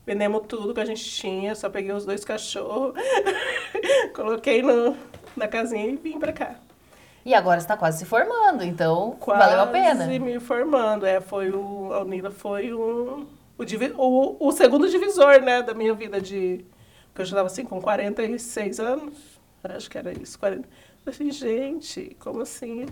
Vendemos 0.04 0.42
tudo 0.48 0.74
que 0.74 0.80
a 0.80 0.84
gente 0.84 1.04
tinha, 1.04 1.54
só 1.54 1.70
peguei 1.70 1.92
os 1.92 2.04
dois 2.04 2.24
cachorros, 2.24 2.94
coloquei 4.12 4.60
no, 4.60 4.96
na 5.36 5.46
casinha 5.46 5.86
e 5.86 5.94
vim 5.94 6.18
pra 6.18 6.32
cá. 6.32 6.56
E 7.24 7.32
agora 7.32 7.58
está 7.58 7.76
quase 7.76 8.00
se 8.00 8.04
formando, 8.04 8.64
então 8.64 9.16
quase 9.20 9.38
valeu 9.38 9.60
a 9.60 9.66
pena. 9.68 10.04
Quase 10.04 10.18
me 10.18 10.40
formando, 10.40 11.06
é, 11.06 11.20
foi 11.20 11.48
o, 11.48 11.92
a 11.92 12.00
Unila 12.02 12.32
foi 12.32 12.74
um, 12.74 13.24
o, 13.56 13.64
o, 13.98 14.48
o 14.48 14.52
segundo 14.52 14.90
divisor, 14.90 15.40
né, 15.42 15.62
da 15.62 15.74
minha 15.74 15.94
vida 15.94 16.20
de, 16.20 16.64
porque 17.14 17.22
eu 17.22 17.26
já 17.26 17.30
estava 17.30 17.46
assim 17.46 17.64
com 17.64 17.80
46 17.80 18.80
anos, 18.80 19.14
acho 19.62 19.88
que 19.88 19.96
era 19.96 20.12
isso, 20.12 20.36
40, 20.36 20.68
Falei, 21.04 21.30
gente, 21.30 22.16
como 22.18 22.40
assim? 22.40 22.86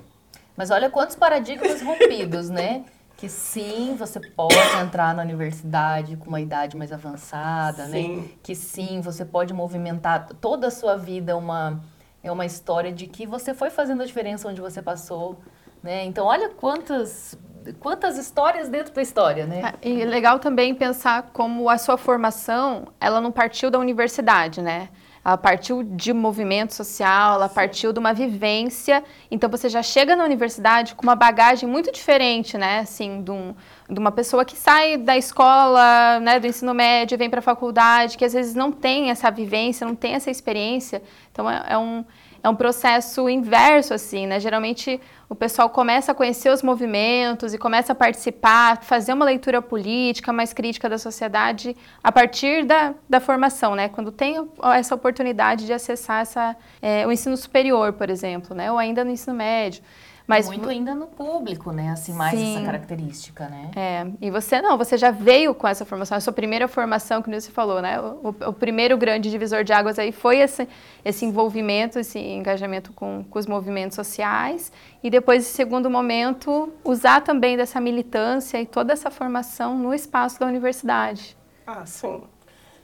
Mas 0.57 0.71
olha 0.71 0.89
quantos 0.89 1.17
paradigmas 1.17 1.83
rompidos, 1.83 2.49
né? 2.49 2.85
Que 3.17 3.29
sim, 3.29 3.97
você 3.99 4.21
pode 4.21 4.55
entrar 4.81 5.13
na 5.13 5.23
universidade 5.23 6.17
com 6.17 6.29
uma 6.29 6.41
idade 6.41 6.77
mais 6.77 6.93
avançada, 6.93 7.87
né? 7.87 8.01
sim. 8.01 8.17
né? 8.17 8.29
Que 8.43 8.55
sim, 8.55 9.01
você 9.01 9.25
pode 9.25 9.53
movimentar 9.53 10.29
toda 10.41 10.69
a 10.69 10.71
sua 10.71 10.97
vida 10.97 11.37
uma 11.37 11.83
é 12.23 12.31
uma 12.31 12.47
história 12.47 12.93
de 12.93 13.09
que 13.09 13.27
você 13.27 13.53
foi 13.53 13.71
fazendo 13.71 14.03
a 14.03 14.07
diferença 14.07 14.49
onde 14.49 14.61
você 14.61 14.81
passou, 14.81 15.41
né? 15.83 16.05
Então 16.05 16.27
olha 16.27 16.49
quantas 16.49 17.39
quantas 17.79 18.19
histórias 18.19 18.69
dentro 18.69 18.93
da 18.93 19.01
história, 19.01 19.47
né? 19.47 19.75
É, 19.81 19.89
e 19.89 20.05
legal 20.05 20.41
também 20.41 20.75
pensar 20.75 21.31
como 21.33 21.69
a 21.69 21.79
sua 21.79 21.97
formação, 21.97 22.89
ela 23.01 23.21
não 23.21 23.31
partiu 23.31 23.71
da 23.71 23.79
universidade, 23.79 24.61
né? 24.61 24.89
ela 25.25 25.37
partiu 25.39 25.83
de 25.85 26.13
movimento 26.13 26.75
social, 26.75 27.35
ela 27.35 27.49
partiu 27.49 27.93
de 27.93 27.99
uma 27.99 28.13
vivência. 28.13 29.05
Então 29.31 29.49
você 29.49 29.69
já 29.69 29.83
chega 29.83 30.17
na 30.17 30.25
universidade 30.25 30.95
com 30.97 31.03
uma 31.05 31.15
bagagem 31.15 31.69
muito 31.69 31.93
diferente, 31.93 32.59
né? 32.59 32.81
Assim, 32.81 33.23
de, 33.23 33.31
um, 33.31 33.55
de 33.89 34.01
uma 34.01 34.11
pessoa 34.11 34.45
que 34.45 34.57
sai 34.57 34.97
da 34.97 35.17
escola, 35.17 36.19
né, 36.19 36.41
do 36.41 36.47
ensino 36.47 36.75
médio, 36.75 37.17
vem 37.17 37.31
para 37.31 37.39
a 37.39 37.43
faculdade, 37.43 38.19
que 38.19 38.25
às 38.25 38.33
vezes 38.33 38.55
não 38.55 38.73
tem 38.73 39.11
essa 39.11 39.31
vivência, 39.31 39.87
não 39.87 39.95
tem 39.95 40.15
essa 40.15 40.31
experiência. 40.31 41.01
Então 41.31 41.49
é, 41.49 41.67
é 41.69 41.79
um 41.79 42.05
é 42.43 42.49
um 42.49 42.57
processo 42.57 43.29
inverso, 43.29 43.95
assim, 43.95 44.27
né? 44.27 44.41
Geralmente 44.41 45.01
o 45.29 45.35
pessoal 45.35 45.71
começa 45.71 46.13
a 46.13 46.15
conhecer 46.15 46.51
os 46.51 46.63
movimentos 46.63 47.55
e 47.55 47.59
começa 47.59 47.93
a 47.93 47.95
participar, 47.95 48.83
fazer 48.83 49.13
uma 49.13 49.25
leitura 49.25 49.63
política 49.63 50.33
mais 50.33 50.53
crítica 50.53 50.89
da 50.89 50.99
sociedade 50.99 51.77
a 52.03 52.11
partir 52.11 52.65
da, 52.65 52.95
da 53.09 53.21
formação, 53.21 53.75
né? 53.75 53.89
Quando 53.89 54.11
tem 54.11 54.37
essa 54.75 54.95
oportunidade 54.95 55.67
de 55.67 55.73
acessar 55.73 56.23
essa, 56.23 56.57
é, 56.81 57.07
o 57.07 57.13
ensino 57.13 57.37
superior, 57.37 57.93
por 57.93 58.11
exemplo, 58.11 58.57
né? 58.57 58.73
Ou 58.73 58.79
ainda 58.79 59.05
no 59.05 59.11
ensino 59.11 59.35
médio. 59.35 59.83
Mas 60.27 60.47
muito 60.47 60.69
ainda 60.69 60.95
no 60.95 61.07
público, 61.07 61.73
né? 61.73 61.91
Assim, 61.91 62.13
mais 62.13 62.39
Sim. 62.39 62.57
essa 62.57 62.65
característica, 62.65 63.49
né? 63.49 63.71
É. 63.75 64.07
E 64.21 64.31
você 64.31 64.63
não, 64.63 64.79
você 64.79 64.97
já 64.97 65.11
veio 65.11 65.55
com 65.55 65.67
essa 65.67 65.85
formação, 65.85 66.17
a 66.17 66.21
sua 66.21 66.33
primeira 66.33 66.69
formação, 66.69 67.21
que 67.23 67.31
você 67.31 67.51
falou, 67.51 67.83
né? 67.83 68.01
O, 68.01 68.29
o, 68.29 68.53
primeiro 68.53 68.97
grande 68.97 69.31
divisor 69.31 69.65
de 69.65 69.73
águas 69.73 69.99
aí 69.99 70.13
foi 70.13 70.39
esse, 70.39 70.69
esse 71.05 71.25
envolvimento, 71.25 71.99
esse 71.99 72.19
engajamento 72.19 72.93
com, 72.93 73.25
com 73.29 73.39
os 73.39 73.47
movimentos 73.47 73.97
sociais. 73.97 74.73
E 75.03 75.11
depois, 75.11 75.45
em 75.45 75.53
segundo 75.53 75.91
momento, 75.91 76.73
usar 76.85 77.21
também 77.23 77.57
dessa 77.57 77.81
militância 77.81 78.61
e 78.61 78.67
toda 78.67 78.93
essa 78.93 79.11
formação 79.11 79.77
no 79.77 79.93
espaço 79.93 80.39
da 80.39 80.47
universidade. 80.47 81.37
Ah, 81.67 81.85
sim. 81.85 82.23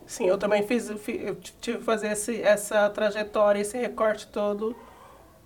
Sim, 0.06 0.26
eu 0.26 0.38
também 0.38 0.62
fiz, 0.62 0.88
eu 0.88 1.34
tive 1.34 1.78
que 1.78 1.84
fazer 1.84 2.12
esse, 2.12 2.40
essa 2.40 2.88
trajetória, 2.88 3.60
esse 3.60 3.76
recorte 3.76 4.26
todo, 4.26 4.74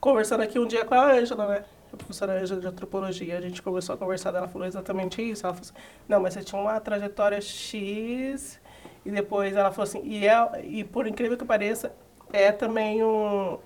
conversando 0.01 0.43
aqui 0.43 0.57
um 0.57 0.66
dia 0.66 0.84
com 0.84 0.95
a 0.95 1.12
Ângela, 1.12 1.49
né? 1.49 1.64
A 1.93 1.97
professora 1.97 2.45
de 2.45 2.66
antropologia, 2.66 3.36
a 3.36 3.40
gente 3.40 3.61
começou 3.61 3.95
a 3.95 3.99
conversar, 3.99 4.34
ela 4.34 4.49
falou 4.49 4.66
exatamente 4.66 5.22
isso. 5.22 5.45
Ela 5.45 5.55
falou 5.55 5.70
assim, 5.70 5.84
não, 6.09 6.20
mas 6.20 6.34
você 6.34 6.43
tinha 6.43 6.61
uma 6.61 6.80
trajetória 6.80 7.40
X, 7.40 8.61
e 9.05 9.11
depois 9.11 9.55
ela 9.55 9.70
falou 9.70 9.84
assim, 9.84 10.03
e, 10.05 10.26
é, 10.26 10.64
e 10.64 10.84
por 10.84 11.07
incrível 11.07 11.36
que 11.36 11.45
pareça, 11.45 11.93
é 12.32 12.51
também 12.51 13.03
um. 13.05 13.59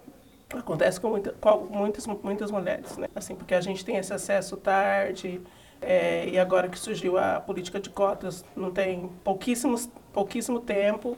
Acontece 0.55 1.01
com, 1.01 1.11
muita, 1.11 1.33
com 1.33 1.57
muitas, 1.71 2.07
muitas 2.07 2.51
mulheres, 2.51 2.97
né? 2.97 3.09
Assim, 3.15 3.35
porque 3.35 3.55
a 3.55 3.61
gente 3.61 3.85
tem 3.85 3.97
esse 3.97 4.13
acesso 4.13 4.57
tarde, 4.57 5.41
é, 5.81 6.29
e 6.29 6.39
agora 6.39 6.69
que 6.69 6.79
surgiu 6.79 7.19
a 7.19 7.41
política 7.41 7.81
de 7.81 7.91
cotas, 7.91 8.45
não 8.55 8.71
tem 8.71 9.11
pouquíssimos, 9.25 9.89
pouquíssimo 10.13 10.61
tempo. 10.61 11.17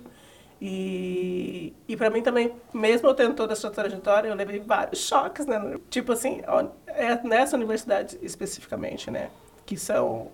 E, 0.60 1.72
e 1.86 1.96
para 1.96 2.10
mim 2.10 2.20
também, 2.20 2.52
mesmo 2.72 3.08
eu 3.08 3.14
tendo 3.14 3.34
toda 3.34 3.52
essa 3.52 3.70
trajetória, 3.70 4.28
eu 4.28 4.34
levei 4.34 4.58
vários 4.58 5.00
choques, 5.00 5.46
né? 5.46 5.78
Tipo 5.88 6.12
assim, 6.12 6.40
é 6.86 7.14
nessa 7.22 7.56
universidade 7.56 8.18
especificamente, 8.20 9.10
né? 9.10 9.30
Que 9.64 9.76
são 9.76 10.28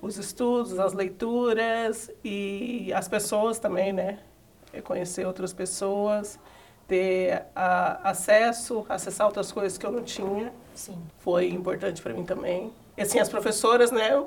os 0.00 0.18
estudos, 0.18 0.78
as 0.78 0.92
leituras 0.92 2.10
e 2.22 2.92
as 2.92 3.08
pessoas 3.08 3.58
também, 3.58 3.92
né? 3.92 4.18
Conhecer 4.84 5.26
outras 5.26 5.52
pessoas, 5.52 6.38
ter 6.86 7.44
a, 7.54 8.10
acesso, 8.10 8.84
acessar 8.88 9.26
outras 9.26 9.50
coisas 9.52 9.78
que 9.78 9.86
eu 9.86 9.92
não 9.92 10.02
tinha. 10.02 10.52
Sim. 10.74 10.98
Foi 11.18 11.48
importante 11.48 12.02
para 12.02 12.12
mim 12.12 12.24
também. 12.24 12.72
E 12.96 13.02
assim, 13.02 13.18
as 13.18 13.28
professoras, 13.28 13.90
né? 13.90 14.22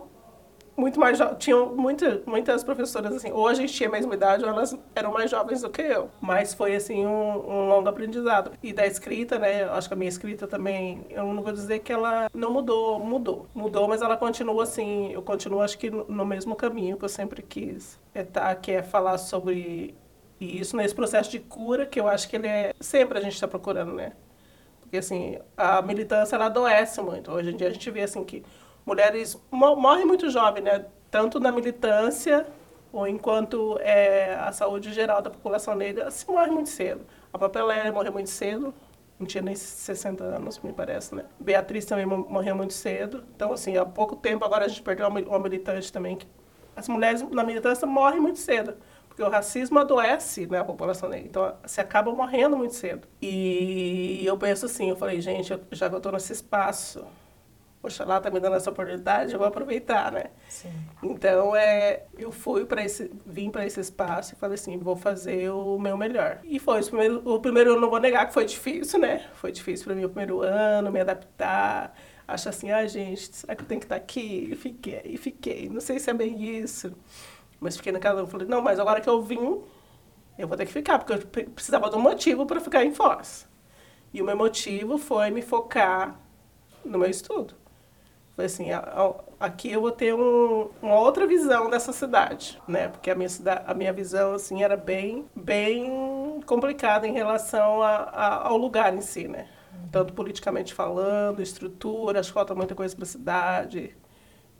Muito 0.77 0.99
mais 0.99 1.17
tinham 1.39 1.73
muita, 1.75 2.21
muitas 2.25 2.63
professoras 2.63 3.15
assim, 3.15 3.31
ou 3.31 3.47
a 3.47 3.53
gente 3.53 3.73
tinha 3.73 3.87
a 3.87 3.91
mesma 3.91 4.13
idade 4.13 4.43
elas 4.43 4.77
eram 4.93 5.11
mais 5.11 5.31
jovens 5.31 5.61
do 5.61 5.69
que 5.69 5.81
eu. 5.81 6.09
Mas 6.19 6.53
foi 6.53 6.75
assim 6.75 7.05
um, 7.05 7.49
um 7.49 7.69
longo 7.69 7.87
aprendizado. 7.87 8.51
E 8.61 8.73
da 8.73 8.85
escrita, 8.85 9.39
né? 9.39 9.63
Acho 9.63 9.87
que 9.87 9.93
a 9.93 9.97
minha 9.97 10.09
escrita 10.09 10.47
também, 10.47 11.05
eu 11.09 11.25
não 11.33 11.41
vou 11.41 11.53
dizer 11.53 11.79
que 11.79 11.93
ela 11.93 12.29
não 12.33 12.51
mudou, 12.51 12.99
mudou. 12.99 13.47
Mudou, 13.53 13.87
mas 13.87 14.01
ela 14.01 14.17
continua 14.17 14.63
assim, 14.63 15.11
eu 15.11 15.21
continuo 15.21 15.61
acho 15.61 15.77
que 15.77 15.89
no 15.89 16.25
mesmo 16.25 16.55
caminho 16.55 16.97
que 16.97 17.05
eu 17.05 17.09
sempre 17.09 17.41
quis. 17.41 17.99
É 18.13 18.23
tá, 18.23 18.53
que 18.55 18.71
é 18.71 18.83
falar 18.83 19.17
sobre 19.17 19.95
isso 20.39 20.75
nesse 20.75 20.93
processo 20.93 21.31
de 21.31 21.39
cura 21.39 21.85
que 21.85 21.99
eu 21.99 22.07
acho 22.07 22.27
que 22.29 22.35
ele 22.35 22.47
é 22.47 22.73
sempre 22.79 23.17
a 23.17 23.21
gente 23.21 23.33
está 23.33 23.47
procurando, 23.47 23.93
né? 23.93 24.11
Porque 24.81 24.97
assim, 24.97 25.39
a 25.57 25.81
militância 25.81 26.35
ela 26.35 26.45
adoece 26.45 27.01
muito. 27.01 27.31
Hoje 27.31 27.51
em 27.51 27.55
dia 27.57 27.67
a 27.67 27.71
gente 27.71 27.89
vê 27.89 28.01
assim 28.01 28.23
que 28.23 28.43
mulheres 28.85 29.37
morrem 29.51 30.05
muito 30.05 30.29
jovens, 30.29 30.63
né? 30.63 30.85
Tanto 31.09 31.39
na 31.39 31.51
militância 31.51 32.45
ou 32.91 33.07
enquanto 33.07 33.77
é, 33.81 34.35
a 34.35 34.51
saúde 34.53 34.93
geral 34.93 35.21
da 35.21 35.29
população 35.29 35.75
negra 35.75 36.09
se 36.09 36.25
morre 36.27 36.49
muito 36.49 36.69
cedo. 36.69 37.05
A 37.33 37.63
Lélia 37.63 37.91
morreu 37.91 38.13
muito 38.13 38.29
cedo, 38.29 38.73
não 39.19 39.27
tinha 39.27 39.41
nem 39.41 39.53
60 39.55 40.23
anos, 40.23 40.59
me 40.59 40.71
parece, 40.71 41.13
né? 41.13 41.25
Beatriz 41.37 41.85
também 41.85 42.05
morreu 42.05 42.55
muito 42.55 42.73
cedo. 42.73 43.23
Então, 43.35 43.51
assim, 43.51 43.75
há 43.75 43.85
pouco 43.85 44.15
tempo 44.15 44.45
agora 44.45 44.65
a 44.65 44.67
gente 44.69 44.81
perdeu 44.81 45.07
uma 45.07 45.39
militante 45.39 45.91
também. 45.91 46.17
As 46.73 46.87
mulheres 46.87 47.21
na 47.21 47.43
militância 47.43 47.85
morrem 47.85 48.21
muito 48.21 48.39
cedo, 48.39 48.75
porque 49.09 49.21
o 49.21 49.29
racismo 49.29 49.79
adoece 49.79 50.47
né, 50.47 50.59
a 50.59 50.63
população 50.63 51.09
negra. 51.09 51.27
Então, 51.27 51.53
se 51.65 51.81
acaba 51.81 52.13
morrendo 52.13 52.55
muito 52.55 52.75
cedo. 52.75 53.07
E 53.21 54.21
eu 54.25 54.37
penso 54.37 54.65
assim, 54.65 54.89
eu 54.89 54.95
falei, 54.95 55.19
gente, 55.19 55.57
já 55.71 55.89
que 55.89 55.95
eu 55.95 55.97
estou 55.97 56.13
nesse 56.13 56.31
espaço, 56.31 57.05
poxa, 57.85 58.03
lá 58.03 58.19
tá 58.19 58.31
me 58.31 58.39
dando 58.39 58.55
essa 58.55 58.71
oportunidade, 58.71 59.31
eu 59.31 59.37
vou 59.37 59.47
aproveitar, 59.47 60.11
né? 60.11 60.31
Sim. 60.49 60.71
Então, 61.03 61.55
é, 61.55 62.05
eu 62.17 62.31
fui 62.31 62.65
para 62.65 62.83
esse, 62.83 63.11
vim 63.23 63.51
para 63.51 63.63
esse 63.63 63.79
espaço 63.79 64.33
e 64.33 64.35
falei 64.35 64.55
assim, 64.55 64.75
vou 64.79 64.95
fazer 64.95 65.51
o 65.51 65.77
meu 65.77 65.95
melhor. 65.95 66.39
E 66.43 66.57
foi, 66.57 66.81
o 66.81 66.85
primeiro, 66.85 67.29
o 67.29 67.39
primeiro 67.39 67.71
ano, 67.73 67.81
não 67.81 67.89
vou 67.91 67.99
negar 67.99 68.25
que 68.25 68.33
foi 68.33 68.45
difícil, 68.45 68.99
né? 68.99 69.27
Foi 69.35 69.51
difícil 69.51 69.85
para 69.85 69.93
mim 69.93 70.03
o 70.03 70.09
primeiro 70.09 70.41
ano, 70.41 70.91
me 70.91 70.99
adaptar, 70.99 71.95
achar 72.27 72.49
assim, 72.49 72.71
ah, 72.71 72.87
gente, 72.87 73.35
será 73.35 73.55
que 73.55 73.61
eu 73.61 73.67
tenho 73.67 73.79
que 73.79 73.85
estar 73.85 73.97
tá 73.97 74.01
aqui? 74.01 74.49
E 74.51 74.55
fiquei, 74.55 75.01
e 75.05 75.17
fiquei, 75.17 75.69
não 75.69 75.79
sei 75.79 75.99
se 75.99 76.09
é 76.09 76.13
bem 76.13 76.43
isso. 76.57 76.91
Mas 77.59 77.77
fiquei 77.77 77.91
naquela, 77.91 78.21
eu 78.21 78.27
falei, 78.27 78.47
não, 78.47 78.63
mas 78.63 78.79
agora 78.79 78.99
que 78.99 79.07
eu 79.07 79.21
vim, 79.21 79.61
eu 80.39 80.47
vou 80.47 80.57
ter 80.57 80.65
que 80.65 80.73
ficar, 80.73 80.97
porque 80.97 81.13
eu 81.13 81.49
precisava 81.51 81.87
de 81.87 81.95
um 81.95 82.01
motivo 82.01 82.47
para 82.47 82.59
ficar 82.59 82.83
em 82.83 82.91
Foz. 82.91 83.47
E 84.11 84.23
o 84.23 84.25
meu 84.25 84.35
motivo 84.35 84.97
foi 84.97 85.29
me 85.29 85.43
focar 85.43 86.19
no 86.83 86.97
meu 86.97 87.09
estudo. 87.11 87.53
Foi 88.35 88.45
assim, 88.45 88.67
aqui 89.39 89.71
eu 89.71 89.79
vou 89.79 89.91
ter 89.91 90.13
um, 90.13 90.69
uma 90.81 90.99
outra 90.99 91.25
visão 91.25 91.69
dessa 91.69 91.93
cidade, 91.93 92.61
né? 92.67 92.89
Porque 92.89 93.09
a 93.09 93.15
minha, 93.15 93.29
cidade, 93.29 93.63
a 93.65 93.73
minha 93.73 93.93
visão, 93.93 94.33
assim, 94.33 94.61
era 94.61 94.75
bem, 94.75 95.25
bem 95.33 96.41
complicada 96.45 97.07
em 97.07 97.13
relação 97.13 97.81
a, 97.81 97.95
a, 97.95 98.47
ao 98.47 98.57
lugar 98.57 98.93
em 98.93 98.99
si, 98.99 99.29
né? 99.29 99.47
Tanto 99.89 100.11
politicamente 100.13 100.73
falando, 100.73 101.41
estrutura, 101.41 102.19
acho 102.19 102.27
que 102.29 102.33
falta 102.33 102.53
muita 102.53 102.75
coisa 102.75 102.93
para 102.93 103.03
a 103.03 103.07
cidade, 103.07 103.95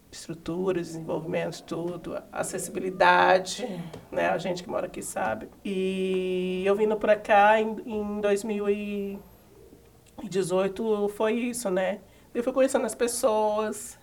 estrutura, 0.09 0.79
desenvolvimento, 0.79 1.61
tudo, 1.63 2.17
acessibilidade, 2.31 3.67
né? 4.09 4.29
A 4.29 4.37
gente 4.37 4.63
que 4.63 4.69
mora 4.69 4.85
aqui 4.85 5.03
sabe. 5.03 5.49
E 5.65 6.63
eu 6.65 6.77
vindo 6.77 6.95
para 6.95 7.17
cá 7.17 7.59
em, 7.59 7.75
em 7.85 8.21
2018 8.21 11.09
foi 11.09 11.33
isso, 11.33 11.69
né? 11.69 11.99
Eu 12.35 12.43
fui 12.43 12.51
conhecendo 12.51 12.85
as 12.85 12.93
pessoas 12.93 13.97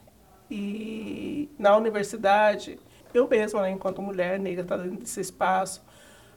e 0.50 1.50
na 1.58 1.76
universidade, 1.76 2.78
eu 3.12 3.28
mesma, 3.28 3.60
né, 3.60 3.70
enquanto 3.72 4.00
mulher 4.00 4.40
negra, 4.40 4.64
tá 4.64 4.78
dentro 4.78 5.00
desse 5.00 5.20
espaço, 5.20 5.84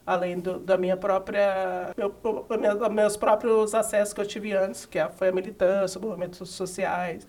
além 0.06 0.38
do, 0.38 0.58
da 0.58 0.76
minha 0.76 0.94
própria, 0.94 1.94
meu, 1.96 2.90
meus 2.90 3.16
próprios 3.16 3.74
acessos 3.74 4.12
que 4.12 4.20
eu 4.20 4.26
tive 4.26 4.52
antes, 4.52 4.84
que 4.84 4.98
é, 4.98 5.08
foi 5.08 5.28
a 5.28 5.32
militância, 5.32 5.98
movimentos 5.98 6.50
sociais, 6.50 7.26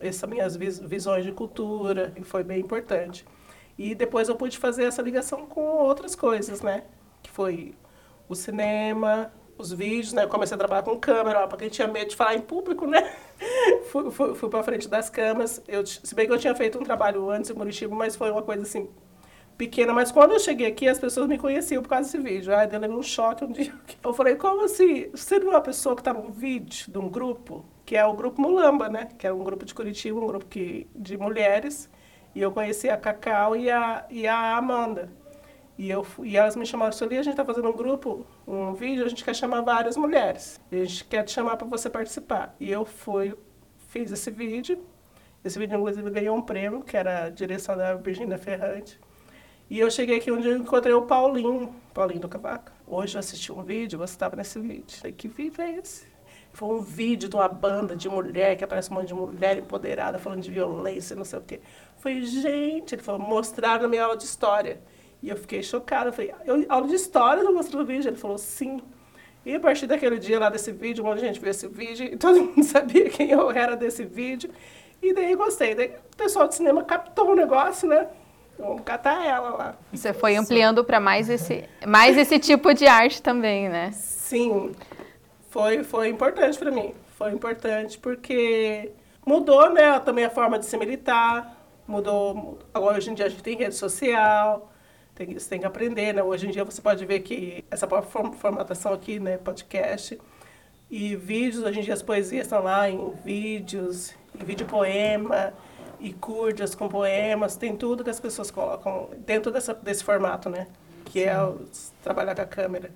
essas 0.00 0.28
minhas 0.30 0.56
visões 0.56 1.22
de 1.22 1.32
cultura, 1.32 2.10
que 2.10 2.24
foi 2.24 2.42
bem 2.42 2.58
importante. 2.60 3.26
E 3.76 3.94
depois 3.94 4.30
eu 4.30 4.34
pude 4.34 4.56
fazer 4.56 4.84
essa 4.84 5.02
ligação 5.02 5.44
com 5.46 5.60
outras 5.60 6.14
coisas, 6.14 6.62
né? 6.62 6.84
Que 7.22 7.30
foi 7.30 7.74
o 8.30 8.34
cinema, 8.34 9.30
os 9.60 9.72
vídeos, 9.72 10.12
né? 10.12 10.24
Eu 10.24 10.28
comecei 10.28 10.54
a 10.54 10.58
trabalhar 10.58 10.82
com 10.82 10.98
câmera, 10.98 11.46
porque 11.46 11.68
tinha 11.70 11.86
medo 11.86 12.10
de 12.10 12.16
falar 12.16 12.34
em 12.34 12.40
público, 12.40 12.86
né? 12.86 13.12
fui 13.90 14.10
fui, 14.10 14.34
fui 14.34 14.48
para 14.48 14.62
frente 14.62 14.88
das 14.88 15.10
câmeras. 15.10 15.62
Eu, 15.68 15.84
se 15.86 16.14
bem 16.14 16.26
que 16.26 16.32
eu 16.32 16.38
tinha 16.38 16.54
feito 16.54 16.78
um 16.78 16.82
trabalho 16.82 17.30
antes 17.30 17.50
em 17.50 17.54
Muritiba, 17.54 17.94
mas 17.94 18.16
foi 18.16 18.30
uma 18.30 18.42
coisa 18.42 18.62
assim 18.62 18.88
pequena. 19.60 19.92
Mas 19.92 20.10
quando 20.10 20.32
eu 20.32 20.40
cheguei 20.40 20.66
aqui, 20.66 20.88
as 20.88 20.98
pessoas 20.98 21.28
me 21.28 21.36
conheciam 21.36 21.82
por 21.82 21.90
causa 21.90 22.04
desse 22.04 22.18
vídeo. 22.18 22.54
Aí 22.56 22.66
deu 22.66 22.80
um 22.80 23.02
choque 23.02 23.44
um 23.44 23.52
dia. 23.52 23.72
Eu 24.02 24.14
falei, 24.14 24.36
como 24.36 24.64
assim? 24.64 25.10
Você 25.10 25.38
não 25.38 25.48
é 25.48 25.50
uma 25.56 25.60
pessoa 25.60 25.94
que 25.94 26.00
está 26.00 26.14
num 26.14 26.30
vídeo 26.30 26.90
de 26.90 26.98
um 26.98 27.08
grupo, 27.08 27.64
que 27.84 27.94
é 27.96 28.04
o 28.06 28.14
grupo 28.14 28.40
Mulamba, 28.40 28.88
né? 28.88 29.08
Que 29.18 29.26
é 29.26 29.32
um 29.32 29.44
grupo 29.44 29.66
de 29.66 29.74
Curitiba, 29.74 30.18
um 30.18 30.26
grupo 30.26 30.46
que, 30.46 30.86
de 30.94 31.18
mulheres. 31.18 31.90
E 32.34 32.40
eu 32.40 32.50
conheci 32.52 32.88
a 32.88 32.96
Cacau 32.96 33.54
e 33.54 33.70
a, 33.70 34.06
e 34.08 34.26
a 34.26 34.56
Amanda. 34.56 35.10
E, 35.80 35.88
eu, 35.88 36.06
e 36.22 36.36
elas 36.36 36.56
me 36.56 36.66
chamaram, 36.66 36.92
Sueli, 36.92 37.16
a 37.16 37.22
gente 37.22 37.32
está 37.32 37.42
fazendo 37.42 37.70
um 37.70 37.72
grupo, 37.72 38.26
um 38.46 38.74
vídeo, 38.74 39.02
a 39.02 39.08
gente 39.08 39.24
quer 39.24 39.34
chamar 39.34 39.62
várias 39.62 39.96
mulheres. 39.96 40.60
E 40.70 40.78
a 40.78 40.84
gente 40.84 41.06
quer 41.06 41.22
te 41.22 41.30
chamar 41.30 41.56
para 41.56 41.66
você 41.66 41.88
participar. 41.88 42.54
E 42.60 42.70
eu 42.70 42.84
fui, 42.84 43.34
fiz 43.88 44.12
esse 44.12 44.30
vídeo. 44.30 44.78
Esse 45.42 45.58
vídeo, 45.58 45.78
inclusive, 45.78 46.10
ganhou 46.10 46.36
um 46.36 46.42
prêmio, 46.42 46.82
que 46.82 46.98
era 46.98 47.24
a 47.24 47.30
direção 47.30 47.78
da 47.78 47.94
Virginia 47.94 48.36
Ferrante. 48.36 49.00
E 49.70 49.80
eu 49.80 49.90
cheguei 49.90 50.18
aqui 50.18 50.30
onde 50.30 50.48
eu 50.48 50.58
encontrei 50.58 50.92
o 50.92 51.00
Paulinho, 51.00 51.74
Paulinho 51.94 52.20
do 52.20 52.28
Cavaco. 52.28 52.70
Hoje 52.86 53.16
eu 53.16 53.20
assisti 53.20 53.50
um 53.50 53.62
vídeo, 53.62 53.98
você 53.98 54.12
estava 54.12 54.36
nesse 54.36 54.60
vídeo. 54.60 54.98
Falei, 54.98 55.14
que 55.14 55.28
vídeo 55.28 55.62
é 55.62 55.76
esse? 55.76 56.06
Foi 56.52 56.68
um 56.68 56.82
vídeo 56.82 57.26
de 57.26 57.36
uma 57.36 57.48
banda 57.48 57.96
de 57.96 58.06
mulher, 58.06 58.54
que 58.54 58.64
aparece 58.64 58.90
um 58.90 58.96
monte 58.96 59.06
de 59.06 59.14
mulher 59.14 59.56
empoderada, 59.56 60.18
falando 60.18 60.42
de 60.42 60.50
violência, 60.50 61.16
não 61.16 61.24
sei 61.24 61.38
o 61.38 61.42
quê. 61.42 61.58
Foi, 61.96 62.22
gente, 62.22 62.96
ele 62.96 63.02
falou, 63.02 63.18
mostraram 63.18 63.84
na 63.84 63.88
minha 63.88 64.04
aula 64.04 64.16
de 64.18 64.24
história. 64.24 64.78
E 65.22 65.28
eu 65.28 65.36
fiquei 65.36 65.62
chocada. 65.62 66.08
Eu 66.08 66.12
falei, 66.12 66.34
eu, 66.44 66.64
aula 66.68 66.86
de 66.86 66.94
história, 66.94 67.42
não 67.42 67.54
mostrou 67.54 67.82
o 67.82 67.86
vídeo? 67.86 68.08
Ele 68.08 68.16
falou, 68.16 68.38
sim. 68.38 68.80
E 69.44 69.54
a 69.54 69.60
partir 69.60 69.86
daquele 69.86 70.18
dia 70.18 70.38
lá 70.38 70.50
desse 70.50 70.72
vídeo, 70.72 71.02
um 71.02 71.08
monte 71.08 71.20
de 71.20 71.26
gente 71.26 71.40
viu 71.40 71.50
esse 71.50 71.66
vídeo, 71.66 72.06
e 72.06 72.16
todo 72.16 72.42
mundo 72.42 72.62
sabia 72.64 73.08
quem 73.08 73.30
eu 73.30 73.50
era 73.50 73.76
desse 73.76 74.04
vídeo. 74.04 74.50
E 75.02 75.14
daí 75.14 75.34
gostei. 75.34 75.74
Daí 75.74 75.88
o 76.12 76.16
pessoal 76.16 76.46
de 76.46 76.54
cinema 76.54 76.84
captou 76.84 77.30
o 77.30 77.34
negócio, 77.34 77.88
né? 77.88 78.06
Vamos 78.58 78.82
catar 78.82 79.24
ela 79.24 79.50
lá. 79.50 79.74
Você 79.90 80.12
foi 80.12 80.36
ampliando 80.36 80.84
para 80.84 81.00
mais 81.00 81.30
esse, 81.30 81.64
mais 81.86 82.18
esse 82.18 82.38
tipo 82.38 82.74
de 82.74 82.86
arte 82.86 83.22
também, 83.22 83.70
né? 83.70 83.90
Sim. 83.92 84.72
Foi, 85.48 85.82
foi 85.82 86.08
importante 86.08 86.58
para 86.58 86.70
mim. 86.70 86.92
foi 87.16 87.32
importante 87.32 87.98
porque 87.98 88.92
mudou, 89.26 89.70
né, 89.70 89.98
também 90.00 90.24
a 90.24 90.30
forma 90.30 90.58
de 90.58 90.66
se 90.66 90.76
militar, 90.76 91.56
mudou, 91.86 92.58
agora 92.72 92.98
hoje 92.98 93.10
em 93.10 93.14
dia 93.14 93.26
a 93.26 93.28
gente 93.28 93.42
tem 93.42 93.56
rede 93.56 93.74
social, 93.74 94.69
tem, 95.26 95.38
você 95.38 95.48
tem 95.48 95.60
que 95.60 95.66
aprender, 95.66 96.14
né, 96.14 96.22
hoje 96.22 96.46
em 96.46 96.50
dia 96.50 96.64
você 96.64 96.80
pode 96.80 97.04
ver 97.04 97.20
que 97.20 97.64
essa 97.70 97.86
formatação 97.86 98.92
aqui, 98.94 99.20
né, 99.20 99.36
podcast, 99.36 100.18
e 100.90 101.14
vídeos, 101.14 101.62
hoje 101.62 101.80
em 101.80 101.82
dia 101.82 101.94
as 101.94 102.02
poesias 102.02 102.46
estão 102.46 102.62
lá 102.62 102.88
em 102.88 103.12
vídeos, 103.22 104.14
em 104.34 104.44
vídeo 104.44 104.66
poema, 104.66 105.52
e 106.00 106.14
curtas 106.14 106.74
com 106.74 106.88
poemas, 106.88 107.56
tem 107.56 107.76
tudo 107.76 108.02
que 108.02 108.08
as 108.08 108.18
pessoas 108.18 108.50
colocam 108.50 109.10
dentro 109.18 109.52
dessa, 109.52 109.74
desse 109.74 110.02
formato, 110.02 110.48
né? 110.48 110.66
Que 111.04 111.24
é 111.24 111.38
o, 111.38 111.66
trabalhar 112.02 112.34
com 112.34 112.40
a 112.40 112.46
câmera. 112.46 112.90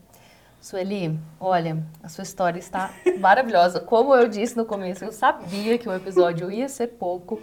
Sueli, 0.59 1.19
olha, 1.39 1.85
a 2.03 2.09
sua 2.09 2.23
história 2.23 2.59
está 2.59 2.91
maravilhosa. 3.21 3.79
Como 3.79 4.15
eu 4.15 4.27
disse 4.27 4.57
no 4.57 4.65
começo, 4.65 5.05
eu 5.05 5.13
sabia 5.13 5.77
que 5.77 5.87
o 5.87 5.95
episódio 5.95 6.51
ia 6.51 6.67
ser 6.71 6.87
pouco. 6.87 7.43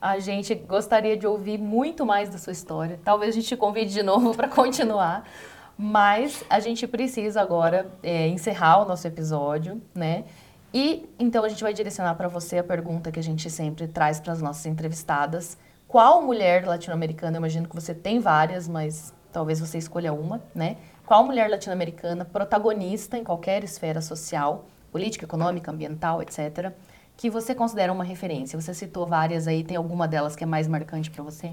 A 0.00 0.18
gente 0.18 0.54
gostaria 0.54 1.16
de 1.16 1.26
ouvir 1.26 1.58
muito 1.58 2.06
mais 2.06 2.30
da 2.30 2.38
sua 2.38 2.52
história. 2.52 2.98
Talvez 3.04 3.34
a 3.34 3.34
gente 3.34 3.48
te 3.48 3.56
convide 3.56 3.92
de 3.92 4.02
novo 4.02 4.32
para 4.34 4.48
continuar. 4.48 5.28
Mas 5.76 6.42
a 6.48 6.58
gente 6.58 6.86
precisa 6.86 7.40
agora 7.40 7.90
é, 8.02 8.28
encerrar 8.28 8.82
o 8.82 8.84
nosso 8.86 9.06
episódio, 9.06 9.80
né? 9.94 10.24
E 10.72 11.08
então 11.18 11.44
a 11.44 11.48
gente 11.48 11.62
vai 11.62 11.74
direcionar 11.74 12.14
para 12.14 12.28
você 12.28 12.58
a 12.58 12.64
pergunta 12.64 13.10
que 13.10 13.18
a 13.18 13.22
gente 13.22 13.50
sempre 13.50 13.88
traz 13.88 14.20
para 14.20 14.32
as 14.32 14.40
nossas 14.40 14.64
entrevistadas. 14.66 15.58
Qual 15.88 16.22
mulher 16.22 16.66
latino-americana, 16.66 17.36
eu 17.36 17.40
imagino 17.40 17.68
que 17.68 17.74
você 17.74 17.92
tem 17.92 18.20
várias, 18.20 18.68
mas 18.68 19.12
talvez 19.32 19.58
você 19.58 19.78
escolha 19.78 20.12
uma, 20.12 20.40
né? 20.54 20.76
Qual 21.04 21.24
mulher 21.24 21.50
latino-americana 21.50 22.24
protagonista 22.24 23.18
em 23.18 23.24
qualquer 23.24 23.64
esfera 23.64 24.00
social, 24.00 24.66
política, 24.92 25.24
econômica, 25.24 25.70
ambiental, 25.70 26.22
etc., 26.22 26.72
que 27.20 27.28
você 27.28 27.54
considera 27.54 27.92
uma 27.92 28.02
referência? 28.02 28.58
Você 28.58 28.72
citou 28.72 29.06
várias 29.06 29.46
aí, 29.46 29.62
tem 29.62 29.76
alguma 29.76 30.08
delas 30.08 30.34
que 30.34 30.42
é 30.42 30.46
mais 30.46 30.66
marcante 30.66 31.10
para 31.10 31.22
você? 31.22 31.52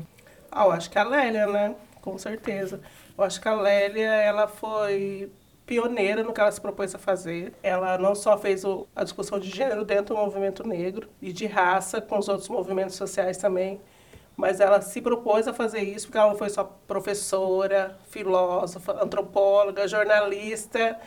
Ah, 0.50 0.64
eu 0.64 0.72
acho 0.72 0.90
que 0.90 0.98
a 0.98 1.04
Lélia, 1.04 1.46
né? 1.46 1.76
Com 2.02 2.18
certeza. 2.18 2.80
Eu 3.18 3.24
acho 3.26 3.42
que 3.42 3.50
a 3.50 3.54
Lélia, 3.54 4.14
ela 4.14 4.48
foi 4.48 5.30
pioneira 5.66 6.24
no 6.24 6.32
que 6.32 6.40
ela 6.40 6.50
se 6.54 6.62
propôs 6.62 6.96
a 6.96 6.98
fazer. 6.98 7.52
Ela 7.62 7.98
não 7.98 8.16
só 8.16 8.38
fez 8.38 8.64
o, 8.64 8.88
a 8.96 9.04
discussão 9.04 9.38
de 9.38 9.50
gênero 9.50 9.84
dentro 9.84 10.16
do 10.16 10.22
movimento 10.22 10.66
negro 10.66 11.10
e 11.22 11.34
de 11.34 11.46
raça 11.46 12.00
com 12.00 12.18
os 12.18 12.30
outros 12.30 12.48
movimentos 12.48 12.96
sociais 12.96 13.36
também, 13.36 13.82
mas 14.38 14.62
ela 14.62 14.80
se 14.80 15.02
propôs 15.02 15.50
a 15.50 15.54
fazer 15.54 15.82
isso 15.82 16.08
porque 16.08 16.18
ela 16.18 16.30
não 16.30 16.38
foi 16.38 16.50
só 16.50 16.64
professora, 16.88 17.98
filósofa, 18.10 19.04
antropóloga, 19.04 19.86
jornalista, 19.86 20.98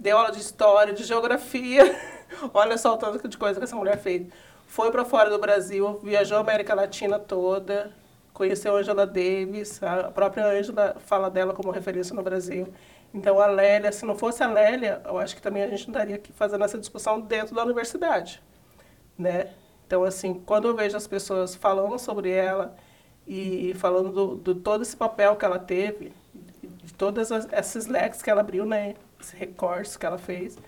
deu 0.00 0.16
aula 0.16 0.32
de 0.32 0.40
história, 0.40 0.92
de 0.92 1.04
geografia. 1.04 1.94
Olha 2.54 2.76
só 2.78 2.94
o 2.94 2.96
tanto 2.96 3.28
de 3.28 3.36
coisa 3.36 3.60
que 3.60 3.64
essa 3.64 3.76
mulher 3.76 3.98
fez. 3.98 4.26
Foi 4.66 4.90
para 4.90 5.04
fora 5.04 5.28
do 5.28 5.38
Brasil, 5.38 6.00
viajou 6.02 6.38
a 6.38 6.40
América 6.40 6.74
Latina 6.74 7.18
toda, 7.18 7.92
conheceu 8.32 8.76
Angela 8.76 9.06
Davis, 9.06 9.82
a 9.82 10.10
própria 10.10 10.46
Angela 10.46 10.96
fala 11.00 11.28
dela 11.28 11.52
como 11.52 11.70
referência 11.70 12.14
no 12.14 12.22
Brasil. 12.22 12.68
Então, 13.12 13.40
a 13.40 13.46
Lélia, 13.46 13.90
se 13.92 14.06
não 14.06 14.16
fosse 14.16 14.42
a 14.42 14.48
Lélia, 14.48 15.02
eu 15.04 15.18
acho 15.18 15.34
que 15.34 15.42
também 15.42 15.64
a 15.64 15.68
gente 15.68 15.88
não 15.88 15.94
estaria 15.94 16.14
aqui 16.14 16.32
fazendo 16.32 16.64
essa 16.64 16.78
discussão 16.78 17.20
dentro 17.20 17.54
da 17.54 17.64
universidade, 17.64 18.40
né? 19.18 19.50
Então, 19.86 20.04
assim, 20.04 20.34
quando 20.46 20.68
eu 20.68 20.76
vejo 20.76 20.96
as 20.96 21.08
pessoas 21.08 21.56
falando 21.56 21.98
sobre 21.98 22.30
ela 22.30 22.76
e 23.26 23.74
falando 23.74 24.12
do, 24.12 24.36
do 24.36 24.54
todo 24.54 24.82
esse 24.82 24.96
papel 24.96 25.34
que 25.34 25.44
ela 25.44 25.58
teve, 25.58 26.12
de 26.62 26.94
todas 26.94 27.32
as, 27.32 27.52
esses 27.52 27.86
leques 27.86 28.22
que 28.22 28.30
ela 28.30 28.40
abriu, 28.40 28.64
né? 28.64 28.94
Esse 29.20 29.36
recorte 29.36 29.98
que 29.98 30.06
ela 30.06 30.18
fez, 30.18 30.58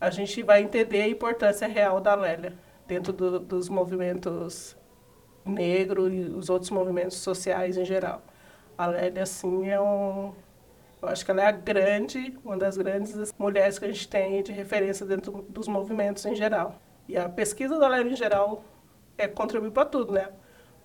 a 0.00 0.10
gente 0.10 0.42
vai 0.42 0.62
entender 0.62 1.02
a 1.02 1.08
importância 1.08 1.66
real 1.66 2.00
da 2.00 2.14
Lélia 2.14 2.52
dentro 2.86 3.12
do, 3.12 3.38
dos 3.40 3.68
movimentos 3.68 4.76
negros 5.44 6.12
e 6.12 6.20
os 6.20 6.50
outros 6.50 6.70
movimentos 6.70 7.16
sociais 7.16 7.76
em 7.76 7.84
geral. 7.84 8.22
A 8.76 8.86
Lélia, 8.86 9.22
assim, 9.22 9.68
é 9.68 9.80
um 9.80 10.34
eu 11.06 11.08
acho 11.08 11.24
que 11.24 11.30
ela 11.30 11.42
é 11.42 11.46
a 11.46 11.52
grande, 11.52 12.36
uma 12.44 12.56
das 12.56 12.76
grandes 12.76 13.32
mulheres 13.38 13.78
que 13.78 13.84
a 13.84 13.88
gente 13.88 14.08
tem 14.08 14.42
de 14.42 14.50
referência 14.50 15.04
dentro 15.04 15.44
dos 15.48 15.68
movimentos 15.68 16.24
em 16.24 16.34
geral. 16.34 16.80
E 17.06 17.16
a 17.16 17.28
pesquisa 17.28 17.78
da 17.78 17.86
Lélia 17.86 18.12
em 18.12 18.16
geral 18.16 18.64
é 19.16 19.28
contribuir 19.28 19.70
para 19.70 19.84
tudo, 19.84 20.12
né? 20.12 20.28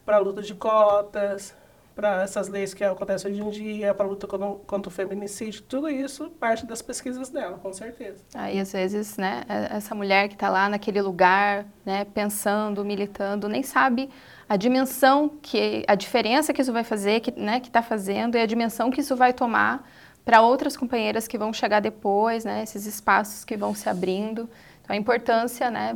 Para 0.05 0.17
a 0.17 0.19
luta 0.19 0.41
de 0.41 0.53
cotas, 0.53 1.55
para 2.01 2.23
essas 2.23 2.47
leis 2.47 2.73
que 2.73 2.83
acontecem 2.83 3.29
hoje 3.29 3.43
em 3.43 3.49
dia, 3.51 3.93
para 3.93 4.07
a 4.07 4.09
luta 4.09 4.25
contra, 4.25 4.89
o 4.89 4.91
feminicídio, 4.91 5.61
tudo 5.61 5.87
isso 5.87 6.31
parte 6.31 6.65
das 6.65 6.81
pesquisas 6.81 7.29
dela, 7.29 7.59
com 7.59 7.71
certeza. 7.71 8.23
Aí, 8.33 8.59
às 8.59 8.71
vezes, 8.71 9.17
né, 9.17 9.43
é, 9.47 9.77
essa 9.77 9.93
mulher 9.93 10.27
que 10.27 10.33
está 10.33 10.49
lá 10.49 10.67
naquele 10.67 10.99
lugar, 10.99 11.63
né, 11.85 12.03
pensando, 12.05 12.83
militando, 12.83 13.47
nem 13.47 13.61
sabe 13.61 14.09
a 14.49 14.57
dimensão 14.57 15.29
que, 15.43 15.85
a 15.87 15.93
diferença 15.93 16.51
que 16.51 16.63
isso 16.63 16.73
vai 16.73 16.83
fazer, 16.83 17.19
que 17.19 17.39
né, 17.39 17.61
está 17.63 17.83
fazendo, 17.83 18.35
e 18.35 18.41
a 18.41 18.47
dimensão 18.47 18.89
que 18.89 19.01
isso 19.01 19.15
vai 19.15 19.31
tomar 19.31 19.87
para 20.25 20.41
outras 20.41 20.75
companheiras 20.75 21.27
que 21.27 21.37
vão 21.37 21.53
chegar 21.53 21.81
depois, 21.81 22.43
né, 22.43 22.63
esses 22.63 22.87
espaços 22.87 23.45
que 23.45 23.55
vão 23.55 23.75
se 23.75 23.87
abrindo. 23.87 24.49
Então, 24.81 24.95
a 24.95 24.97
importância, 24.97 25.69
né, 25.69 25.95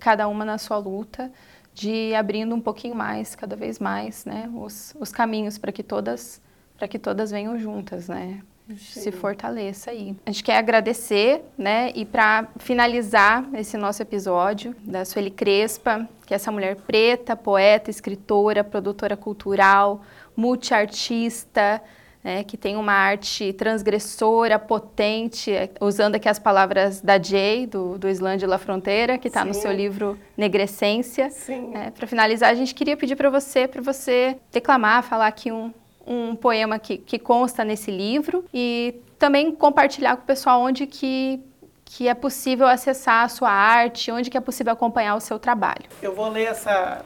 cada 0.00 0.26
uma 0.26 0.44
na 0.44 0.58
sua 0.58 0.78
luta, 0.78 1.30
de 1.74 2.14
abrindo 2.14 2.54
um 2.54 2.60
pouquinho 2.60 2.94
mais, 2.94 3.34
cada 3.34 3.56
vez 3.56 3.78
mais, 3.78 4.24
né, 4.24 4.48
os, 4.54 4.94
os 4.98 5.10
caminhos 5.10 5.58
para 5.58 5.72
que 5.72 5.82
todas 5.82 6.40
para 6.76 6.88
que 6.88 6.98
todas 6.98 7.30
venham 7.30 7.56
juntas, 7.56 8.08
né? 8.08 8.40
Sim. 8.68 9.00
Se 9.00 9.12
fortaleça 9.12 9.90
aí. 9.90 10.16
A 10.26 10.30
gente 10.30 10.42
quer 10.42 10.56
agradecer, 10.56 11.42
né? 11.56 11.92
E 11.94 12.04
para 12.04 12.48
finalizar 12.56 13.46
esse 13.54 13.76
nosso 13.76 14.02
episódio 14.02 14.74
da 14.80 15.04
Sueli 15.04 15.30
Crespa, 15.30 16.08
que 16.26 16.32
é 16.32 16.36
essa 16.36 16.50
mulher 16.50 16.76
preta, 16.76 17.36
poeta, 17.36 17.90
escritora, 17.90 18.64
produtora 18.64 19.16
cultural, 19.16 20.02
multiartista, 20.34 21.80
né, 22.24 22.42
que 22.42 22.56
tem 22.56 22.74
uma 22.74 22.94
arte 22.94 23.52
transgressora, 23.52 24.58
potente, 24.58 25.52
é, 25.52 25.68
usando 25.78 26.14
aqui 26.14 26.26
as 26.26 26.38
palavras 26.38 27.02
da 27.02 27.20
Jay, 27.20 27.66
do, 27.66 27.98
do 27.98 28.08
Islândia 28.08 28.48
La 28.48 28.56
Fronteira, 28.56 29.18
que 29.18 29.28
está 29.28 29.44
no 29.44 29.52
seu 29.52 29.70
livro 29.70 30.18
Negrescência. 30.34 31.30
É, 31.74 31.90
para 31.90 32.06
finalizar, 32.06 32.48
a 32.48 32.54
gente 32.54 32.74
queria 32.74 32.96
pedir 32.96 33.14
para 33.14 33.28
você, 33.28 33.68
para 33.68 33.82
você 33.82 34.38
declamar, 34.50 35.02
falar 35.02 35.26
aqui 35.26 35.52
um, 35.52 35.70
um 36.06 36.34
poema 36.34 36.78
que, 36.78 36.96
que 36.96 37.18
consta 37.18 37.62
nesse 37.62 37.90
livro 37.90 38.42
e 38.54 38.94
também 39.18 39.54
compartilhar 39.54 40.16
com 40.16 40.22
o 40.22 40.26
pessoal 40.26 40.62
onde 40.62 40.86
que 40.86 41.40
que 41.86 42.08
é 42.08 42.14
possível 42.14 42.66
acessar 42.66 43.24
a 43.24 43.28
sua 43.28 43.50
arte, 43.50 44.10
onde 44.10 44.30
que 44.30 44.38
é 44.38 44.40
possível 44.40 44.72
acompanhar 44.72 45.14
o 45.14 45.20
seu 45.20 45.38
trabalho. 45.38 45.84
Eu 46.02 46.14
vou 46.14 46.28
ler 46.30 46.46
essa 46.46 47.04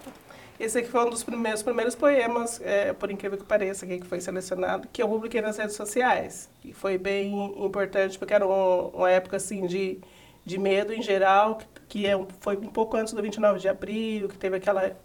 esse 0.58 0.78
aqui 0.78 0.88
foi 0.88 1.04
um 1.04 1.10
dos 1.10 1.22
primeiros, 1.22 1.62
primeiros 1.62 1.94
poemas, 1.94 2.60
é, 2.64 2.92
por 2.92 3.10
incrível 3.12 3.38
que 3.38 3.44
pareça, 3.44 3.86
que 3.86 4.00
foi 4.04 4.20
selecionado, 4.20 4.88
que 4.92 5.00
eu 5.00 5.08
publiquei 5.08 5.40
nas 5.40 5.56
redes 5.56 5.76
sociais. 5.76 6.50
E 6.64 6.72
foi 6.72 6.98
bem 6.98 7.54
importante, 7.64 8.18
porque 8.18 8.34
era 8.34 8.44
um, 8.44 8.88
uma 8.88 9.08
época 9.08 9.36
assim 9.36 9.66
de, 9.66 10.00
de 10.44 10.58
medo 10.58 10.92
em 10.92 11.00
geral, 11.00 11.58
que 11.88 12.06
é, 12.06 12.18
foi 12.40 12.56
um 12.56 12.66
pouco 12.66 12.96
antes 12.96 13.12
do 13.12 13.22
29 13.22 13.60
de 13.60 13.68
abril, 13.68 14.28
que 14.28 14.36
teve 14.36 14.56
aquela, 14.56 14.96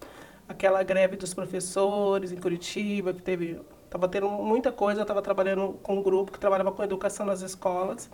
aquela 0.50 0.82
greve 0.82 1.18
dos 1.18 1.36
professores 1.36 2.32
em 2.32 2.38
Curitiba, 2.38 3.14
que 3.14 3.22
teve. 3.22 3.62
Estava 3.86 4.08
tendo 4.08 4.28
muita 4.28 4.72
coisa, 4.72 5.02
eu 5.02 5.04
estava 5.04 5.22
trabalhando 5.22 5.80
com 5.84 5.98
um 5.98 6.02
grupo 6.02 6.32
que 6.32 6.40
trabalhava 6.40 6.72
com 6.72 6.84
educação 6.84 7.28
nas 7.28 7.42
escolas. 7.42 8.10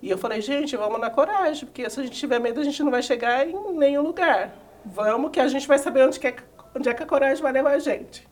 E 0.00 0.08
eu 0.08 0.16
falei, 0.16 0.40
gente, 0.40 0.76
vamos 0.76 1.00
na 1.00 1.10
coragem, 1.10 1.66
porque 1.66 1.90
se 1.90 1.98
a 1.98 2.04
gente 2.04 2.16
tiver 2.16 2.38
medo, 2.38 2.60
a 2.60 2.62
gente 2.62 2.80
não 2.84 2.90
vai 2.92 3.02
chegar 3.02 3.44
em 3.44 3.74
nenhum 3.74 4.02
lugar. 4.02 4.54
Vamos 4.84 5.32
que 5.32 5.40
a 5.40 5.48
gente 5.48 5.66
vai 5.66 5.76
saber 5.76 6.06
onde 6.06 6.20
quer 6.20 6.36
onde 6.74 6.88
é 6.88 6.94
que 6.94 7.02
a 7.02 7.06
coragem 7.06 7.42
vai 7.42 7.52
levar 7.52 7.72
a 7.72 7.78
gente. 7.78 8.26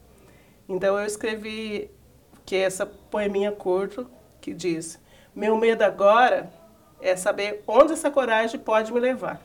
Então 0.69 0.99
eu 0.99 1.07
escrevi 1.07 1.91
que 2.45 2.57
essa 2.57 2.87
poeminha 2.87 3.53
curto 3.53 4.09
que 4.41 4.53
diz: 4.53 5.01
Meu 5.35 5.57
medo 5.57 5.83
agora 5.83 6.51
é 7.01 7.17
saber 7.17 7.63
onde 7.67 7.93
essa 7.93 8.11
coragem 8.11 8.59
pode 8.59 8.93
me 8.93 9.01
levar. 9.01 9.41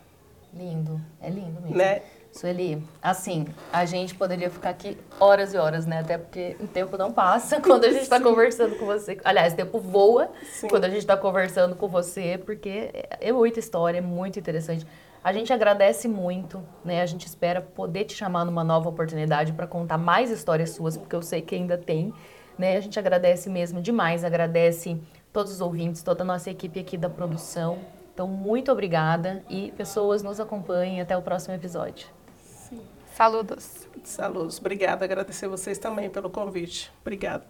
Lindo, 0.54 1.00
é 1.22 1.30
lindo 1.30 1.62
mesmo. 1.62 1.78
Né? 1.78 2.02
Sueli, 2.32 2.82
assim, 3.02 3.46
a 3.74 3.84
gente 3.84 4.16
poderia 4.16 4.50
ficar 4.50 4.70
aqui 4.70 4.98
horas 5.20 5.54
e 5.54 5.58
horas, 5.58 5.86
né? 5.86 6.00
Até 6.00 6.18
porque 6.18 6.56
o 6.62 6.68
tempo 6.68 6.98
não 6.98 7.12
passa 7.12 7.60
quando 7.62 7.84
a 7.84 7.92
gente 7.92 8.04
está 8.04 8.22
conversando 8.22 8.78
com 8.78 8.86
você. 8.86 9.18
Aliás, 9.24 9.52
o 9.54 9.56
tempo 9.58 9.80
voa 9.80 10.32
Sim. 10.44 10.70
quando 10.70 10.86
a 10.86 10.90
gente 10.90 11.00
está 11.00 11.18
conversando 11.18 11.76
com 11.76 11.90
você, 11.90 12.42
porque 12.46 12.90
é 13.20 13.32
muita 13.34 13.60
história, 13.60 13.98
é 13.98 14.02
muito 14.02 14.40
interessante. 14.40 14.88
A 15.24 15.32
gente 15.32 15.54
agradece 15.54 16.08
muito, 16.08 16.64
né? 16.84 17.02
A 17.02 17.06
gente 17.06 17.28
espera 17.28 17.62
poder 17.62 18.06
te 18.06 18.16
chamar 18.16 18.44
numa 18.44 18.64
nova 18.64 18.90
oportunidade 18.90 19.54
para 19.54 19.68
contar 19.68 19.98
mais 19.98 20.32
histórias 20.32 20.72
suas, 20.72 20.98
porque 20.98 21.16
eu 21.16 21.22
sei 21.22 21.42
que 21.42 21.54
ainda 21.54 21.78
tem, 21.78 22.12
né? 22.58 22.76
A 22.76 22.80
gente 22.82 22.98
agradece 22.98 23.48
mesmo 23.48 23.82
demais, 23.82 24.24
agradece 24.24 25.00
todos 25.32 25.52
os 25.52 25.62
ouvintes, 25.62 26.02
toda 26.02 26.24
a 26.24 26.26
nossa 26.26 26.50
equipe 26.50 26.80
aqui 26.80 26.98
da 26.98 27.10
produção. 27.10 27.78
Então, 28.14 28.28
muito 28.28 28.72
obrigada 28.72 29.44
e 29.48 29.72
pessoas 29.72 30.24
nos 30.24 30.40
acompanhem 30.40 31.00
até 31.02 31.16
o 31.16 31.22
próximo 31.22 31.54
episódio. 31.54 32.08
Sim. 32.44 32.82
Saludos. 33.14 33.88
Saludos. 34.04 34.58
Obrigada. 34.58 35.06
Agradecer 35.06 35.48
vocês 35.48 35.78
também 35.78 36.10
pelo 36.10 36.32
convite. 36.32 36.92
Obrigada. 37.02 37.46